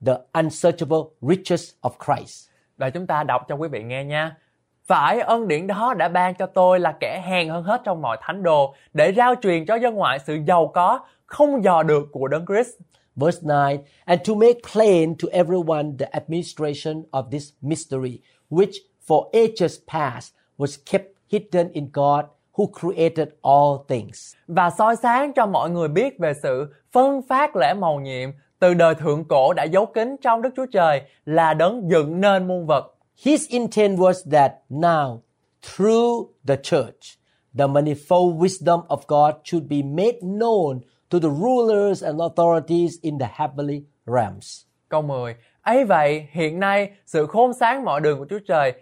the 0.00 0.20
unsearchable 0.34 1.14
riches 1.20 1.74
of 1.82 1.98
Christ. 1.98 2.48
Và 2.76 2.90
chúng 2.90 3.06
ta 3.06 3.22
đọc 3.22 3.42
cho 3.48 3.54
quý 3.54 3.68
vị 3.68 3.82
nghe 3.82 4.04
nha. 4.04 4.36
Phải 4.86 5.20
ân 5.20 5.48
điển 5.48 5.66
đó 5.66 5.94
đã 5.94 6.08
ban 6.08 6.34
cho 6.34 6.46
tôi 6.46 6.80
là 6.80 6.92
kẻ 7.00 7.22
hèn 7.26 7.48
hơn 7.48 7.64
hết 7.64 7.80
trong 7.84 8.02
mọi 8.02 8.16
thánh 8.20 8.42
đồ 8.42 8.74
để 8.92 9.12
rao 9.16 9.34
truyền 9.42 9.66
cho 9.66 9.74
dân 9.74 9.94
ngoại 9.94 10.18
sự 10.26 10.38
giàu 10.46 10.70
có, 10.74 11.00
không 11.26 11.64
dò 11.64 11.82
được 11.82 12.08
của 12.12 12.28
Đấng 12.28 12.46
Christ. 12.46 12.70
Verse 13.16 13.40
9 13.40 13.84
And 14.04 14.20
to 14.28 14.34
make 14.34 14.60
plain 14.72 15.14
to 15.22 15.28
everyone 15.32 15.84
the 15.98 16.06
administration 16.12 17.02
of 17.10 17.30
this 17.30 17.50
mystery, 17.60 18.18
which 18.50 18.91
for 19.12 19.28
ages 19.34 19.78
past 19.86 20.32
was 20.58 20.78
kept 20.86 21.18
hidden 21.28 21.70
in 21.72 21.90
God 21.92 22.24
who 22.52 22.66
created 22.80 23.28
all 23.42 23.84
things. 23.88 24.34
Và 24.46 24.70
soi 24.70 24.96
sáng 24.96 25.32
cho 25.32 25.46
mọi 25.46 25.70
người 25.70 25.88
biết 25.88 26.18
về 26.18 26.32
sự 26.42 26.66
phân 26.92 27.22
phát 27.28 27.56
lễ 27.56 27.74
mầu 27.74 28.00
nhiệm 28.00 28.30
từ 28.58 28.74
đời 28.74 28.94
thượng 28.94 29.24
cổ 29.24 29.52
đã 29.52 29.64
giấu 29.64 29.86
kín 29.86 30.16
trong 30.22 30.42
Đức 30.42 30.50
Chúa 30.56 30.66
Trời 30.66 31.02
là 31.24 31.54
đấng 31.54 31.90
dựng 31.90 32.20
nên 32.20 32.48
muôn 32.48 32.66
vật. 32.66 32.94
His 33.24 33.48
intent 33.48 33.98
was 33.98 34.30
that 34.30 34.52
now, 34.70 35.18
through 35.62 36.26
the 36.46 36.56
church, 36.56 37.18
the 37.58 37.66
manifold 37.66 38.38
wisdom 38.38 38.86
of 38.86 38.98
God 39.08 39.34
should 39.44 39.68
be 39.68 39.82
made 39.82 40.18
known 40.22 40.80
to 41.10 41.18
the 41.18 41.28
rulers 41.28 42.04
and 42.04 42.20
authorities 42.20 42.92
in 43.02 43.18
the 43.18 43.28
heavenly 43.32 43.82
realms. 44.06 44.64
Câu 44.88 45.02
10. 45.02 45.34
ấy 45.62 45.84
vậy, 45.84 46.26
hiện 46.30 46.60
nay 46.60 46.90
sự 47.06 47.26
khôn 47.26 47.52
sáng 47.60 47.84
mọi 47.84 48.00
đường 48.00 48.18
của 48.18 48.26
Chúa 48.30 48.38
Trời 48.48 48.72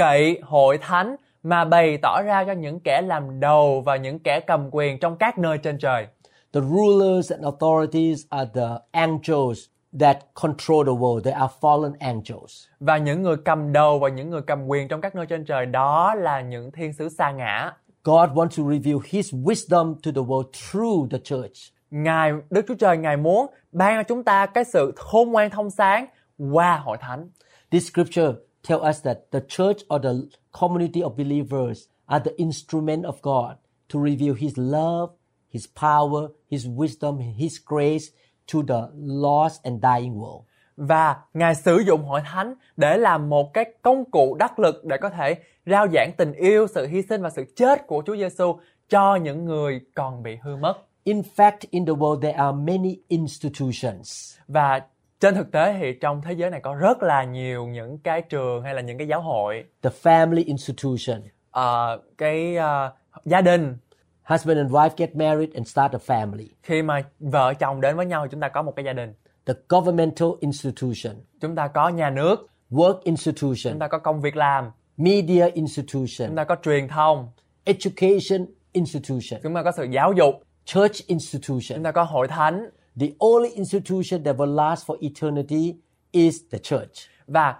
cậy 0.00 0.40
hội 0.42 0.78
thánh 0.78 1.16
mà 1.42 1.64
bày 1.64 1.98
tỏ 2.02 2.22
ra 2.22 2.44
cho 2.44 2.52
những 2.52 2.80
kẻ 2.80 3.02
làm 3.02 3.40
đầu 3.40 3.82
và 3.86 3.96
những 3.96 4.18
kẻ 4.18 4.40
cầm 4.40 4.68
quyền 4.72 5.00
trong 5.00 5.16
các 5.16 5.38
nơi 5.38 5.58
trên 5.58 5.78
trời. 5.78 6.06
The 6.52 6.60
rulers 6.60 7.32
and 7.32 7.44
authorities 7.44 8.26
are 8.28 8.50
the 8.54 8.68
angels 8.90 9.58
that 10.00 10.18
control 10.34 10.86
the 10.86 10.92
world. 10.92 11.20
They 11.20 11.32
are 11.32 11.52
fallen 11.60 11.92
angels. 11.98 12.66
Và 12.80 12.96
những 12.96 13.22
người 13.22 13.36
cầm 13.44 13.72
đầu 13.72 13.98
và 13.98 14.08
những 14.08 14.30
người 14.30 14.42
cầm 14.42 14.66
quyền 14.66 14.88
trong 14.88 15.00
các 15.00 15.14
nơi 15.14 15.26
trên 15.26 15.44
trời 15.44 15.66
đó 15.66 16.14
là 16.14 16.40
những 16.40 16.70
thiên 16.70 16.92
sứ 16.92 17.08
sa 17.08 17.30
ngã. 17.30 17.72
God 18.04 18.30
wants 18.30 18.64
to 18.64 18.70
reveal 18.70 18.96
His 19.10 19.34
wisdom 19.34 19.94
to 19.94 20.10
the 20.14 20.22
world 20.22 20.50
through 20.70 21.10
the 21.10 21.18
church. 21.24 21.56
Ngài 21.90 22.32
Đức 22.50 22.64
Chúa 22.68 22.74
Trời 22.74 22.96
Ngài 22.96 23.16
muốn 23.16 23.46
ban 23.72 23.98
cho 23.98 24.02
chúng 24.02 24.24
ta 24.24 24.46
cái 24.46 24.64
sự 24.64 24.92
khôn 24.96 25.30
ngoan 25.30 25.50
thông 25.50 25.70
sáng 25.70 26.06
qua 26.52 26.76
hội 26.76 26.96
thánh. 27.00 27.28
This 27.70 27.90
scripture 27.90 28.32
tell 28.62 28.82
us 28.82 29.00
that 29.00 29.30
the 29.30 29.40
church 29.40 29.82
or 29.88 30.00
the 30.02 30.14
community 30.52 31.02
of 31.02 31.16
believers 31.16 31.88
are 32.06 32.20
the 32.24 32.36
instrument 32.36 33.04
of 33.04 33.22
God 33.22 33.56
to 33.88 33.98
reveal 33.98 34.34
His 34.34 34.58
love, 34.58 35.10
His 35.48 35.66
power, 35.80 36.28
His 36.50 36.66
wisdom, 36.66 37.20
His 37.20 37.58
grace 37.66 38.10
to 38.46 38.62
the 38.62 38.90
lost 38.94 39.62
and 39.64 39.80
dying 39.82 40.14
world. 40.14 40.44
và 40.76 41.16
Ngài 41.34 41.54
sử 41.54 41.78
dụng 41.86 42.04
hội 42.04 42.20
thánh 42.24 42.54
để 42.76 42.98
làm 42.98 43.28
một 43.28 43.54
cái 43.54 43.64
công 43.82 44.10
cụ 44.10 44.36
đắc 44.38 44.58
lực 44.58 44.84
để 44.84 44.96
có 45.00 45.10
thể 45.10 45.36
rao 45.66 45.86
giảng 45.94 46.12
tình 46.16 46.32
yêu, 46.32 46.66
sự 46.66 46.86
hy 46.86 47.02
sinh 47.02 47.22
và 47.22 47.30
sự 47.30 47.44
chết 47.56 47.86
của 47.86 48.02
Chúa 48.06 48.16
Giêsu 48.16 48.58
cho 48.88 49.16
những 49.16 49.44
người 49.44 49.80
còn 49.94 50.22
bị 50.22 50.36
hư 50.42 50.56
mất. 50.56 50.74
In 51.04 51.22
fact, 51.36 51.58
in 51.70 51.86
the 51.86 51.92
world 51.92 52.20
there 52.20 52.38
are 52.38 52.56
many 52.56 52.96
institutions. 53.08 54.36
Và 54.48 54.80
trên 55.20 55.34
thực 55.34 55.52
tế 55.52 55.76
thì 55.78 55.92
trong 56.00 56.22
thế 56.22 56.32
giới 56.32 56.50
này 56.50 56.60
có 56.60 56.74
rất 56.74 57.02
là 57.02 57.24
nhiều 57.24 57.66
những 57.66 57.98
cái 57.98 58.22
trường 58.22 58.62
hay 58.62 58.74
là 58.74 58.80
những 58.80 58.98
cái 58.98 59.08
giáo 59.08 59.20
hội, 59.20 59.64
The 59.82 59.90
family 60.02 60.44
institution. 60.46 61.20
ờ, 61.50 62.00
cái 62.18 62.56
ờ, 62.56 62.92
gia 63.24 63.40
đình 63.40 63.76
Husband 64.24 64.58
and 64.58 64.72
wife 64.72 64.90
get 64.96 65.16
married 65.16 65.54
and 65.54 65.68
start 65.68 65.92
a 65.92 65.98
family. 66.06 66.46
khi 66.62 66.82
mà 66.82 67.02
vợ 67.20 67.54
chồng 67.54 67.80
đến 67.80 67.96
với 67.96 68.06
nhau 68.06 68.26
thì 68.26 68.28
chúng 68.32 68.40
ta 68.40 68.48
có 68.48 68.62
một 68.62 68.72
cái 68.76 68.84
gia 68.84 68.92
đình. 68.92 69.14
The 69.46 69.54
governmental 69.68 70.28
institution. 70.40 71.12
Chúng 71.40 71.54
ta 71.56 71.68
có 71.68 71.88
nhà 71.88 72.10
nước, 72.10 72.46
Work 72.70 72.92
chúng 72.92 73.00
institution. 73.04 73.78
ta 73.78 73.88
có 73.88 73.98
công 73.98 74.20
việc 74.20 74.36
làm, 74.36 74.70
Media 74.96 75.44
chúng 75.50 75.54
institution. 75.54 76.36
ta 76.36 76.44
có 76.44 76.56
truyền 76.62 76.88
thông, 76.88 77.28
Education 77.64 78.46
institution. 78.72 79.40
chúng 79.42 79.54
ta 79.54 79.62
có 79.62 79.72
sự 79.72 79.84
giáo 79.84 80.12
dục, 80.12 80.34
Church 80.64 80.92
chúng 80.94 81.06
institution. 81.08 81.82
ta 81.82 81.92
có 81.92 82.02
hội 82.02 82.28
thánh 82.28 82.70
The 83.00 83.06
only 83.18 83.50
institution 83.56 84.24
that 84.24 84.36
will 84.36 84.54
last 84.54 84.86
for 84.90 84.96
eternity 85.00 85.74
is 86.12 86.36
the 86.52 86.58
church. 86.58 87.08
và 87.26 87.56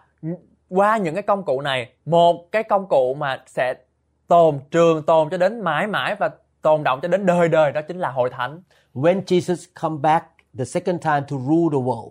qua 0.69 0.97
những 0.97 1.15
cái 1.15 1.23
công 1.23 1.45
cụ 1.45 1.61
này, 1.61 1.89
một 2.05 2.49
cái 2.53 2.63
công 2.63 2.89
cụ 2.89 3.15
mà 3.15 3.43
sẽ 3.47 3.75
tồn 4.29 4.59
trường 4.71 5.03
tồn 5.03 5.31
cho 5.31 5.37
đến 5.37 5.61
mãi 5.61 5.87
mãi 5.87 6.15
và 6.19 6.31
tồn 6.63 6.83
động 6.85 6.99
cho 7.03 7.09
đến 7.09 7.27
đời 7.27 7.49
đời 7.49 7.73
đó 7.73 7.81
chính 7.89 7.99
là 7.99 8.11
hội 8.11 8.31
thánh. 8.31 8.63
When 8.95 9.23
Jesus 9.23 9.67
come 9.81 9.97
back 10.03 10.27
the 10.59 10.65
second 10.65 11.03
time 11.05 11.21
to 11.21 11.37
rule 11.37 11.69
the 11.73 11.85
world, 11.85 12.11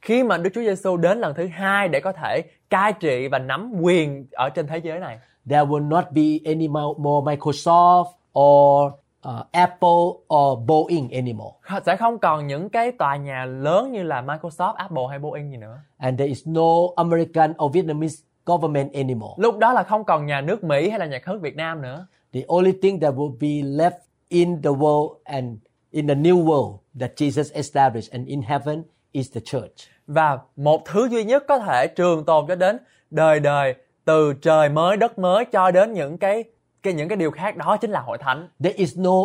Khi 0.00 0.22
mà 0.22 0.36
Đức 0.38 0.50
Chúa 0.54 0.60
Giêsu 0.60 0.96
đến 0.96 1.18
lần 1.20 1.34
thứ 1.34 1.46
hai 1.46 1.88
để 1.88 2.00
có 2.00 2.12
thể 2.12 2.42
cai 2.70 2.92
trị 2.92 3.28
và 3.28 3.38
nắm 3.38 3.72
quyền 3.82 4.26
ở 4.32 4.48
trên 4.50 4.66
thế 4.66 4.78
giới 4.78 5.00
này, 5.00 5.18
there 5.50 5.62
will 5.64 5.88
not 5.88 6.04
be 6.10 6.22
any 6.44 6.68
mo- 6.68 6.94
more 6.98 7.36
Microsoft 7.36 8.06
or 8.38 8.92
uh, 9.28 9.52
Apple 9.52 10.24
or 10.34 10.58
Boeing 10.66 11.08
anymore. 11.12 11.54
sẽ 11.86 11.96
không 11.96 12.18
còn 12.18 12.46
những 12.46 12.68
cái 12.68 12.92
tòa 12.92 13.16
nhà 13.16 13.44
lớn 13.44 13.92
như 13.92 14.02
là 14.02 14.22
Microsoft, 14.22 14.72
Apple 14.72 15.02
hay 15.10 15.18
Boeing 15.18 15.50
gì 15.50 15.56
nữa. 15.56 15.80
And 15.96 16.18
there 16.18 16.28
is 16.28 16.46
no 16.46 16.94
American 16.96 17.54
or 17.64 17.74
Vietnamese 17.74 18.24
government 18.46 18.92
anymore. 18.92 19.34
Lúc 19.36 19.58
đó 19.58 19.72
là 19.72 19.82
không 19.82 20.04
còn 20.04 20.26
nhà 20.26 20.40
nước 20.40 20.64
Mỹ 20.64 20.88
hay 20.88 20.98
là 20.98 21.06
nhà 21.06 21.18
nước 21.26 21.38
Việt 21.42 21.56
Nam 21.56 21.82
nữa. 21.82 22.06
The 22.32 22.40
only 22.48 22.72
thing 22.82 23.00
that 23.00 23.14
will 23.14 23.36
be 23.40 23.84
left 23.84 23.98
in 24.28 24.62
the 24.62 24.70
world 24.70 25.14
and 25.24 25.58
in 25.90 26.08
the 26.08 26.14
new 26.14 26.44
world 26.44 26.76
that 27.00 27.10
Jesus 27.16 27.54
established 27.54 28.12
and 28.12 28.26
in 28.26 28.42
heaven 28.42 28.82
is 29.12 29.32
the 29.34 29.40
church. 29.44 29.88
Và 30.06 30.38
một 30.56 30.84
thứ 30.84 31.08
duy 31.10 31.24
nhất 31.24 31.44
có 31.48 31.58
thể 31.58 31.86
trường 31.86 32.24
tồn 32.24 32.46
cho 32.48 32.54
đến 32.54 32.78
đời 33.10 33.40
đời 33.40 33.74
từ 34.04 34.34
trời 34.42 34.68
mới 34.68 34.96
đất 34.96 35.18
mới 35.18 35.44
cho 35.44 35.70
đến 35.70 35.92
những 35.92 36.18
cái 36.18 36.44
cái 36.88 36.94
những 36.94 37.08
cái 37.08 37.16
điều 37.16 37.30
khác 37.30 37.56
đó 37.56 37.76
chính 37.76 37.90
là 37.90 38.00
hội 38.00 38.18
thánh. 38.18 38.48
There 38.62 38.76
is 38.76 38.98
no 38.98 39.18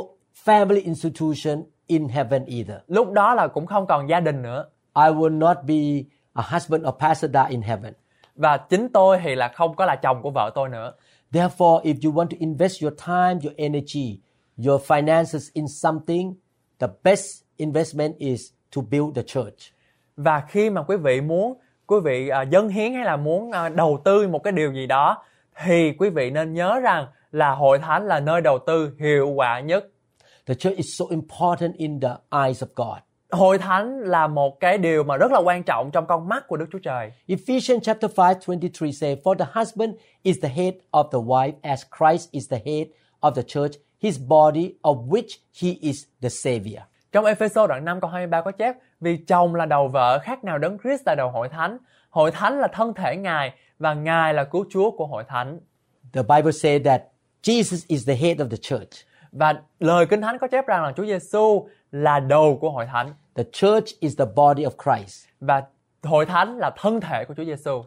family 0.46 0.84
institution 0.84 1.64
in 1.88 2.08
heaven 2.08 2.46
either. 2.46 2.78
Lúc 2.88 3.12
đó 3.12 3.34
là 3.34 3.48
cũng 3.48 3.66
không 3.66 3.88
còn 3.88 4.10
gia 4.10 4.20
đình 4.20 4.42
nữa. 4.42 4.66
I 4.96 5.04
will 5.04 5.38
not 5.38 5.58
be 5.68 6.04
a 6.34 6.44
husband 6.52 6.88
or 6.88 6.96
pastor 7.00 7.32
in 7.50 7.62
heaven. 7.62 7.94
Và 8.36 8.58
chính 8.58 8.90
tôi 8.90 9.20
thì 9.24 9.36
là 9.36 9.48
không 9.48 9.76
có 9.76 9.86
là 9.86 9.96
chồng 9.96 10.22
của 10.22 10.32
vợ 10.32 10.52
tôi 10.56 10.70
nữa. 10.70 10.94
Therefore, 11.32 11.82
if 11.82 11.96
you 12.04 12.14
want 12.14 12.28
to 12.28 12.38
invest 12.40 12.84
your 12.84 12.94
time, 13.06 13.40
your 13.44 13.56
energy, 13.58 14.20
your 14.68 14.82
finances 14.92 15.50
in 15.54 15.68
something, 15.68 16.34
the 16.80 16.88
best 17.04 17.44
investment 17.58 18.18
is 18.18 18.52
to 18.76 18.82
build 18.92 19.16
the 19.16 19.24
church. 19.24 19.74
Và 20.18 20.44
khi 20.48 20.70
mà 20.70 20.84
quý 20.84 20.98
vị 20.98 21.22
muốn 21.22 21.60
quý 21.88 21.98
vị 22.04 22.30
à, 22.30 22.42
dâng 22.42 22.70
hiến 22.70 22.94
hay 22.94 23.06
là 23.06 23.18
muốn 23.18 23.52
à, 23.52 23.70
đầu 23.70 24.02
tư 24.06 24.28
một 24.28 24.40
cái 24.44 24.54
điều 24.54 24.74
gì 24.74 24.88
đó 24.88 25.24
thì 25.64 25.94
quý 25.98 26.10
vị 26.10 26.32
nên 26.32 26.54
nhớ 26.54 26.80
rằng 26.80 27.08
là 27.34 27.52
hội 27.52 27.80
thánh 27.80 28.08
là 28.08 28.20
nơi 28.20 28.42
đầu 28.42 28.60
tư 28.68 28.92
hiệu 29.00 29.30
quả 29.30 29.60
nhất. 29.60 29.86
The 30.46 30.54
church 30.54 30.78
is 30.78 31.00
so 31.00 31.06
important 31.10 31.76
in 31.76 32.00
the 32.00 32.16
eyes 32.46 32.64
of 32.64 32.68
God. 32.76 32.98
Hội 33.32 33.58
thánh 33.58 34.00
là 34.00 34.28
một 34.28 34.60
cái 34.60 34.78
điều 34.78 35.04
mà 35.04 35.18
rất 35.18 35.32
là 35.32 35.40
quan 35.40 35.64
trọng 35.64 35.92
trong 35.92 36.06
con 36.08 36.30
mắt 36.30 36.48
của 36.48 36.58
Đức 36.58 36.66
Chúa 36.72 36.80
Trời. 36.80 37.12
Ephesians 37.28 37.84
chapter 37.84 38.12
5 38.18 38.36
23 38.48 38.88
say, 39.00 39.16
For 39.24 39.36
the 39.36 39.46
husband 39.54 39.96
is 40.24 40.38
the 40.42 40.50
head 40.50 40.74
of 40.92 41.04
the 41.04 41.20
wife, 41.20 41.52
as 41.62 41.84
Christ 41.98 42.32
is 42.32 42.52
the 42.52 42.60
head 42.66 42.88
of 43.20 43.32
the 43.32 43.42
church, 43.42 43.72
his 44.02 44.20
body, 44.28 44.74
of 44.82 45.08
which 45.08 45.40
he 45.62 45.70
is 45.82 46.06
the 46.22 46.30
Savior. 46.30 46.82
Trong 47.12 47.26
Ephesos 47.26 47.70
đoạn 47.70 47.86
5 47.86 48.02
câu 48.02 48.10
23 48.10 48.42
có 48.42 48.52
chép 48.52 48.76
Vì 49.00 49.18
chồng 49.18 49.56
là 49.56 49.66
đầu 49.66 49.88
vợ 49.88 50.20
khác 50.20 50.44
nào 50.44 50.58
đấng 50.58 50.78
Christ 50.80 51.02
là 51.06 51.16
đầu 51.16 51.30
hội 51.30 51.50
thánh 51.50 51.78
Hội 52.10 52.32
thánh 52.32 52.60
là 52.60 52.68
thân 52.68 52.94
thể 52.94 53.16
Ngài 53.16 53.54
Và 53.80 53.94
Ngài 53.94 54.34
là 54.34 54.44
cứu 54.44 54.66
Chúa 54.70 54.92
của 54.92 55.08
hội 55.08 55.24
thánh 55.28 55.60
The 56.14 56.22
Bible 56.22 56.52
says 56.52 56.82
that 56.86 57.02
Jesus 57.44 57.86
is 57.88 58.08
the 58.08 58.16
head 58.16 58.38
of 58.38 58.50
the 58.50 58.58
church. 58.62 59.06
Và 59.32 59.62
lời 59.80 60.06
Kinh 60.06 60.22
Thánh 60.22 60.38
có 60.38 60.48
chép 60.48 60.68
rằng 60.68 60.84
là 60.84 60.94
Chúa 60.98 61.06
Giêsu 61.06 61.68
là 61.92 62.20
đầu 62.20 62.58
của 62.62 62.70
hội 62.70 62.86
thánh 62.86 63.14
The 63.36 63.44
church 63.52 64.00
is 64.00 64.18
the 64.18 64.26
body 64.36 64.64
of 64.64 64.72
Christ. 64.84 65.26
Và 65.40 65.64
hội 66.04 66.26
thánh 66.26 66.58
là 66.58 66.72
thân 66.78 67.02
thể 67.02 67.26
của 67.26 67.34
Chúa 67.34 67.46
Giêsu 67.46 67.84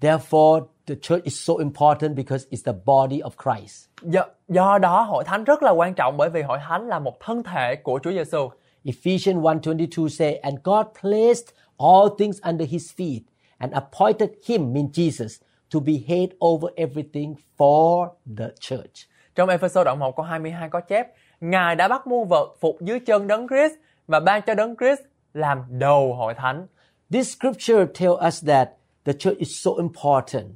Therefore, 0.00 0.60
the 0.86 0.94
church 1.02 1.24
is 1.24 1.46
so 1.46 1.54
important 1.58 2.16
because 2.16 2.46
it's 2.50 2.72
the 2.72 2.78
body 2.84 3.20
of 3.20 3.30
Christ. 3.42 3.86
do, 4.02 4.22
do 4.48 4.78
đó 4.78 5.02
hội 5.02 5.24
thánh 5.24 5.44
rất 5.44 5.62
là 5.62 5.70
quan 5.70 5.94
trọng 5.94 6.16
Bởi 6.16 6.30
vì 6.30 6.42
hội 6.42 6.58
thánh 6.68 6.88
là 6.88 6.98
một 6.98 7.20
thân 7.20 7.42
thể 7.42 7.76
của 7.76 8.00
Chúa 8.02 8.12
Giêsu 8.12 8.50
Ephesians 8.84 9.38
1:22 9.38 10.08
say, 10.08 10.34
And 10.34 10.58
God 10.64 10.86
placed 11.00 11.54
all 11.78 12.08
things 12.18 12.40
under 12.42 12.68
his 12.70 12.92
feet 12.96 13.20
and 13.58 13.72
appointed 13.72 14.30
him, 14.46 14.72
mean 14.72 14.86
Jesus, 14.92 15.40
to 15.74 15.80
be 15.80 15.92
head 16.08 16.28
over 16.44 16.74
everything 16.76 17.34
for 17.58 18.08
the 18.38 18.48
church. 18.60 19.08
Trong 19.34 19.48
Ephesos 19.48 19.84
đoạn 19.84 19.98
1 19.98 20.16
câu 20.16 20.26
22 20.26 20.68
có 20.68 20.80
chép 20.80 21.06
Ngài 21.40 21.76
đã 21.76 21.88
bắt 21.88 22.06
muôn 22.06 22.28
vật 22.28 22.56
phục 22.60 22.76
dưới 22.80 23.00
chân 23.00 23.26
đấng 23.26 23.48
Christ 23.48 23.72
Và 24.06 24.20
ban 24.20 24.42
cho 24.46 24.54
đấng 24.54 24.76
Christ 24.76 25.00
làm 25.34 25.64
đầu 25.68 26.14
hội 26.14 26.34
thánh 26.34 26.66
This 27.10 27.36
scripture 27.36 27.86
tell 28.00 28.12
us 28.26 28.44
that 28.46 28.68
the 29.04 29.12
church 29.12 29.38
is 29.38 29.48
so 29.64 29.70
important. 29.78 30.46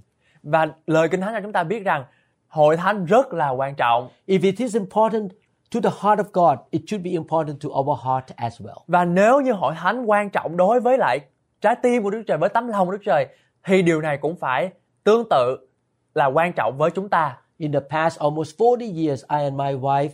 Và 0.43 0.67
lời 0.87 1.09
Kinh 1.09 1.21
Thánh 1.21 1.35
cho 1.35 1.41
chúng 1.43 1.53
ta 1.53 1.65
biết 1.65 1.85
rằng 1.85 2.05
hội 2.49 2.77
thánh 2.77 3.05
rất 3.05 3.33
là 3.33 3.49
quan 3.49 3.75
trọng. 3.75 4.09
If 4.27 4.43
it 4.43 4.59
is 4.59 4.77
important 4.77 5.33
to 5.75 5.81
the 5.81 5.91
heart 6.03 6.21
of 6.21 6.25
God, 6.33 6.59
it 6.71 6.83
should 6.87 7.05
be 7.05 7.11
important 7.11 7.61
to 7.61 7.69
our 7.69 7.99
heart 8.05 8.27
as 8.37 8.61
well. 8.61 8.79
Và 8.87 9.05
nếu 9.05 9.41
như 9.41 9.53
hội 9.53 9.75
thánh 9.75 10.05
quan 10.05 10.31
trọng 10.31 10.57
đối 10.57 10.81
với 10.81 10.99
lại 10.99 11.21
trái 11.61 11.77
tim 11.83 12.03
của 12.03 12.11
Đức 12.11 12.23
Trời, 12.27 12.39
với 12.39 12.49
tấm 12.49 12.69
lòng 12.69 12.87
của 12.87 12.93
Đức 12.93 13.03
Trời, 13.05 13.27
thì 13.65 13.83
điều 13.83 14.01
này 14.01 14.19
cũng 14.19 14.37
phải 14.37 14.71
tương 15.05 15.29
tự 15.29 15.59
là 16.15 16.27
quan 16.27 16.53
trọng 16.53 16.79
với 16.79 16.91
chúng 16.91 17.09
ta. 17.09 17.39
In 17.59 17.73
the 17.73 17.81
past 17.91 18.19
almost 18.19 18.59
40 18.59 19.07
years, 19.07 19.23
I 19.23 19.37
and 19.37 19.55
my 19.55 19.75
wife 19.75 20.09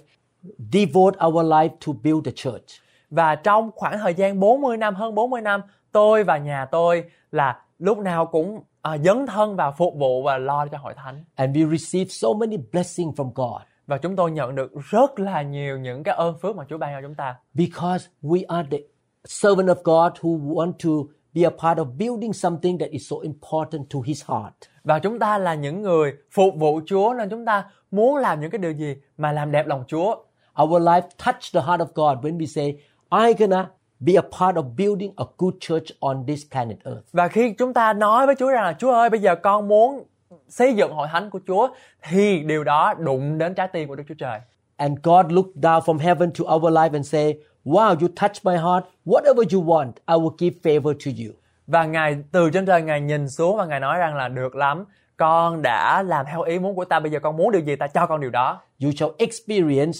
devote 0.72 1.26
our 1.26 1.46
life 1.46 1.68
to 1.86 1.92
build 2.02 2.24
the 2.24 2.32
church. 2.34 2.64
Và 3.10 3.34
trong 3.34 3.70
khoảng 3.74 3.98
thời 3.98 4.14
gian 4.14 4.40
40 4.40 4.76
năm, 4.76 4.94
hơn 4.94 5.14
40 5.14 5.40
năm, 5.40 5.60
tôi 5.92 6.24
và 6.24 6.38
nhà 6.38 6.64
tôi 6.64 7.04
là 7.32 7.60
lúc 7.78 7.98
nào 7.98 8.26
cũng 8.26 8.60
à, 8.82 8.98
dấn 8.98 9.26
thân 9.26 9.56
vào 9.56 9.72
phục 9.78 9.94
vụ 9.96 10.22
và 10.22 10.38
lo 10.38 10.66
cho 10.66 10.78
hội 10.78 10.94
thánh. 10.96 11.24
And 11.34 11.56
we 11.56 11.70
receive 11.78 12.08
so 12.08 12.28
many 12.32 12.56
blessings 12.72 13.20
from 13.20 13.30
God 13.34 13.62
Và 13.86 13.98
chúng 13.98 14.16
tôi 14.16 14.30
nhận 14.30 14.54
được 14.54 14.72
rất 14.90 15.18
là 15.20 15.42
nhiều 15.42 15.78
những 15.78 16.02
cái 16.02 16.14
ơn 16.14 16.38
phước 16.38 16.56
mà 16.56 16.64
Chúa 16.68 16.78
ban 16.78 16.94
cho 16.94 17.06
chúng 17.08 17.14
ta. 17.14 17.36
because 17.54 18.08
we 18.22 18.42
are 18.48 18.68
the 18.70 18.78
servant 19.24 19.68
of 19.68 19.74
God 19.84 20.12
who 20.20 20.54
want 20.54 20.72
to 20.84 21.12
be 21.34 21.42
a 21.42 21.50
part 21.50 21.78
of 21.78 21.84
building 21.98 22.32
something 22.32 22.78
that 22.78 22.90
is 22.90 23.10
so 23.10 23.16
important 23.22 23.90
to 23.90 23.98
his 24.04 24.24
heart. 24.24 24.54
Và 24.84 24.98
chúng 24.98 25.18
ta 25.18 25.38
là 25.38 25.54
những 25.54 25.82
người 25.82 26.12
phục 26.30 26.54
vụ 26.56 26.80
Chúa 26.86 27.14
nên 27.18 27.30
chúng 27.30 27.44
ta 27.44 27.64
muốn 27.90 28.16
làm 28.16 28.40
những 28.40 28.50
cái 28.50 28.58
điều 28.58 28.72
gì 28.72 28.96
mà 29.18 29.32
làm 29.32 29.52
đẹp 29.52 29.66
lòng 29.66 29.84
Chúa. 29.86 30.16
Our 30.62 30.82
life 30.82 31.02
touch 31.24 31.52
the 31.52 31.60
heart 31.60 31.80
of 31.80 31.86
God 31.94 32.24
when 32.24 32.38
we 32.38 32.46
say, 32.46 32.76
I'm 33.10 33.34
gonna 33.38 33.70
be 34.00 34.14
a 34.14 34.22
part 34.38 34.56
of 34.56 34.62
building 34.76 35.12
a 35.16 35.24
good 35.38 35.54
church 35.60 35.86
on 36.00 36.26
this 36.26 36.42
planet 36.52 36.78
Earth. 36.84 37.04
Và 37.12 37.28
khi 37.28 37.54
chúng 37.58 37.74
ta 37.74 37.92
nói 37.92 38.26
với 38.26 38.34
Chúa 38.38 38.50
rằng 38.50 38.64
là 38.64 38.72
Chúa 38.78 38.92
ơi 38.92 39.10
bây 39.10 39.20
giờ 39.20 39.34
con 39.34 39.68
muốn 39.68 40.04
xây 40.48 40.74
dựng 40.74 40.92
hội 40.92 41.08
thánh 41.12 41.30
của 41.30 41.40
Chúa 41.46 41.68
thì 42.02 42.42
điều 42.42 42.64
đó 42.64 42.94
đụng 42.94 43.38
đến 43.38 43.54
trái 43.54 43.68
tim 43.72 43.88
của 43.88 43.94
Đức 43.94 44.04
Chúa 44.08 44.14
Trời. 44.18 44.40
And 44.76 44.98
God 45.02 45.26
looked 45.28 45.56
down 45.56 45.80
from 45.80 45.98
heaven 45.98 46.30
to 46.38 46.54
our 46.54 46.72
life 46.72 46.92
and 46.92 47.08
say, 47.08 47.38
Wow, 47.68 47.94
you 48.00 48.08
touch 48.16 48.44
my 48.44 48.56
heart. 48.56 48.84
Whatever 49.04 49.44
you 49.52 49.60
want, 49.60 49.92
I 50.06 50.14
will 50.14 50.34
give 50.38 50.56
favor 50.62 50.94
to 51.04 51.10
you. 51.24 51.32
Và 51.66 51.84
Ngài 51.84 52.16
từ 52.32 52.50
trên 52.50 52.66
trời 52.66 52.82
Ngài 52.82 53.00
nhìn 53.00 53.28
xuống 53.28 53.56
và 53.56 53.66
Ngài 53.66 53.80
nói 53.80 53.98
rằng 53.98 54.16
là 54.16 54.28
được 54.28 54.56
lắm. 54.56 54.84
Con 55.16 55.62
đã 55.62 56.02
làm 56.02 56.26
theo 56.26 56.42
ý 56.42 56.58
muốn 56.58 56.76
của 56.76 56.84
ta. 56.84 57.00
Bây 57.00 57.12
giờ 57.12 57.18
con 57.22 57.36
muốn 57.36 57.52
điều 57.52 57.62
gì 57.62 57.76
ta 57.76 57.86
cho 57.86 58.06
con 58.06 58.20
điều 58.20 58.30
đó. 58.30 58.60
You 58.82 58.90
shall 58.92 59.12
experience 59.18 59.98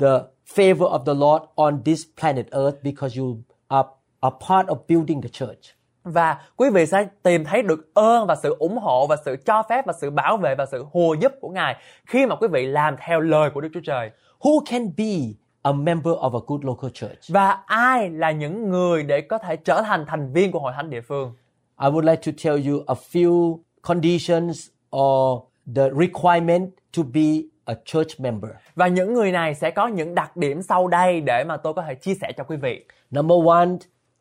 the 0.00 0.20
favor 0.54 0.90
of 0.90 1.04
the 1.04 1.14
Lord 1.14 1.44
on 1.54 1.82
this 1.84 2.02
planet 2.20 2.50
Earth 2.50 2.76
because 2.82 3.20
you 3.20 3.36
are 3.68 3.88
a 4.20 4.30
part 4.48 4.68
of 4.68 4.76
building 4.88 5.22
the 5.22 5.28
church. 5.32 5.60
Và 6.04 6.36
quý 6.56 6.70
vị 6.70 6.86
sẽ 6.86 7.06
tìm 7.22 7.44
thấy 7.44 7.62
được 7.62 7.94
ơn 7.94 8.26
và 8.26 8.36
sự 8.42 8.56
ủng 8.58 8.78
hộ 8.78 9.06
và 9.06 9.16
sự 9.24 9.36
cho 9.46 9.62
phép 9.68 9.86
và 9.86 9.92
sự 10.00 10.10
bảo 10.10 10.36
vệ 10.36 10.54
và 10.54 10.66
sự 10.66 10.84
hùa 10.92 11.14
giúp 11.14 11.32
của 11.40 11.48
Ngài 11.48 11.76
khi 12.06 12.26
mà 12.26 12.36
quý 12.36 12.48
vị 12.48 12.66
làm 12.66 12.96
theo 13.06 13.20
lời 13.20 13.50
của 13.50 13.60
Đức 13.60 13.68
Chúa 13.74 13.80
Trời. 13.84 14.10
Who 14.38 14.64
can 14.70 14.90
be 14.96 15.40
a 15.62 15.72
member 15.72 16.14
of 16.14 16.34
a 16.34 16.40
good 16.46 16.64
local 16.64 16.90
church? 16.94 17.28
Và 17.28 17.58
ai 17.66 18.10
là 18.10 18.30
những 18.30 18.70
người 18.70 19.02
để 19.02 19.20
có 19.20 19.38
thể 19.38 19.56
trở 19.56 19.82
thành 19.82 20.04
thành 20.06 20.32
viên 20.32 20.52
của 20.52 20.58
hội 20.58 20.72
thánh 20.76 20.90
địa 20.90 21.00
phương? 21.00 21.34
I 21.80 21.88
would 21.88 22.04
like 22.10 22.22
to 22.26 22.32
tell 22.44 22.68
you 22.68 22.84
a 22.86 22.94
few 23.12 23.58
conditions 23.82 24.68
or 24.96 25.42
the 25.76 25.90
requirement 25.90 26.70
to 26.96 27.02
be 27.02 27.42
a 27.64 27.74
church 27.84 28.20
member. 28.20 28.50
Và 28.74 28.88
những 28.88 29.14
người 29.14 29.32
này 29.32 29.54
sẽ 29.54 29.70
có 29.70 29.86
những 29.86 30.14
đặc 30.14 30.36
điểm 30.36 30.62
sau 30.62 30.88
đây 30.88 31.20
để 31.20 31.44
mà 31.44 31.56
tôi 31.56 31.74
có 31.74 31.82
thể 31.82 31.94
chia 31.94 32.14
sẻ 32.20 32.32
cho 32.36 32.44
quý 32.44 32.56
vị. 32.56 32.84
Number 33.10 33.38
one, 33.46 33.68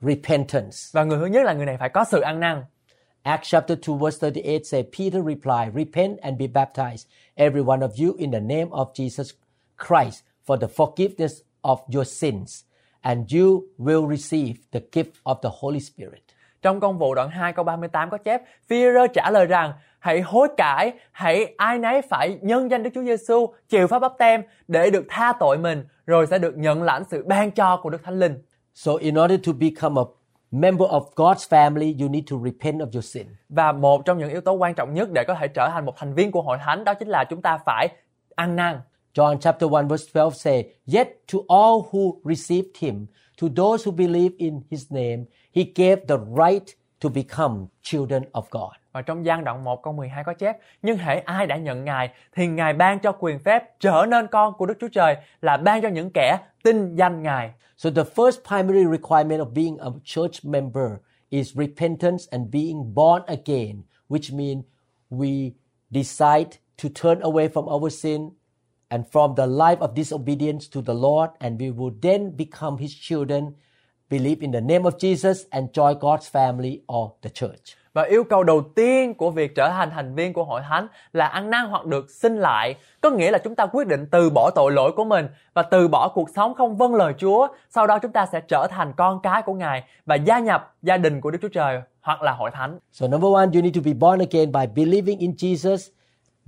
repentance. 0.02 0.78
Và 0.92 1.04
người 1.04 1.18
thứ 1.20 1.26
nhất 1.26 1.46
là 1.46 1.54
người 1.54 1.66
này 1.66 1.78
phải 1.80 1.90
có 1.90 2.04
sự 2.04 2.22
ăn 2.22 2.40
năn. 2.40 2.64
Acts 3.24 3.50
chapter 3.52 3.78
2 3.88 3.98
verse 4.02 4.32
38 4.32 4.64
say, 4.64 4.84
Peter 4.84 5.22
replied, 5.22 5.76
Repent 5.76 6.18
and 6.22 6.40
be 6.40 6.48
baptized, 6.48 7.06
every 7.36 7.62
one 7.62 7.80
of 7.80 7.90
you, 7.98 8.16
in 8.18 8.32
the 8.32 8.40
name 8.40 8.70
of 8.70 8.94
Jesus 8.94 9.34
Christ, 9.78 10.24
for 10.50 10.58
the 10.58 10.68
forgiveness 10.68 11.42
of 11.62 11.78
your 11.96 12.08
sins, 12.08 12.64
and 13.02 13.34
you 13.36 13.62
will 13.78 14.18
receive 14.18 14.54
the 14.72 14.80
gift 14.92 15.12
of 15.24 15.36
the 15.42 15.50
Holy 15.60 15.80
Spirit. 15.80 16.24
Trong 16.62 16.80
công 16.80 16.98
vụ 16.98 17.16
đoạn 17.16 17.30
2 17.30 17.54
câu 17.54 17.66
38 17.66 18.10
có 18.10 18.18
chép, 18.18 18.42
Phi-rơ 18.68 19.08
trả 19.14 19.32
lời 19.32 19.46
rằng, 19.46 19.74
hãy 20.00 20.22
hối 20.22 20.48
cải, 20.58 20.94
hãy 21.12 21.54
ai 21.58 21.80
nấy 21.80 22.02
phải 22.02 22.38
nhân 22.42 22.72
danh 22.72 22.84
Đức 22.84 22.90
Chúa 22.96 23.04
Giêsu 23.04 23.54
chịu 23.70 23.88
pháp 23.88 24.00
báp 24.00 24.14
tem 24.18 24.42
để 24.68 24.90
được 24.90 25.06
tha 25.10 25.34
tội 25.40 25.58
mình, 25.58 25.84
rồi 26.06 26.28
sẽ 26.28 26.38
được 26.40 26.58
nhận 26.58 26.84
lãnh 26.84 27.04
sự 27.12 27.24
ban 27.28 27.52
cho 27.52 27.80
của 27.84 27.90
Đức 27.90 28.04
Thánh 28.04 28.20
Linh. 28.20 28.42
So, 28.74 28.92
in 29.00 29.16
order 29.16 29.40
to 29.48 29.52
become 29.60 30.02
a 30.02 30.06
member 30.52 30.90
of 30.90 31.02
God's 31.16 31.50
family, 31.50 32.02
you 32.02 32.10
need 32.10 32.24
to 32.32 32.38
repent 32.44 32.80
of 32.80 32.88
your 32.94 33.06
sin. 33.06 33.28
Và 33.50 33.72
một 33.72 34.06
trong 34.06 34.18
những 34.18 34.30
yếu 34.30 34.42
tố 34.42 34.54
quan 34.54 34.74
trọng 34.74 34.94
nhất 34.94 35.10
để 35.12 35.24
có 35.28 35.36
thể 35.40 35.48
trở 35.48 35.70
thành 35.74 35.86
một 35.86 35.94
thành 35.98 36.14
viên 36.14 36.32
của 36.32 36.42
hội 36.42 36.58
thánh 36.62 36.84
đó 36.84 36.94
chính 36.94 37.08
là 37.08 37.24
chúng 37.30 37.42
ta 37.42 37.58
phải 37.66 37.88
ăn 38.36 38.56
năn. 38.56 38.80
John 39.14 39.40
chapter 39.40 39.68
1 39.68 39.88
verse 39.88 40.06
12 40.06 40.36
say, 40.36 40.66
Yet 40.86 41.28
to 41.28 41.40
all 41.48 41.90
who 41.92 42.22
received 42.24 42.78
him, 42.78 43.08
to 43.38 43.50
those 43.50 43.84
who 43.84 43.92
believe 43.92 44.32
in 44.38 44.64
his 44.70 44.92
name, 44.92 45.26
he 45.52 45.64
gave 45.64 46.08
the 46.08 46.18
right 46.18 46.76
to 47.00 47.10
become 47.10 47.68
children 47.82 48.24
of 48.34 48.44
God. 48.52 48.72
Và 48.92 49.02
trong 49.02 49.26
gian 49.26 49.44
đoạn 49.44 49.64
1 49.64 49.84
câu 49.84 49.94
12 49.94 50.24
có 50.24 50.34
chép, 50.34 50.58
nhưng 50.82 50.98
hễ 50.98 51.20
ai 51.20 51.48
đã 51.48 51.58
nhận 51.58 51.86
Ngài 51.86 52.10
thì 52.36 52.48
Ngài 52.48 52.74
ban 52.74 53.00
cho 53.00 53.12
quyền 53.12 53.40
phép 53.40 53.80
trở 53.80 54.06
nên 54.10 54.28
con 54.28 54.54
của 54.54 54.66
Đức 54.66 54.78
Chúa 54.80 54.88
Trời 54.88 55.16
là 55.42 55.58
ban 55.58 55.82
cho 55.82 55.90
những 55.90 56.10
kẻ 56.10 56.38
tin 56.64 56.96
danh 56.96 57.24
Ngài. 57.24 57.52
So 57.78 57.90
the 57.90 58.04
first 58.04 58.44
primary 58.48 58.86
requirement 58.86 59.42
of 59.42 59.54
being 59.54 59.78
a 59.78 59.90
church 60.04 60.46
member 60.46 60.92
is 61.30 61.58
repentance 61.58 62.28
and 62.32 62.52
being 62.52 62.94
born 62.96 63.22
again, 63.28 63.82
which 64.10 64.34
means 64.34 64.66
we 65.10 65.52
decide 65.92 66.50
to 66.84 66.90
turn 67.02 67.20
away 67.22 67.48
from 67.48 67.66
our 67.76 67.94
sin 67.94 68.30
and 68.90 69.04
from 69.12 69.36
the 69.36 69.46
life 69.46 69.80
of 69.80 69.96
disobedience 69.96 70.68
to 70.74 70.82
the 70.82 70.94
Lord, 70.94 71.30
and 71.40 71.62
we 71.62 71.72
will 71.76 71.94
then 72.02 72.38
become 72.38 72.78
His 72.78 72.92
children, 73.02 73.52
believe 74.10 74.42
in 74.42 74.52
the 74.52 74.62
name 74.62 74.84
of 74.84 74.98
Jesus, 74.98 75.46
and 75.50 75.70
join 75.74 76.00
God's 76.00 76.30
family 76.32 76.80
or 76.88 77.10
the 77.22 77.30
church. 77.30 77.80
Và 77.94 78.04
yêu 78.04 78.24
cầu 78.24 78.44
đầu 78.44 78.62
tiên 78.76 79.14
của 79.14 79.32
việc 79.32 79.56
trở 79.56 79.70
thành 79.70 79.90
thành 79.90 80.16
viên 80.16 80.34
của 80.34 80.44
hội 80.44 80.62
thánh 80.70 80.88
là 81.14 81.28
ăn 81.28 81.50
năn 81.50 81.66
hoặc 81.66 81.86
được 81.86 82.10
sinh 82.10 82.38
lại. 82.38 82.76
Có 83.02 83.10
nghĩa 83.10 83.32
là 83.32 83.38
chúng 83.38 83.56
ta 83.56 83.66
quyết 83.66 83.88
định 83.88 84.06
từ 84.12 84.30
bỏ 84.30 84.52
tội 84.56 84.72
lỗi 84.72 84.92
của 84.96 85.04
mình 85.04 85.28
và 85.54 85.64
từ 85.64 85.88
bỏ 85.88 86.08
cuộc 86.08 86.30
sống 86.36 86.54
không 86.54 86.78
vâng 86.78 86.96
lời 86.96 87.14
Chúa. 87.18 87.48
Sau 87.70 87.88
đó 87.88 88.00
chúng 88.00 88.12
ta 88.12 88.26
sẽ 88.26 88.42
trở 88.48 88.68
thành 88.70 88.94
con 88.98 89.20
cái 89.24 89.42
của 89.42 89.54
Ngài 89.54 89.84
và 90.06 90.16
gia 90.16 90.40
nhập 90.40 90.76
gia 90.82 90.98
đình 90.98 91.22
của 91.22 91.32
Đức 91.32 91.40
Chúa 91.42 91.50
Trời 91.50 91.82
hoặc 92.02 92.22
là 92.22 92.32
hội 92.32 92.52
thánh. 92.52 92.80
So, 92.92 93.08
number 93.08 93.34
one, 93.34 93.46
you 93.54 93.62
need 93.62 93.76
to 93.76 93.82
be 93.86 93.94
born 93.94 94.20
again 94.20 94.52
by 94.52 94.84
believing 94.84 95.20
in 95.20 95.32
Jesus, 95.32 95.90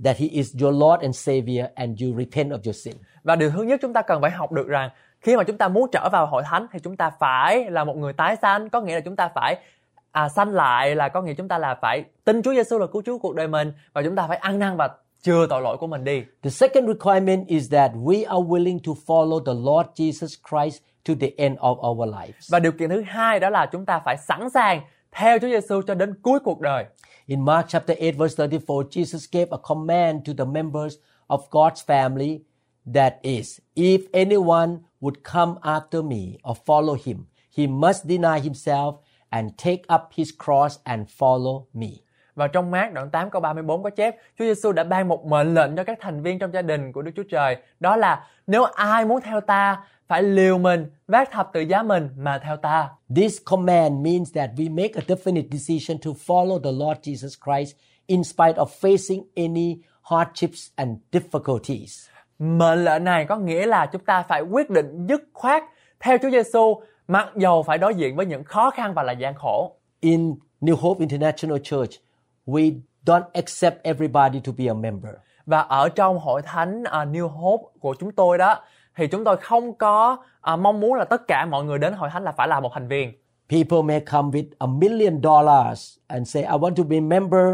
that 0.04 0.16
He 0.18 0.26
is 0.26 0.62
your 0.62 0.74
Lord 0.74 1.02
and 1.02 1.16
Savior, 1.16 1.66
and 1.74 2.02
you 2.02 2.18
repent 2.18 2.50
of 2.50 2.58
your 2.64 2.76
sin. 2.76 2.94
Và 3.22 3.36
điều 3.36 3.50
thứ 3.50 3.62
nhất 3.62 3.80
chúng 3.82 3.92
ta 3.92 4.02
cần 4.02 4.22
phải 4.22 4.30
học 4.30 4.52
được 4.52 4.68
rằng 4.68 4.90
khi 5.20 5.36
mà 5.36 5.44
chúng 5.44 5.58
ta 5.58 5.68
muốn 5.68 5.90
trở 5.92 6.08
vào 6.12 6.26
hội 6.26 6.42
thánh 6.46 6.66
thì 6.72 6.78
chúng 6.78 6.96
ta 6.96 7.10
phải 7.10 7.70
là 7.70 7.84
một 7.84 7.96
người 7.96 8.12
tái 8.12 8.36
sanh, 8.42 8.70
có 8.70 8.80
nghĩa 8.80 8.94
là 8.94 9.00
chúng 9.00 9.16
ta 9.16 9.28
phải 9.34 9.56
à, 10.12 10.28
sanh 10.28 10.48
lại 10.48 10.94
là 10.94 11.08
có 11.08 11.22
nghĩa 11.22 11.34
chúng 11.34 11.48
ta 11.48 11.58
là 11.58 11.74
phải 11.74 12.04
tin 12.24 12.42
Chúa 12.42 12.54
Giêsu 12.54 12.78
là 12.78 12.86
cứu 12.86 13.02
Chúa 13.06 13.18
cuộc 13.18 13.34
đời 13.34 13.48
mình 13.48 13.72
và 13.92 14.02
chúng 14.02 14.16
ta 14.16 14.26
phải 14.28 14.36
ăn 14.36 14.58
năn 14.58 14.76
và 14.76 14.88
chừa 15.22 15.46
tội 15.50 15.62
lỗi 15.62 15.76
của 15.76 15.86
mình 15.86 16.04
đi. 16.04 16.24
The 16.42 16.50
second 16.50 16.88
requirement 16.88 17.46
is 17.46 17.72
that 17.72 17.92
we 17.94 18.24
are 18.28 18.48
willing 18.48 18.78
to 18.86 18.92
follow 19.06 19.44
the 19.44 19.52
Lord 19.52 19.88
Jesus 19.94 20.36
Christ 20.50 20.82
to 21.08 21.14
the 21.20 21.28
end 21.36 21.58
of 21.58 21.90
our 21.90 22.14
lives. 22.14 22.52
Và 22.52 22.58
điều 22.58 22.72
kiện 22.72 22.90
thứ 22.90 23.02
hai 23.06 23.40
đó 23.40 23.50
là 23.50 23.66
chúng 23.66 23.86
ta 23.86 23.98
phải 24.04 24.16
sẵn 24.16 24.50
sàng 24.50 24.80
theo 25.12 25.38
Chúa 25.38 25.48
Giêsu 25.48 25.82
cho 25.82 25.94
đến 25.94 26.14
cuối 26.22 26.40
cuộc 26.40 26.60
đời. 26.60 26.84
In 27.26 27.44
Mark 27.44 27.68
chapter 27.68 27.98
8 27.98 28.16
verse 28.18 28.34
34, 28.36 28.84
Jesus 28.90 29.26
gave 29.32 29.46
a 29.50 29.58
command 29.58 30.24
to 30.24 30.32
the 30.32 30.44
members 30.44 30.94
of 31.26 31.40
God's 31.50 31.84
family 31.86 32.40
that 32.94 33.14
is, 33.22 33.60
if 33.74 34.00
anyone 34.12 34.78
would 35.00 35.22
come 35.24 35.54
after 35.62 36.02
me 36.02 36.38
or 36.42 36.56
follow 36.66 36.94
him, 36.94 37.26
he 37.50 37.66
must 37.66 38.06
deny 38.06 38.40
himself 38.40 38.94
and 39.30 39.56
take 39.56 39.82
up 39.88 40.12
his 40.16 40.32
cross 40.32 40.78
and 40.84 41.08
follow 41.08 41.66
me. 41.74 42.02
Và 42.34 42.48
trong 42.48 42.70
mát 42.70 42.92
đoạn 42.92 43.10
8 43.10 43.30
câu 43.30 43.40
34 43.40 43.82
có 43.82 43.90
chép, 43.90 44.16
Chúa 44.38 44.44
Giêsu 44.44 44.72
đã 44.72 44.84
ban 44.84 45.08
một 45.08 45.26
mệnh 45.26 45.54
lệnh 45.54 45.76
cho 45.76 45.84
các 45.84 45.98
thành 46.00 46.22
viên 46.22 46.38
trong 46.38 46.52
gia 46.52 46.62
đình 46.62 46.92
của 46.92 47.02
Đức 47.02 47.12
Chúa 47.16 47.22
Trời. 47.30 47.56
Đó 47.80 47.96
là 47.96 48.26
nếu 48.46 48.64
ai 48.64 49.04
muốn 49.04 49.20
theo 49.20 49.40
ta, 49.40 49.84
phải 50.08 50.22
liều 50.22 50.58
mình, 50.58 50.86
vác 51.06 51.30
thập 51.30 51.50
tự 51.52 51.60
giá 51.60 51.82
mình 51.82 52.08
mà 52.16 52.38
theo 52.38 52.56
ta. 52.56 52.88
This 53.16 53.38
command 53.44 53.92
means 53.92 54.34
that 54.34 54.50
we 54.56 54.74
make 54.74 54.92
a 54.94 55.02
definite 55.08 55.48
decision 55.50 55.98
to 55.98 56.10
follow 56.26 56.58
the 56.58 56.70
Lord 56.72 57.00
Jesus 57.00 57.36
Christ 57.44 57.76
in 58.06 58.24
spite 58.24 58.54
of 58.54 58.66
facing 58.80 59.22
any 59.36 59.76
hardships 60.02 60.68
and 60.76 60.98
difficulties. 61.12 62.08
Mệnh 62.38 62.84
lệnh 62.84 63.04
này 63.04 63.24
có 63.24 63.36
nghĩa 63.36 63.66
là 63.66 63.86
chúng 63.86 64.04
ta 64.04 64.22
phải 64.22 64.42
quyết 64.42 64.70
định 64.70 65.06
dứt 65.08 65.22
khoát 65.32 65.62
theo 66.00 66.18
Chúa 66.22 66.30
Giêsu 66.30 66.82
mặc 67.08 67.28
dầu 67.36 67.62
phải 67.62 67.78
đối 67.78 67.94
diện 67.94 68.16
với 68.16 68.26
những 68.26 68.44
khó 68.44 68.70
khăn 68.70 68.94
và 68.94 69.02
là 69.02 69.12
gian 69.12 69.34
khổ. 69.34 69.76
In 70.00 70.34
New 70.60 70.76
Hope 70.76 71.00
International 71.00 71.58
Church, 71.62 71.90
we 72.46 72.80
don't 73.06 73.24
accept 73.32 73.82
everybody 73.82 74.40
to 74.40 74.52
be 74.58 74.66
a 74.66 74.74
member. 74.74 75.12
Và 75.46 75.60
ở 75.60 75.88
trong 75.88 76.18
hội 76.18 76.42
thánh 76.42 76.84
à, 76.84 77.04
New 77.04 77.28
Hope 77.28 77.64
của 77.80 77.94
chúng 77.98 78.12
tôi 78.12 78.38
đó 78.38 78.60
thì 78.96 79.06
chúng 79.06 79.24
tôi 79.24 79.36
không 79.36 79.74
có 79.74 80.16
à, 80.40 80.56
mong 80.56 80.80
muốn 80.80 80.94
là 80.94 81.04
tất 81.04 81.26
cả 81.28 81.46
mọi 81.46 81.64
người 81.64 81.78
đến 81.78 81.92
hội 81.92 82.10
thánh 82.12 82.24
là 82.24 82.32
phải 82.32 82.48
là 82.48 82.60
một 82.60 82.70
thành 82.74 82.88
viên. 82.88 83.12
People 83.48 83.82
may 83.82 84.00
come 84.00 84.28
with 84.28 84.46
a 84.58 84.66
million 84.66 85.22
dollars 85.22 85.98
and 86.06 86.34
say, 86.34 86.42
I 86.42 86.48
want 86.48 86.74
to 86.74 86.82
be 86.82 86.96
a 86.96 87.00
member, 87.00 87.46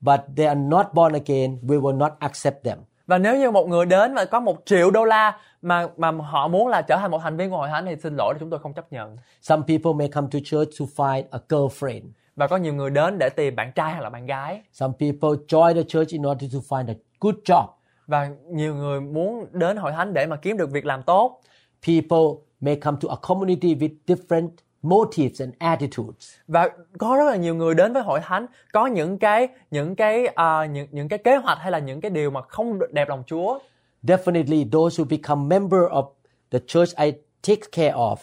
but 0.00 0.20
they 0.36 0.46
are 0.46 0.60
not 0.60 0.86
born 0.92 1.12
again. 1.12 1.58
We 1.62 1.80
will 1.80 1.96
not 1.96 2.12
accept 2.18 2.64
them. 2.64 2.78
Và 3.06 3.18
nếu 3.18 3.36
như 3.36 3.50
một 3.50 3.68
người 3.68 3.86
đến 3.86 4.14
và 4.14 4.24
có 4.24 4.40
một 4.40 4.62
triệu 4.64 4.90
đô 4.90 5.04
la 5.04 5.38
mà 5.62 5.86
mà 5.96 6.10
họ 6.10 6.48
muốn 6.48 6.68
là 6.68 6.82
trở 6.82 6.96
thành 6.96 7.10
một 7.10 7.18
thành 7.22 7.36
viên 7.36 7.50
của 7.50 7.56
hội 7.56 7.68
thánh 7.68 7.86
thì 7.86 7.96
xin 8.02 8.16
lỗi 8.16 8.34
chúng 8.40 8.50
tôi 8.50 8.60
không 8.60 8.74
chấp 8.74 8.92
nhận. 8.92 9.16
Some 9.42 9.62
people 9.68 9.92
may 9.98 10.08
come 10.08 10.28
to 10.32 10.38
church 10.44 10.70
to 10.80 10.84
find 10.96 11.22
a 11.30 11.38
girlfriend. 11.48 12.02
Và 12.36 12.46
có 12.46 12.56
nhiều 12.56 12.74
người 12.74 12.90
đến 12.90 13.18
để 13.18 13.28
tìm 13.28 13.56
bạn 13.56 13.72
trai 13.74 13.92
hay 13.92 14.02
là 14.02 14.10
bạn 14.10 14.26
gái. 14.26 14.62
Some 14.72 14.92
people 15.00 15.28
join 15.48 15.74
the 15.74 15.82
church 15.82 16.08
in 16.08 16.22
order 16.22 16.54
to 16.54 16.58
find 16.68 16.88
a 16.88 16.94
good 17.20 17.34
job. 17.44 17.66
Và 18.06 18.30
nhiều 18.50 18.74
người 18.74 19.00
muốn 19.00 19.46
đến 19.52 19.76
hội 19.76 19.92
thánh 19.92 20.14
để 20.14 20.26
mà 20.26 20.36
kiếm 20.36 20.56
được 20.56 20.70
việc 20.70 20.86
làm 20.86 21.02
tốt. 21.02 21.40
People 21.86 22.44
may 22.60 22.76
come 22.76 22.98
to 23.00 23.08
a 23.08 23.16
community 23.22 23.74
with 23.74 23.96
different 24.06 24.48
motives 24.82 25.40
and 25.40 25.54
attitudes. 25.58 26.34
Và 26.48 26.68
có 26.98 27.16
rất 27.16 27.24
là 27.24 27.36
nhiều 27.36 27.54
người 27.54 27.74
đến 27.74 27.92
với 27.92 28.02
hội 28.02 28.20
thánh 28.20 28.46
có 28.72 28.86
những 28.86 29.18
cái 29.18 29.48
những 29.70 29.96
cái 29.96 30.26
à, 30.26 30.66
những 30.66 30.88
những 30.90 31.08
cái 31.08 31.18
kế 31.18 31.36
hoạch 31.36 31.58
hay 31.58 31.70
là 31.70 31.78
những 31.78 32.00
cái 32.00 32.10
điều 32.10 32.30
mà 32.30 32.42
không 32.42 32.78
đẹp 32.92 33.08
lòng 33.08 33.22
Chúa. 33.26 33.58
Definitely, 34.02 34.70
those 34.70 35.02
who 35.02 35.08
become 35.08 35.48
member 35.48 35.80
of 35.80 36.10
the 36.50 36.58
church 36.66 36.96
I 36.96 37.12
take 37.48 37.62
care 37.72 37.92
of 37.92 38.16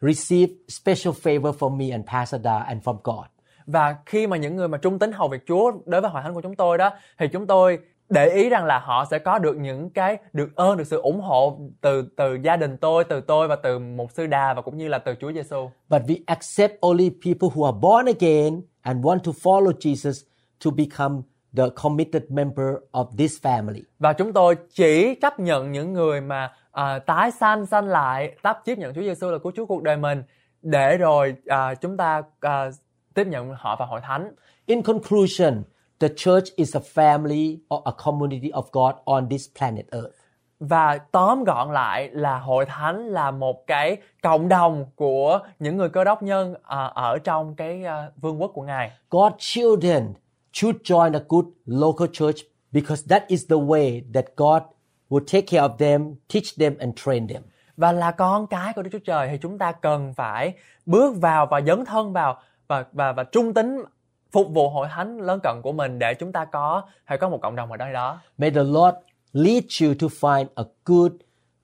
receive 0.00 0.52
special 0.68 1.14
favor 1.14 1.52
from 1.58 1.76
me 1.76 1.90
and 1.90 2.06
Pastor 2.06 2.44
Da 2.44 2.58
and 2.58 2.82
from 2.82 2.96
God. 3.04 3.33
Và 3.66 3.96
khi 4.06 4.26
mà 4.26 4.36
những 4.36 4.56
người 4.56 4.68
mà 4.68 4.78
trung 4.78 4.98
tín 4.98 5.12
hầu 5.12 5.28
việc 5.28 5.46
Chúa 5.46 5.72
đối 5.86 6.00
với 6.00 6.10
hội 6.10 6.22
thánh 6.22 6.34
của 6.34 6.40
chúng 6.40 6.56
tôi 6.56 6.78
đó 6.78 6.90
thì 7.18 7.28
chúng 7.28 7.46
tôi 7.46 7.78
để 8.08 8.28
ý 8.28 8.48
rằng 8.48 8.64
là 8.64 8.78
họ 8.78 9.04
sẽ 9.10 9.18
có 9.18 9.38
được 9.38 9.56
những 9.56 9.90
cái 9.90 10.18
được 10.32 10.56
ơn 10.56 10.76
được 10.76 10.84
sự 10.86 11.00
ủng 11.00 11.20
hộ 11.20 11.58
từ 11.80 12.04
từ 12.16 12.38
gia 12.42 12.56
đình 12.56 12.76
tôi 12.76 13.04
từ 13.04 13.20
tôi 13.20 13.48
và 13.48 13.56
từ 13.56 13.78
một 13.78 14.12
sư 14.12 14.26
đà 14.26 14.54
và 14.54 14.62
cũng 14.62 14.76
như 14.76 14.88
là 14.88 14.98
từ 14.98 15.14
Chúa 15.20 15.32
Giêsu. 15.32 15.70
But 15.88 16.02
we 16.02 16.16
accept 16.26 16.80
only 16.80 17.10
people 17.10 17.48
who 17.48 17.64
are 17.64 17.78
born 17.80 18.06
again 18.06 18.62
and 18.82 19.04
want 19.04 19.18
to 19.18 19.32
follow 19.42 19.72
Jesus 19.72 20.26
to 20.64 20.70
become 20.70 21.22
the 21.56 21.64
committed 21.82 22.22
member 22.28 22.66
of 22.92 23.06
this 23.18 23.32
family. 23.42 23.82
Và 23.98 24.12
chúng 24.12 24.32
tôi 24.32 24.56
chỉ 24.74 25.14
chấp 25.14 25.40
nhận 25.40 25.72
những 25.72 25.92
người 25.92 26.20
mà 26.20 26.52
à, 26.72 26.98
tái 26.98 27.30
sanh 27.30 27.66
sanh 27.66 27.86
lại 27.86 28.36
đắp 28.42 28.64
tiếp 28.64 28.78
nhận 28.78 28.94
Chúa 28.94 29.02
Giêsu 29.02 29.30
là 29.30 29.38
cứu 29.38 29.52
Chúa 29.56 29.66
cuộc 29.66 29.82
đời 29.82 29.96
mình 29.96 30.22
để 30.62 30.96
rồi 30.96 31.34
à, 31.46 31.74
chúng 31.74 31.96
ta 31.96 32.22
à, 32.40 32.70
tiếp 33.14 33.26
nhận 33.26 33.54
họ 33.56 33.76
vào 33.76 33.88
hội 33.88 34.00
thánh. 34.00 34.32
In 34.66 34.82
conclusion, 34.82 35.62
the 36.00 36.08
church 36.16 36.56
is 36.56 36.76
a 36.76 36.80
family 36.94 37.58
or 37.74 37.82
a 37.84 37.92
community 38.04 38.50
of 38.50 38.62
God 38.72 38.94
on 39.04 39.28
this 39.28 39.48
planet 39.58 39.86
Earth. 39.90 40.14
Và 40.60 40.98
tóm 40.98 41.44
gọn 41.44 41.72
lại 41.72 42.10
là 42.12 42.38
hội 42.38 42.64
thánh 42.66 43.06
là 43.06 43.30
một 43.30 43.66
cái 43.66 43.96
cộng 44.22 44.48
đồng 44.48 44.86
của 44.96 45.40
những 45.58 45.76
người 45.76 45.88
cơ 45.88 46.04
đốc 46.04 46.22
nhân 46.22 46.54
à, 46.62 46.84
ở 46.84 47.18
trong 47.18 47.54
cái 47.54 47.84
à, 47.84 48.10
vương 48.16 48.42
quốc 48.42 48.50
của 48.54 48.62
Ngài. 48.62 48.90
God's 49.10 49.36
children 49.38 50.12
should 50.52 50.76
join 50.76 51.14
a 51.14 51.20
good 51.28 51.44
local 51.66 52.08
church 52.12 52.38
because 52.72 53.02
that 53.08 53.28
is 53.28 53.50
the 53.50 53.56
way 53.56 54.02
that 54.14 54.24
God 54.36 54.62
will 55.10 55.24
take 55.32 55.46
care 55.46 55.68
of 55.68 55.76
them, 55.76 56.14
teach 56.34 56.58
them 56.58 56.78
and 56.78 56.94
train 57.04 57.28
them. 57.28 57.42
Và 57.76 57.92
là 57.92 58.10
con 58.10 58.46
cái 58.46 58.72
của 58.72 58.82
Đức 58.82 58.90
Chúa 58.92 58.98
Trời 58.98 59.28
thì 59.28 59.38
chúng 59.42 59.58
ta 59.58 59.72
cần 59.72 60.14
phải 60.14 60.54
bước 60.86 61.14
vào 61.20 61.46
và 61.46 61.60
dấn 61.60 61.84
thân 61.84 62.12
vào 62.12 62.40
và 62.68 62.84
và 62.92 63.12
và 63.12 63.24
trung 63.24 63.54
tín 63.54 63.84
phục 64.32 64.50
vụ 64.50 64.68
hội 64.68 64.88
thánh 64.90 65.20
lớn 65.20 65.40
cận 65.42 65.60
của 65.62 65.72
mình 65.72 65.98
để 65.98 66.14
chúng 66.14 66.32
ta 66.32 66.44
có 66.44 66.82
hay 67.04 67.18
có 67.18 67.28
một 67.28 67.38
cộng 67.42 67.56
đồng 67.56 67.70
ở 67.70 67.76
đây 67.76 67.92
đó. 67.92 68.20
May 68.38 68.50
the 68.50 68.62
Lord 68.62 68.96
lead 69.32 69.64
you 69.82 69.94
to 70.00 70.06
find 70.20 70.46
a 70.54 70.64
good, 70.84 71.12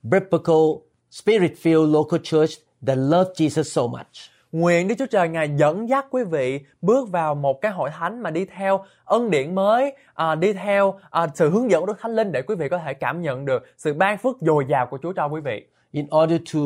biblical, 0.03 0.82
spirit-filled 1.11 1.92
local 1.92 2.20
church 2.22 2.51
that 2.86 2.98
loves 2.98 3.40
Jesus 3.40 3.62
so 3.62 3.82
much. 3.82 4.30
Nguyện 4.53 4.88
Đức 4.88 4.94
Chúa 4.98 5.07
Trời 5.07 5.28
Ngài 5.28 5.51
dẫn 5.57 5.88
dắt 5.88 6.07
quý 6.11 6.24
vị 6.24 6.61
bước 6.82 7.09
vào 7.09 7.34
một 7.34 7.61
cái 7.61 7.72
hội 7.72 7.90
thánh 7.90 8.22
mà 8.22 8.30
đi 8.30 8.44
theo 8.44 8.84
ân 9.05 9.30
điển 9.30 9.55
mới, 9.55 9.96
à, 10.14 10.34
đi 10.34 10.53
theo 10.53 10.98
à, 11.11 11.26
sự 11.34 11.51
hướng 11.51 11.70
dẫn 11.70 11.80
của 11.80 11.86
Đức 11.86 12.01
Thánh 12.01 12.16
Linh 12.16 12.32
để 12.32 12.42
quý 12.42 12.55
vị 12.55 12.68
có 12.68 12.78
thể 12.78 12.94
cảm 12.94 13.22
nhận 13.22 13.44
được 13.44 13.62
sự 13.76 13.94
ban 13.94 14.18
phước 14.18 14.36
dồi 14.40 14.66
dào 14.68 14.86
của 14.86 14.98
Chúa 15.03 15.12
cho 15.12 15.26
quý 15.26 15.40
vị. 15.40 15.66
In 15.92 16.07
order 16.22 16.40
to 16.55 16.61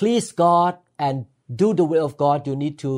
please 0.00 0.26
God 0.36 0.74
and 0.96 1.18
do 1.48 1.66
the 1.66 1.84
will 1.84 2.08
of 2.08 2.10
God, 2.18 2.48
you 2.48 2.54
need 2.54 2.72
to 2.84 2.90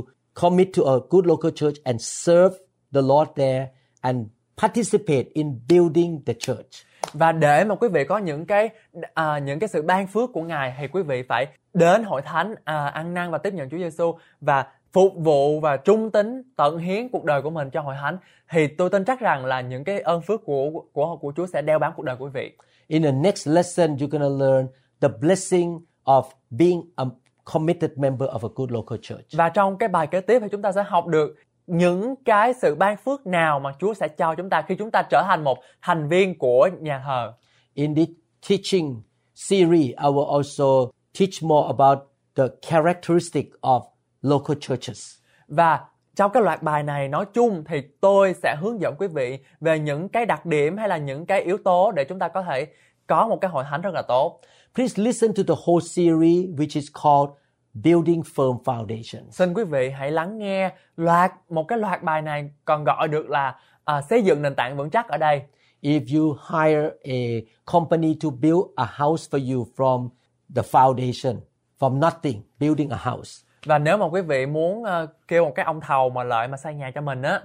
commit 0.43 0.68
to 0.76 0.82
a 0.84 0.97
good 1.11 1.26
local 1.26 1.51
church 1.55 1.76
and 1.84 2.03
serve 2.03 2.57
the 2.93 3.03
Lord 3.03 3.28
there 3.36 3.66
and 4.01 4.26
participate 4.57 5.24
in 5.34 5.61
building 5.68 6.22
the 6.26 6.34
church. 6.39 6.84
Và 7.12 7.32
để 7.32 7.64
mà 7.64 7.74
quý 7.74 7.89
vị 7.89 8.05
có 8.05 8.18
những 8.18 8.47
cái 8.47 8.70
à, 9.14 9.39
những 9.39 9.59
cái 9.59 9.68
sự 9.68 9.82
ban 9.82 10.07
phước 10.07 10.32
của 10.32 10.43
Ngài 10.43 10.74
thì 10.78 10.89
quý 10.89 11.03
vị 11.03 11.22
phải 11.22 11.47
đến 11.74 12.05
hội 12.05 12.22
thánh 12.22 12.55
à, 12.64 12.86
ăn 12.86 13.14
năn 13.14 13.30
và 13.30 13.39
tiếp 13.39 13.55
nhận 13.55 13.68
Chúa 13.70 13.78
Giêsu 13.78 14.14
và 14.41 14.66
phục 14.93 15.12
vụ 15.16 15.61
và 15.61 15.76
trung 15.76 16.11
tín 16.11 16.43
tận 16.57 16.78
hiến 16.78 17.09
cuộc 17.09 17.24
đời 17.24 17.43
của 17.43 17.51
mình 17.51 17.70
cho 17.70 17.80
hội 17.80 17.95
thánh 18.01 18.18
thì 18.51 18.66
tôi 18.66 18.91
tin 18.91 19.05
chắc 19.05 19.20
rằng 19.20 19.45
là 19.45 19.61
những 19.61 19.84
cái 19.84 20.01
ơn 20.01 20.22
phước 20.22 20.45
của 20.45 20.70
của 20.93 21.16
của 21.16 21.32
Chúa 21.36 21.47
sẽ 21.47 21.62
đeo 21.62 21.78
bám 21.78 21.93
cuộc 21.97 22.03
đời 22.03 22.16
của 22.16 22.24
quý 22.24 22.30
vị. 22.34 22.53
In 22.86 23.03
the 23.03 23.12
next 23.12 23.49
lesson, 23.49 23.97
you're 23.97 24.18
going 24.18 24.39
to 24.39 24.47
learn 24.47 24.66
the 25.01 25.09
blessing 25.20 25.80
of 26.05 26.22
being 26.51 26.82
a 26.97 27.05
committed 27.53 27.90
member 27.96 28.28
of 28.28 28.49
a 28.49 28.53
good 28.55 28.70
local 28.70 28.99
church. 29.03 29.32
Và 29.32 29.49
trong 29.49 29.78
cái 29.78 29.88
bài 29.88 30.07
kế 30.07 30.20
tiếp 30.20 30.38
thì 30.42 30.49
chúng 30.53 30.62
ta 30.62 30.72
sẽ 30.72 30.82
học 30.82 31.07
được 31.07 31.34
những 31.66 32.14
cái 32.24 32.55
sự 32.55 32.74
ban 32.74 32.96
phước 32.96 33.26
nào 33.26 33.61
mà 33.61 33.72
Chúa 33.78 33.94
sẽ 33.94 34.09
cho 34.09 34.34
chúng 34.34 34.51
ta 34.51 34.62
khi 34.62 34.74
chúng 34.78 34.90
ta 34.90 35.03
trở 35.03 35.22
thành 35.26 35.44
một 35.44 35.59
thành 35.82 36.09
viên 36.09 36.38
của 36.38 36.68
nhà 36.80 37.03
thờ. 37.05 37.32
In 37.74 37.94
this 37.94 38.09
teaching 38.49 39.03
series, 39.34 39.86
I 39.86 40.09
will 40.09 40.36
also 40.36 40.90
teach 41.18 41.42
more 41.42 41.66
about 41.66 41.99
the 42.34 42.44
characteristic 42.68 43.51
of 43.61 43.80
local 44.22 44.57
churches. 44.61 45.14
Và 45.49 45.80
trong 46.16 46.32
cái 46.32 46.42
loạt 46.42 46.62
bài 46.62 46.82
này 46.82 47.09
nói 47.09 47.24
chung 47.34 47.64
thì 47.66 47.82
tôi 48.01 48.34
sẽ 48.42 48.57
hướng 48.61 48.80
dẫn 48.80 48.94
quý 48.99 49.07
vị 49.07 49.38
về 49.61 49.78
những 49.78 50.09
cái 50.09 50.26
đặc 50.26 50.46
điểm 50.46 50.76
hay 50.76 50.88
là 50.88 50.96
những 50.96 51.26
cái 51.26 51.40
yếu 51.42 51.59
tố 51.64 51.92
để 51.92 52.05
chúng 52.05 52.18
ta 52.18 52.28
có 52.28 52.42
thể 52.42 52.66
có 53.07 53.28
một 53.28 53.38
cái 53.40 53.51
hội 53.51 53.64
thánh 53.70 53.80
rất 53.80 53.94
là 53.94 54.03
tốt. 54.03 54.40
Please 54.75 55.03
listen 55.03 55.33
to 55.35 55.43
the 55.43 55.55
whole 55.55 55.81
series, 55.81 56.47
which 56.59 56.77
is 56.77 56.91
called 57.03 57.31
Building 57.75 58.23
Firm 58.23 58.59
Foundations. 58.64 59.31
Xin 59.31 59.55
quý 59.55 59.64
vị 59.64 59.91
hãy 59.91 60.11
lắng 60.11 60.39
nghe 60.39 60.71
loạt 60.97 61.33
một 61.49 61.64
cái 61.69 61.79
loạt 61.79 62.03
bài 62.03 62.23
này 62.23 62.51
còn 62.64 62.85
gọi 62.85 63.09
được 63.09 63.31
là 63.31 63.57
à, 63.85 64.03
xây 64.03 64.23
dựng 64.23 64.43
nền 64.43 64.55
tảng 64.55 64.77
vững 64.77 64.91
chắc 64.91 65.09
ở 65.09 65.19
đây. 65.19 65.43
If 65.83 66.19
you 66.19 66.37
hire 66.51 66.91
a 67.05 67.41
company 67.73 68.16
to 68.23 68.31
build 68.31 68.62
a 68.77 68.85
house 68.85 69.29
for 69.31 69.55
you 69.55 69.66
from 69.77 70.09
the 70.55 70.62
foundation, 70.62 71.37
from 71.79 72.01
nothing, 72.01 72.43
building 72.61 72.91
a 72.91 72.97
house, 72.97 73.45
Và 73.64 73.79
nếu 73.79 73.97
mà 73.97 74.07
quý 74.07 74.21
vị 74.21 74.47
muốn 74.47 74.85
ờ, 74.85 75.07
kêu 75.29 75.45
một 75.45 75.53
cái 75.55 75.64
ông 75.64 75.81
thầu 75.81 76.11
mà 76.11 76.25
lợi 76.25 76.49
mà 76.49 76.57
xây 76.57 76.75
nhà 76.75 76.91
cho 76.95 77.01
mình 77.01 77.23
á 77.23 77.43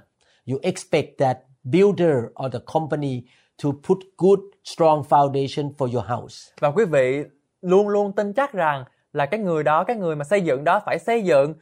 you 0.51 0.59
expect 0.61 1.17
that 1.17 1.37
builder 1.63 2.15
or 2.45 2.53
the 2.53 2.59
company 2.73 3.21
to 3.63 3.69
put 3.87 3.97
good, 4.17 4.39
strong 4.63 5.01
foundation 5.01 5.73
for 5.77 5.93
your 5.93 6.05
house. 6.05 6.35
và 6.59 6.71
quý 6.71 6.85
vị 6.85 7.23
luôn 7.61 7.87
luôn 7.87 8.11
tin 8.15 8.33
chắc 8.33 8.53
rằng 8.53 8.83
là 9.13 9.25
cái 9.25 9.39
người 9.39 9.63
đó 9.63 9.83
cái 9.83 9.95
người 9.95 10.15
mà 10.15 10.23
xây 10.23 10.41
dựng 10.41 10.63
đó 10.63 10.81
phải 10.85 10.99
xây 10.99 11.23
dựng 11.23 11.53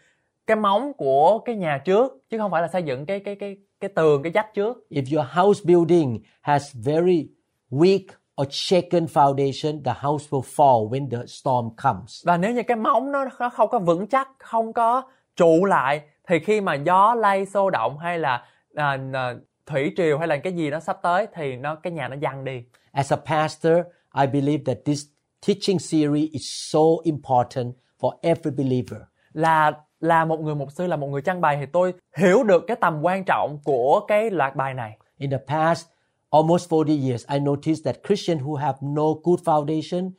cái 0.48 0.58
móng 0.58 0.94
của 0.98 1.40
cái 1.40 1.56
nhà 1.56 1.82
trước 1.86 2.12
chứ 2.30 2.38
không 2.38 2.52
phải 2.52 2.62
là 2.62 2.68
xây 2.68 2.84
dựng 2.84 3.06
cái 3.06 3.20
cái 3.20 3.36
cái 3.36 3.58
cái 3.80 3.90
tường 3.96 4.24
cái 4.24 4.32
dách 4.32 4.54
trước 4.54 4.78
If 4.90 5.18
your 5.18 5.28
house 5.34 5.62
building 5.66 6.20
has 6.42 6.76
very 6.86 7.28
weak 7.72 8.06
or 8.42 8.48
shaken 8.52 9.06
foundation, 9.06 9.84
the 9.84 9.94
house 10.02 10.26
will 10.30 10.42
fall 10.56 10.90
when 10.90 11.10
the 11.10 11.26
storm 11.28 11.70
comes. 11.84 12.26
và 12.26 12.38
nếu 12.38 12.52
như 12.52 12.64
cái 12.64 12.78
móng 12.78 13.12
nó 13.12 13.26
nó 13.40 13.50
không 13.50 13.70
có 13.70 13.80
vững 13.80 14.08
chắc 14.08 14.30
không 14.40 14.74
có 14.74 15.02
trụ 15.36 15.66
lại 15.66 16.02
thì 16.28 16.40
khi 16.40 16.62
mà 16.62 16.74
gió 16.74 17.14
lay 17.16 17.46
xô 17.46 17.70
động 17.70 17.98
hay 17.98 18.20
là 18.20 18.46
à, 18.76 18.98
à, 19.14 19.34
thủy 19.72 19.94
triều 19.98 20.18
hay 20.18 20.28
là 20.28 20.38
cái 20.38 20.54
gì 20.54 20.70
nó 20.70 20.80
sắp 20.80 20.98
tới 21.04 21.28
thì 21.34 21.56
nó 21.56 21.76
cái 21.76 21.94
nhà 21.94 22.08
nó 22.08 22.16
văng 22.22 22.46
đi 22.46 22.64
As 22.92 23.14
a 23.14 23.18
pastor, 23.26 23.74
I 24.22 24.28
believe 24.28 24.64
that 24.66 24.78
this 24.86 25.04
teaching 25.48 25.80
series 25.80 26.32
is 26.32 26.42
so 26.72 26.80
important 27.04 27.74
for 28.00 28.12
every 28.22 28.52
believer. 28.58 29.02
là 29.34 29.72
là 30.00 30.26
một 30.26 30.40
người 30.40 30.56
mục 30.56 30.72
sư 30.72 30.88
là 30.88 30.96
một 30.96 31.08
người 31.08 31.22
trang 31.22 31.42
bày 31.42 31.58
thì 31.60 31.66
tôi 31.66 31.94
hiểu 32.18 32.44
được 32.44 32.64
cái 32.68 32.78
tầm 32.82 33.02
quan 33.02 33.24
trọng 33.26 33.60
của 33.64 34.00
cái 34.08 34.30
loạt 34.30 34.56
bài 34.56 34.74
này 34.74 34.98
In 35.18 35.30
the 35.32 35.38
past 35.48 35.88
almost 36.32 36.70
40 36.70 37.08
years, 37.10 37.26
I 37.34 37.40
noticed 37.40 37.86
that 37.86 37.96
Christians 38.08 38.42
who 38.44 38.56
have 38.56 38.78
no 38.82 39.04
good 39.24 39.40
foundation 39.46 40.12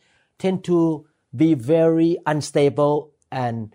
tend 0.42 0.58
to 0.68 0.74
be 1.32 1.46
very 1.54 2.16
unstable 2.24 3.10
and 3.28 3.68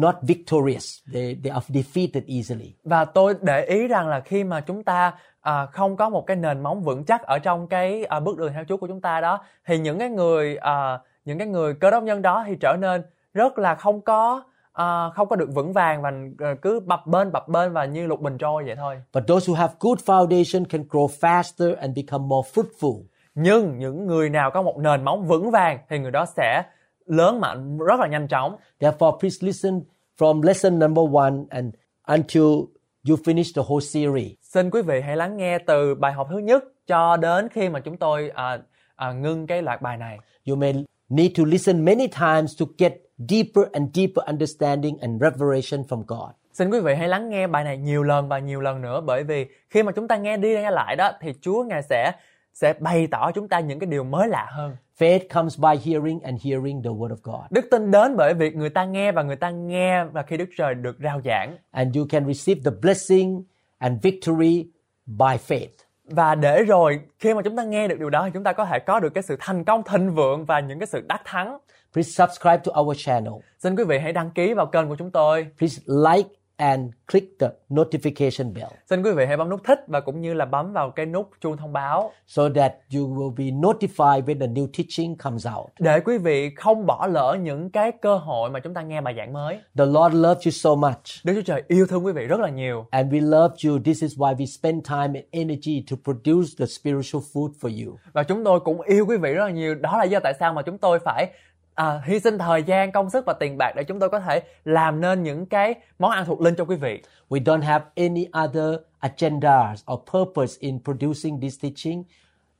not 0.00 0.14
victorious. 0.22 0.98
They, 1.12 1.36
they 1.44 1.50
are 1.52 1.66
defeated 1.68 2.22
easily. 2.28 2.74
và 2.84 3.04
tôi 3.04 3.34
để 3.42 3.64
ý 3.64 3.86
rằng 3.88 4.08
là 4.08 4.20
khi 4.20 4.44
mà 4.44 4.60
chúng 4.60 4.82
ta 4.84 5.12
à, 5.40 5.66
không 5.66 5.96
có 5.96 6.08
một 6.08 6.26
cái 6.26 6.36
nền 6.36 6.62
móng 6.62 6.82
vững 6.82 7.04
chắc 7.04 7.22
ở 7.22 7.38
trong 7.38 7.66
cái 7.68 8.04
à, 8.04 8.20
bước 8.20 8.38
đường 8.38 8.52
theo 8.52 8.64
Chúa 8.68 8.76
của 8.76 8.86
chúng 8.86 9.00
ta 9.00 9.20
đó 9.20 9.38
thì 9.66 9.78
những 9.78 9.98
cái 9.98 10.08
người 10.08 10.56
à, 10.56 10.98
những 11.24 11.38
cái 11.38 11.46
người 11.46 11.74
cơ 11.74 11.90
đốc 11.90 12.02
nhân 12.02 12.22
đó 12.22 12.44
thì 12.46 12.56
trở 12.60 12.76
nên 12.80 13.02
rất 13.34 13.58
là 13.58 13.74
không 13.74 14.00
có 14.00 14.42
à, 14.72 15.10
không 15.14 15.28
có 15.28 15.36
được 15.36 15.48
vững 15.54 15.72
vàng 15.72 16.02
và 16.02 16.12
à, 16.38 16.54
cứ 16.62 16.80
bập 16.80 17.06
bên 17.06 17.32
bập 17.32 17.48
bên 17.48 17.72
và 17.72 17.84
như 17.84 18.06
lục 18.06 18.20
bình 18.20 18.38
trôi 18.38 18.64
vậy 18.64 18.76
thôi 18.76 19.02
But 19.14 19.24
those 19.28 19.52
who 19.52 19.54
have 19.54 19.74
good 19.80 19.98
foundation 19.98 20.64
can 20.64 20.84
grow 20.90 21.06
faster 21.20 21.76
and 21.76 21.96
become 21.96 22.24
more 22.26 22.48
fruitful. 22.54 23.02
nhưng 23.34 23.78
những 23.78 24.06
người 24.06 24.30
nào 24.30 24.50
có 24.50 24.62
một 24.62 24.78
nền 24.78 25.04
móng 25.04 25.26
vững 25.26 25.50
vàng 25.50 25.78
thì 25.88 25.98
người 25.98 26.10
đó 26.10 26.26
sẽ 26.36 26.62
lớn 27.06 27.40
mạnh 27.40 27.78
rất 27.78 28.00
là 28.00 28.06
nhanh 28.06 28.28
chóng 28.28 28.56
Therefore, 28.80 29.18
please 29.20 29.46
listen 29.46 29.80
from 30.18 30.42
lesson 30.42 30.78
number 30.78 31.04
one 31.14 31.34
and 31.50 31.74
until 32.04 32.64
you 33.08 33.16
finish 33.16 33.52
the 33.56 33.62
whole 33.68 33.80
series. 33.80 34.32
xin 34.42 34.70
quý 34.70 34.82
vị 34.82 35.00
hãy 35.00 35.16
lắng 35.16 35.36
nghe 35.36 35.58
từ 35.58 35.94
bài 35.94 36.12
học 36.12 36.26
thứ 36.30 36.38
nhất 36.38 36.64
cho 36.86 37.16
đến 37.16 37.48
khi 37.48 37.68
mà 37.68 37.80
chúng 37.80 37.96
tôi 37.96 38.30
à, 38.34 38.58
à, 38.96 39.12
ngưng 39.12 39.46
cái 39.46 39.62
loạt 39.62 39.82
bài 39.82 39.96
này 39.96 40.18
You 40.48 40.56
may 40.56 40.84
need 41.08 41.32
to 41.38 41.44
listen 41.44 41.84
many 41.84 42.06
times 42.06 42.60
to 42.60 42.66
get 42.78 42.92
deeper 43.18 43.64
and 43.72 43.88
deeper 43.94 44.24
understanding 44.26 44.98
and 45.00 45.22
revelation 45.22 45.82
from 45.82 46.02
God. 46.06 46.30
Xin 46.52 46.70
quý 46.70 46.80
vị 46.80 46.94
hãy 46.94 47.08
lắng 47.08 47.28
nghe 47.28 47.46
bài 47.46 47.64
này 47.64 47.78
nhiều 47.78 48.02
lần 48.02 48.28
và 48.28 48.38
nhiều 48.38 48.60
lần 48.60 48.82
nữa 48.82 49.00
bởi 49.00 49.24
vì 49.24 49.46
khi 49.70 49.82
mà 49.82 49.92
chúng 49.92 50.08
ta 50.08 50.16
nghe 50.16 50.36
đi 50.36 50.54
nghe 50.54 50.70
lại 50.70 50.96
đó 50.96 51.12
thì 51.20 51.32
Chúa 51.40 51.64
Ngài 51.64 51.82
sẽ 51.82 52.12
sẽ 52.60 52.74
bày 52.80 53.06
tỏ 53.10 53.30
chúng 53.34 53.48
ta 53.48 53.60
những 53.60 53.78
cái 53.78 53.86
điều 53.86 54.04
mới 54.04 54.28
lạ 54.28 54.46
hơn. 54.50 54.76
Faith 54.98 55.20
comes 55.34 55.60
by 55.60 55.92
hearing 55.92 56.20
and 56.20 56.46
hearing 56.46 56.82
the 56.82 56.90
word 56.90 57.08
of 57.08 57.16
God. 57.22 57.44
Đức 57.50 57.68
tin 57.70 57.90
đến 57.90 58.16
bởi 58.16 58.34
việc 58.34 58.56
người 58.56 58.70
ta 58.70 58.84
nghe 58.84 59.12
và 59.12 59.22
người 59.22 59.36
ta 59.36 59.50
nghe 59.50 60.04
và 60.04 60.22
khi 60.22 60.36
Đức 60.36 60.48
Trời 60.58 60.74
được 60.74 60.96
rao 61.02 61.20
giảng. 61.24 61.56
And 61.70 61.96
you 61.96 62.06
can 62.08 62.26
receive 62.26 62.60
the 62.64 62.76
blessing 62.82 63.42
and 63.78 64.02
victory 64.02 64.66
by 65.06 65.36
faith. 65.48 65.68
Và 66.04 66.34
để 66.34 66.62
rồi 66.62 67.00
khi 67.18 67.34
mà 67.34 67.42
chúng 67.42 67.56
ta 67.56 67.64
nghe 67.64 67.88
được 67.88 67.98
điều 67.98 68.10
đó 68.10 68.24
thì 68.24 68.30
chúng 68.34 68.44
ta 68.44 68.52
có 68.52 68.64
thể 68.64 68.78
có 68.86 69.00
được 69.00 69.14
cái 69.14 69.22
sự 69.22 69.36
thành 69.40 69.64
công 69.64 69.82
thịnh 69.82 70.14
vượng 70.14 70.44
và 70.44 70.60
những 70.60 70.78
cái 70.78 70.86
sự 70.86 71.00
đắc 71.08 71.22
thắng. 71.24 71.58
Please 71.92 72.10
subscribe 72.10 72.60
to 72.64 72.80
our 72.80 72.96
channel. 72.98 73.34
Xin 73.58 73.76
quý 73.76 73.84
vị 73.84 73.98
hãy 73.98 74.12
đăng 74.12 74.30
ký 74.30 74.54
vào 74.54 74.66
kênh 74.66 74.88
của 74.88 74.96
chúng 74.96 75.10
tôi. 75.10 75.46
Please 75.58 75.82
like 75.86 76.28
and 76.56 76.90
click 77.12 77.38
the 77.38 77.48
notification 77.70 78.54
bell 78.54 78.68
Xin 78.90 79.02
quý 79.02 79.10
vị 79.12 79.26
hãy 79.26 79.36
bấm 79.36 79.48
nút 79.48 79.60
thích 79.64 79.80
và 79.86 80.00
cũng 80.00 80.20
như 80.20 80.34
là 80.34 80.44
bấm 80.44 80.72
vào 80.72 80.90
cái 80.90 81.06
nút 81.06 81.30
chuông 81.40 81.56
thông 81.56 81.72
báo 81.72 82.12
so 82.26 82.48
that 82.48 82.74
you 82.94 83.02
will 83.08 83.34
be 83.34 83.44
notified 83.44 84.24
when 84.24 84.40
the 84.40 84.46
new 84.46 84.66
teaching 84.78 85.16
comes 85.16 85.46
out. 85.56 85.66
để 85.78 86.00
quý 86.00 86.18
vị 86.18 86.54
không 86.56 86.86
bỏ 86.86 87.06
lỡ 87.06 87.36
những 87.42 87.70
cái 87.70 87.92
cơ 88.02 88.16
hội 88.16 88.50
mà 88.50 88.60
chúng 88.60 88.74
ta 88.74 88.82
nghe 88.82 89.00
bài 89.00 89.14
giảng 89.16 89.32
mới. 89.32 89.58
The 89.78 89.86
Lord 89.86 90.14
loves 90.14 90.46
you 90.46 90.50
so 90.50 90.74
much. 90.74 91.24
Đức 91.24 91.32
Chúa 91.34 91.42
Trời 91.42 91.62
yêu 91.68 91.86
thương 91.86 92.04
quý 92.06 92.12
vị 92.12 92.26
rất 92.26 92.40
là 92.40 92.48
nhiều. 92.48 92.86
And 92.90 93.12
we 93.12 93.20
love 93.30 93.54
you. 93.64 93.78
This 93.84 94.02
is 94.02 94.18
why 94.18 94.36
we 94.36 94.46
spend 94.46 94.88
time 94.88 95.20
and 95.20 95.24
energy 95.30 95.84
to 95.90 95.96
produce 96.04 96.48
the 96.58 96.66
spiritual 96.66 97.22
food 97.32 97.50
for 97.60 97.86
you. 97.86 97.96
Và 98.12 98.22
chúng 98.22 98.44
tôi 98.44 98.60
cũng 98.60 98.80
yêu 98.80 99.06
quý 99.08 99.16
vị 99.16 99.32
rất 99.32 99.44
là 99.44 99.50
nhiều. 99.50 99.74
Đó 99.74 99.98
là 99.98 100.04
do 100.04 100.20
tại 100.20 100.34
sao 100.40 100.52
mà 100.52 100.62
chúng 100.62 100.78
tôi 100.78 100.98
phải 100.98 101.30
à, 101.76 102.00
hy 102.04 102.20
sinh 102.20 102.38
thời 102.38 102.62
gian, 102.62 102.92
công 102.92 103.10
sức 103.10 103.24
và 103.26 103.32
tiền 103.32 103.58
bạc 103.58 103.72
để 103.76 103.84
chúng 103.84 104.00
tôi 104.00 104.08
có 104.08 104.20
thể 104.20 104.40
làm 104.64 105.00
nên 105.00 105.22
những 105.22 105.46
cái 105.46 105.74
món 105.98 106.10
ăn 106.10 106.24
thuộc 106.26 106.40
linh 106.40 106.54
cho 106.54 106.64
quý 106.64 106.76
vị. 106.76 107.02
We 107.28 107.42
don't 107.42 107.62
have 107.62 107.84
any 107.94 108.26
other 108.44 108.80
agendas 109.00 109.92
or 109.92 110.00
purpose 110.12 110.56
in 110.60 110.78
producing 110.84 111.40
this 111.40 111.62
teaching, 111.62 112.04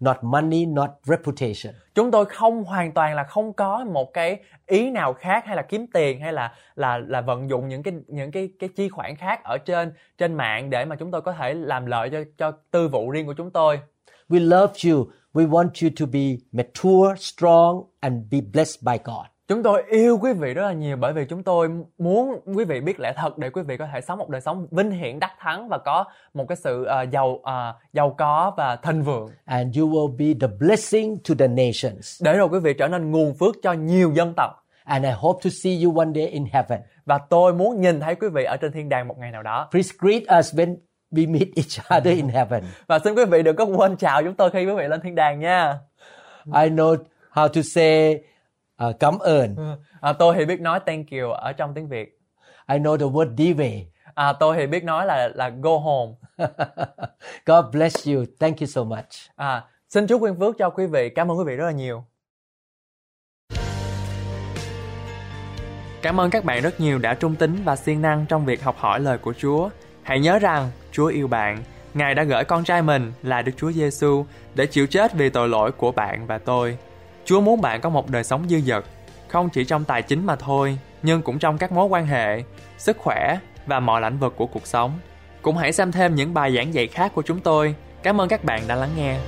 not 0.01 0.17
money, 0.23 0.67
not 0.67 0.91
reputation. 1.03 1.75
Chúng 1.95 2.11
tôi 2.11 2.25
không 2.25 2.65
hoàn 2.65 2.93
toàn 2.93 3.15
là 3.15 3.25
không 3.25 3.53
có 3.53 3.85
một 3.85 4.13
cái 4.13 4.41
ý 4.67 4.91
nào 4.91 5.13
khác 5.13 5.47
hay 5.47 5.57
là 5.57 5.63
kiếm 5.63 5.87
tiền 5.93 6.21
hay 6.21 6.33
là 6.33 6.55
là 6.75 6.99
là 6.99 7.21
vận 7.21 7.51
dụng 7.51 7.69
những 7.69 7.83
cái 7.83 7.95
những 8.07 8.31
cái 8.31 8.49
cái 8.59 8.69
chi 8.77 8.89
khoản 8.89 9.17
khác 9.17 9.41
ở 9.45 9.59
trên 9.67 9.93
trên 10.19 10.35
mạng 10.35 10.71
để 10.71 10.85
mà 10.85 10.97
chúng 10.97 11.11
tôi 11.11 11.23
có 11.23 11.33
thể 11.33 11.55
làm 11.55 11.87
lợi 11.87 12.11
cho 12.11 12.19
cho 12.39 12.53
tư 12.71 12.89
vụ 12.89 13.11
riêng 13.11 13.27
của 13.27 13.35
chúng 13.35 13.51
tôi. 13.51 13.81
We 14.29 14.49
love 14.49 14.91
you. 14.91 15.07
We 15.35 15.49
want 15.49 15.71
you 15.83 15.91
to 16.01 16.07
be 16.13 16.37
mature, 16.53 17.15
strong, 17.19 17.83
and 18.01 18.15
be 18.31 18.39
blessed 18.53 18.83
by 18.83 18.99
God. 19.05 19.27
Chúng 19.49 19.63
tôi 19.63 19.83
yêu 19.89 20.19
quý 20.23 20.33
vị 20.33 20.55
rất 20.55 20.63
là 20.63 20.73
nhiều 20.73 20.97
bởi 20.97 21.13
vì 21.13 21.25
chúng 21.25 21.43
tôi 21.43 21.69
muốn 21.99 22.41
quý 22.57 22.65
vị 22.65 22.81
biết 22.81 23.01
lẽ 23.01 23.13
thật 23.17 23.39
để 23.39 23.51
quý 23.51 23.63
vị 23.63 23.77
có 23.77 23.87
thể 23.93 24.01
sống 24.01 24.19
một 24.19 24.29
đời 24.29 24.41
sống 24.41 24.67
vinh 24.71 24.91
hiển 24.91 25.19
đắc 25.19 25.33
thắng 25.39 25.69
và 25.69 25.79
có 25.79 26.05
một 26.35 26.45
cái 26.49 26.57
sự 26.57 26.87
uh, 27.03 27.11
giàu 27.11 27.29
uh, 27.29 27.43
giàu 27.93 28.15
có 28.19 28.53
và 28.57 28.77
thịnh 28.77 29.03
vượng. 29.03 29.29
And 29.45 29.79
you 29.79 29.89
will 29.89 30.17
be 30.17 30.47
the 30.47 30.55
blessing 30.59 31.17
to 31.29 31.35
the 31.39 31.49
nations. 31.49 32.23
Để 32.23 32.37
rồi 32.37 32.49
quý 32.49 32.59
vị 32.59 32.75
trở 32.79 32.89
nên 32.89 33.11
nguồn 33.11 33.35
phước 33.35 33.55
cho 33.63 33.73
nhiều 33.73 34.13
dân 34.13 34.33
tộc. 34.37 34.51
And 34.85 35.05
I 35.05 35.11
hope 35.11 35.41
to 35.45 35.51
see 35.63 35.83
you 35.85 35.99
one 35.99 36.09
day 36.15 36.27
in 36.27 36.45
heaven. 36.53 36.81
Và 37.05 37.19
tôi 37.19 37.53
muốn 37.53 37.81
nhìn 37.81 38.01
thấy 38.01 38.15
quý 38.15 38.29
vị 38.29 38.45
ở 38.45 38.57
trên 38.57 38.73
thiên 38.73 38.89
đàng 38.89 39.09
một 39.09 39.19
ngày 39.19 39.31
nào 39.31 39.43
đó. 39.43 39.69
Please 39.71 39.91
greet 40.01 40.23
us 40.39 40.55
when 40.55 40.77
we 41.13 41.33
meet 41.33 41.49
each 41.57 41.99
other 41.99 42.17
in 42.17 42.29
heaven. 42.29 42.63
Và 42.87 42.99
xin 42.99 43.15
quý 43.15 43.25
vị 43.25 43.43
đừng 43.43 43.57
có 43.57 43.65
quên 43.65 43.97
chào 43.97 44.23
chúng 44.23 44.35
tôi 44.35 44.51
khi 44.51 44.67
quý 44.67 44.73
vị 44.77 44.85
lên 44.89 45.01
thiên 45.01 45.15
đàng 45.15 45.41
nha. 45.41 45.79
I 46.45 46.69
know 46.71 46.97
how 47.33 47.49
to 47.49 47.61
say 47.63 48.21
uh, 48.85 49.01
cảm 49.01 49.19
ơn. 49.19 49.57
À, 50.01 50.13
tôi 50.13 50.35
thì 50.39 50.45
biết 50.45 50.61
nói 50.61 50.81
thank 50.87 51.07
you 51.11 51.31
ở 51.31 51.53
trong 51.53 51.75
tiếng 51.75 51.89
Việt. 51.89 52.21
I 52.69 52.79
know 52.79 52.97
the 52.97 53.07
word 53.07 53.35
đi 53.35 53.53
về. 53.53 53.87
À, 54.15 54.33
tôi 54.33 54.57
thì 54.57 54.67
biết 54.67 54.85
nói 54.85 55.07
là 55.07 55.29
là 55.35 55.49
go 55.49 55.77
home. 55.77 56.13
God 57.47 57.65
bless 57.73 58.09
you. 58.09 58.25
Thank 58.41 58.61
you 58.61 58.67
so 58.67 58.85
much. 58.85 59.09
À, 59.37 59.65
xin 59.89 60.07
chúc 60.07 60.21
nguyên 60.21 60.39
phước 60.41 60.59
cho 60.59 60.71
quý 60.71 60.87
vị. 60.87 61.09
Cảm 61.09 61.31
ơn 61.31 61.39
quý 61.39 61.45
vị 61.47 61.57
rất 61.57 61.65
là 61.67 61.73
nhiều. 61.73 62.05
Cảm 66.03 66.21
ơn 66.21 66.31
các 66.31 66.45
bạn 66.45 66.63
rất 66.63 66.81
nhiều 66.81 66.99
đã 66.99 67.15
trung 67.15 67.35
tín 67.35 67.57
và 67.65 67.77
siêng 67.77 68.03
năng 68.03 68.27
trong 68.29 68.45
việc 68.45 68.63
học 68.63 68.77
hỏi 68.79 69.01
lời 69.01 69.19
của 69.19 69.33
Chúa. 69.33 69.69
Hãy 70.03 70.21
nhớ 70.21 70.39
rằng 70.39 70.71
Chúa 70.93 71.07
yêu 71.07 71.29
bạn. 71.29 71.63
Ngài 71.95 72.15
đã 72.15 72.23
gửi 72.23 72.45
con 72.45 72.65
trai 72.65 72.83
mình 72.83 73.13
là 73.23 73.43
Đức 73.43 73.53
Chúa 73.57 73.73
Giêsu 73.73 74.25
để 74.55 74.67
chịu 74.67 74.87
chết 74.87 75.15
vì 75.15 75.31
tội 75.31 75.49
lỗi 75.49 75.73
của 75.73 75.93
bạn 75.93 76.27
và 76.27 76.39
tôi. 76.39 76.79
Chúa 77.27 77.41
muốn 77.41 77.61
bạn 77.61 77.81
có 77.81 77.91
một 77.91 78.11
đời 78.11 78.25
sống 78.25 78.49
dư 78.49 78.61
dật, 78.61 78.85
không 79.29 79.49
chỉ 79.49 79.65
trong 79.65 79.85
tài 79.85 80.03
chính 80.03 80.27
mà 80.27 80.37
thôi, 80.37 80.79
nhưng 81.03 81.23
cũng 81.23 81.39
trong 81.39 81.59
các 81.59 81.73
mối 81.73 81.87
quan 81.87 82.07
hệ, 82.07 82.43
sức 82.79 82.97
khỏe 82.99 83.39
và 83.67 83.81
mọi 83.81 84.01
lĩnh 84.01 84.19
vực 84.19 84.35
của 84.37 84.47
cuộc 84.47 84.67
sống. 84.67 84.99
Cũng 85.43 85.57
hãy 85.57 85.73
xem 85.73 85.93
thêm 85.93 86.15
những 86.15 86.35
bài 86.35 86.57
giảng 86.57 86.75
dạy 86.75 86.87
khác 86.87 87.13
của 87.15 87.23
chúng 87.23 87.41
tôi. 87.41 87.75
Cảm 88.03 88.21
ơn 88.21 88.29
các 88.29 88.45
bạn 88.45 88.63
đã 88.69 88.75
lắng 88.75 88.91
nghe. 88.97 89.19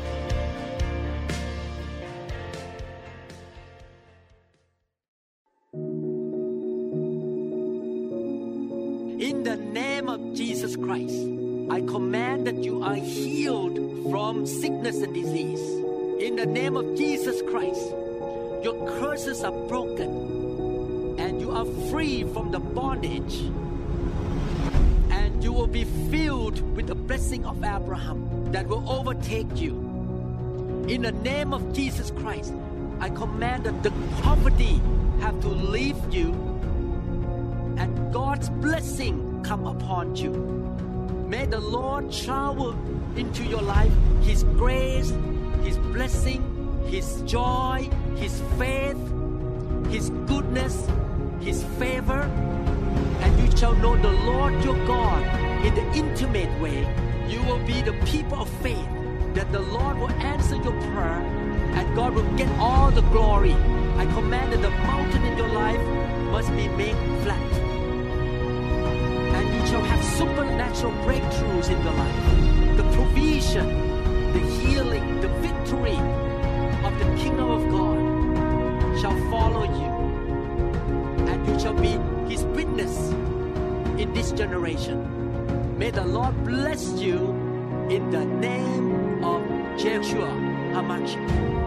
In 9.19 9.45
the 9.45 9.57
name 9.57 10.07
of 10.07 10.35
Jesus 10.35 10.87
Christ, 10.87 11.15
I 11.77 11.87
command 11.93 12.47
that 12.47 12.55
you 12.69 12.83
are 12.83 13.01
healed 13.01 13.79
from 14.13 14.47
sickness 14.47 15.05
and 15.05 15.15
disease. 15.15 15.88
In 16.21 16.35
the 16.35 16.47
name 16.47 16.77
of 16.77 16.97
Jesus 16.97 17.41
Christ, 17.43 17.91
your 18.65 18.75
curses 18.99 19.45
are 19.45 19.53
broken 19.53 21.17
and 21.17 21.41
you 21.41 21.53
are 21.53 21.65
free 21.91 22.25
from 22.25 22.51
the 22.51 22.59
bondage. 22.59 23.35
And 25.11 25.45
you 25.45 25.53
will 25.53 25.69
be 25.69 25.85
filled 26.11 26.61
with 26.75 26.89
the 26.89 26.97
blessing 26.97 27.47
of 27.47 27.63
Abraham 27.63 28.51
that 28.51 28.67
will 28.67 28.85
overtake 28.91 29.61
you. 29.61 29.75
In 30.89 31.03
the 31.03 31.13
name 31.13 31.55
of 31.55 31.73
Jesus 31.73 32.11
Christ, 32.11 32.53
I 32.99 33.11
command 33.11 33.63
that 33.65 33.85
the 33.85 33.93
poverty 34.21 34.81
have 35.21 35.41
to 35.43 35.49
leave 35.49 35.99
you 36.13 36.33
and 37.79 38.13
God's 38.13 38.49
blessing 38.51 39.41
come 39.45 39.69
upon 39.69 40.17
you. 40.17 40.33
May 41.29 41.47
the 41.47 41.61
Lord 41.61 42.13
shower 42.13 42.75
into 43.15 43.45
your 43.45 43.63
life 43.63 43.93
His 44.23 44.43
grace, 44.43 45.13
His 45.63 45.79
blessing, 45.79 46.43
His 46.87 47.23
joy, 47.23 47.89
His 48.17 48.43
faith, 48.59 48.99
His 49.91 50.11
goodness, 50.27 50.89
His 51.41 51.65
favor, 51.79 52.23
and 53.21 53.39
you 53.41 53.57
shall 53.57 53.75
know 53.75 53.97
the 53.97 54.13
Lord 54.13 54.63
your 54.65 54.77
God 54.87 55.23
in 55.65 55.75
the 55.75 55.87
intimate 55.93 56.61
way. 56.61 56.87
You 57.29 57.43
will 57.43 57.65
be 57.67 57.83
the 57.83 57.93
people 58.07 58.41
of 58.41 58.49
faith 58.63 58.89
that 59.35 59.53
the 59.53 59.61
Lord 59.61 59.99
will 59.99 60.11
answer 60.11 60.57
your 60.57 60.79
prayer 60.93 61.23
and 61.77 61.95
God 61.95 62.15
will 62.15 62.37
get 62.37 62.49
all 62.59 62.91
the 62.91 63.03
glory. 63.03 63.55
I 63.97 64.07
command 64.15 64.53
that 64.53 64.63
the 64.63 64.71
mountain 64.71 65.25
in 65.25 65.37
your 65.37 65.49
life 65.49 65.81
must 66.33 66.51
be 66.51 66.69
made 66.69 66.97
flat 67.23 67.53
and 69.39 69.55
you 69.55 69.67
shall 69.67 69.83
have 69.83 70.05
supernatural 70.05 70.93
breakthroughs 71.05 71.71
in 71.71 71.83
your 71.85 71.93
life. 71.93 72.77
The 72.77 72.85
provision, 72.97 73.98
the 74.33 74.41
healing, 74.41 75.21
the 75.21 75.29
victory 75.41 75.99
of 76.85 76.99
the 76.99 77.05
kingdom 77.17 77.51
of 77.51 77.69
God 77.71 79.01
shall 79.01 79.17
follow 79.31 79.65
you, 79.65 79.91
and 81.29 81.47
you 81.47 81.59
shall 81.59 81.75
be 81.75 81.99
his 82.31 82.45
witness 82.45 83.11
in 83.99 84.13
this 84.13 84.33
generation. 84.33 85.79
May 85.79 85.91
the 85.91 86.05
Lord 86.05 86.35
bless 86.45 86.93
you 87.01 87.19
in 87.91 88.11
the 88.11 88.25
name 88.25 89.25
of 89.25 89.43
Joshua 89.79 90.29
Hamachi. 90.75 91.58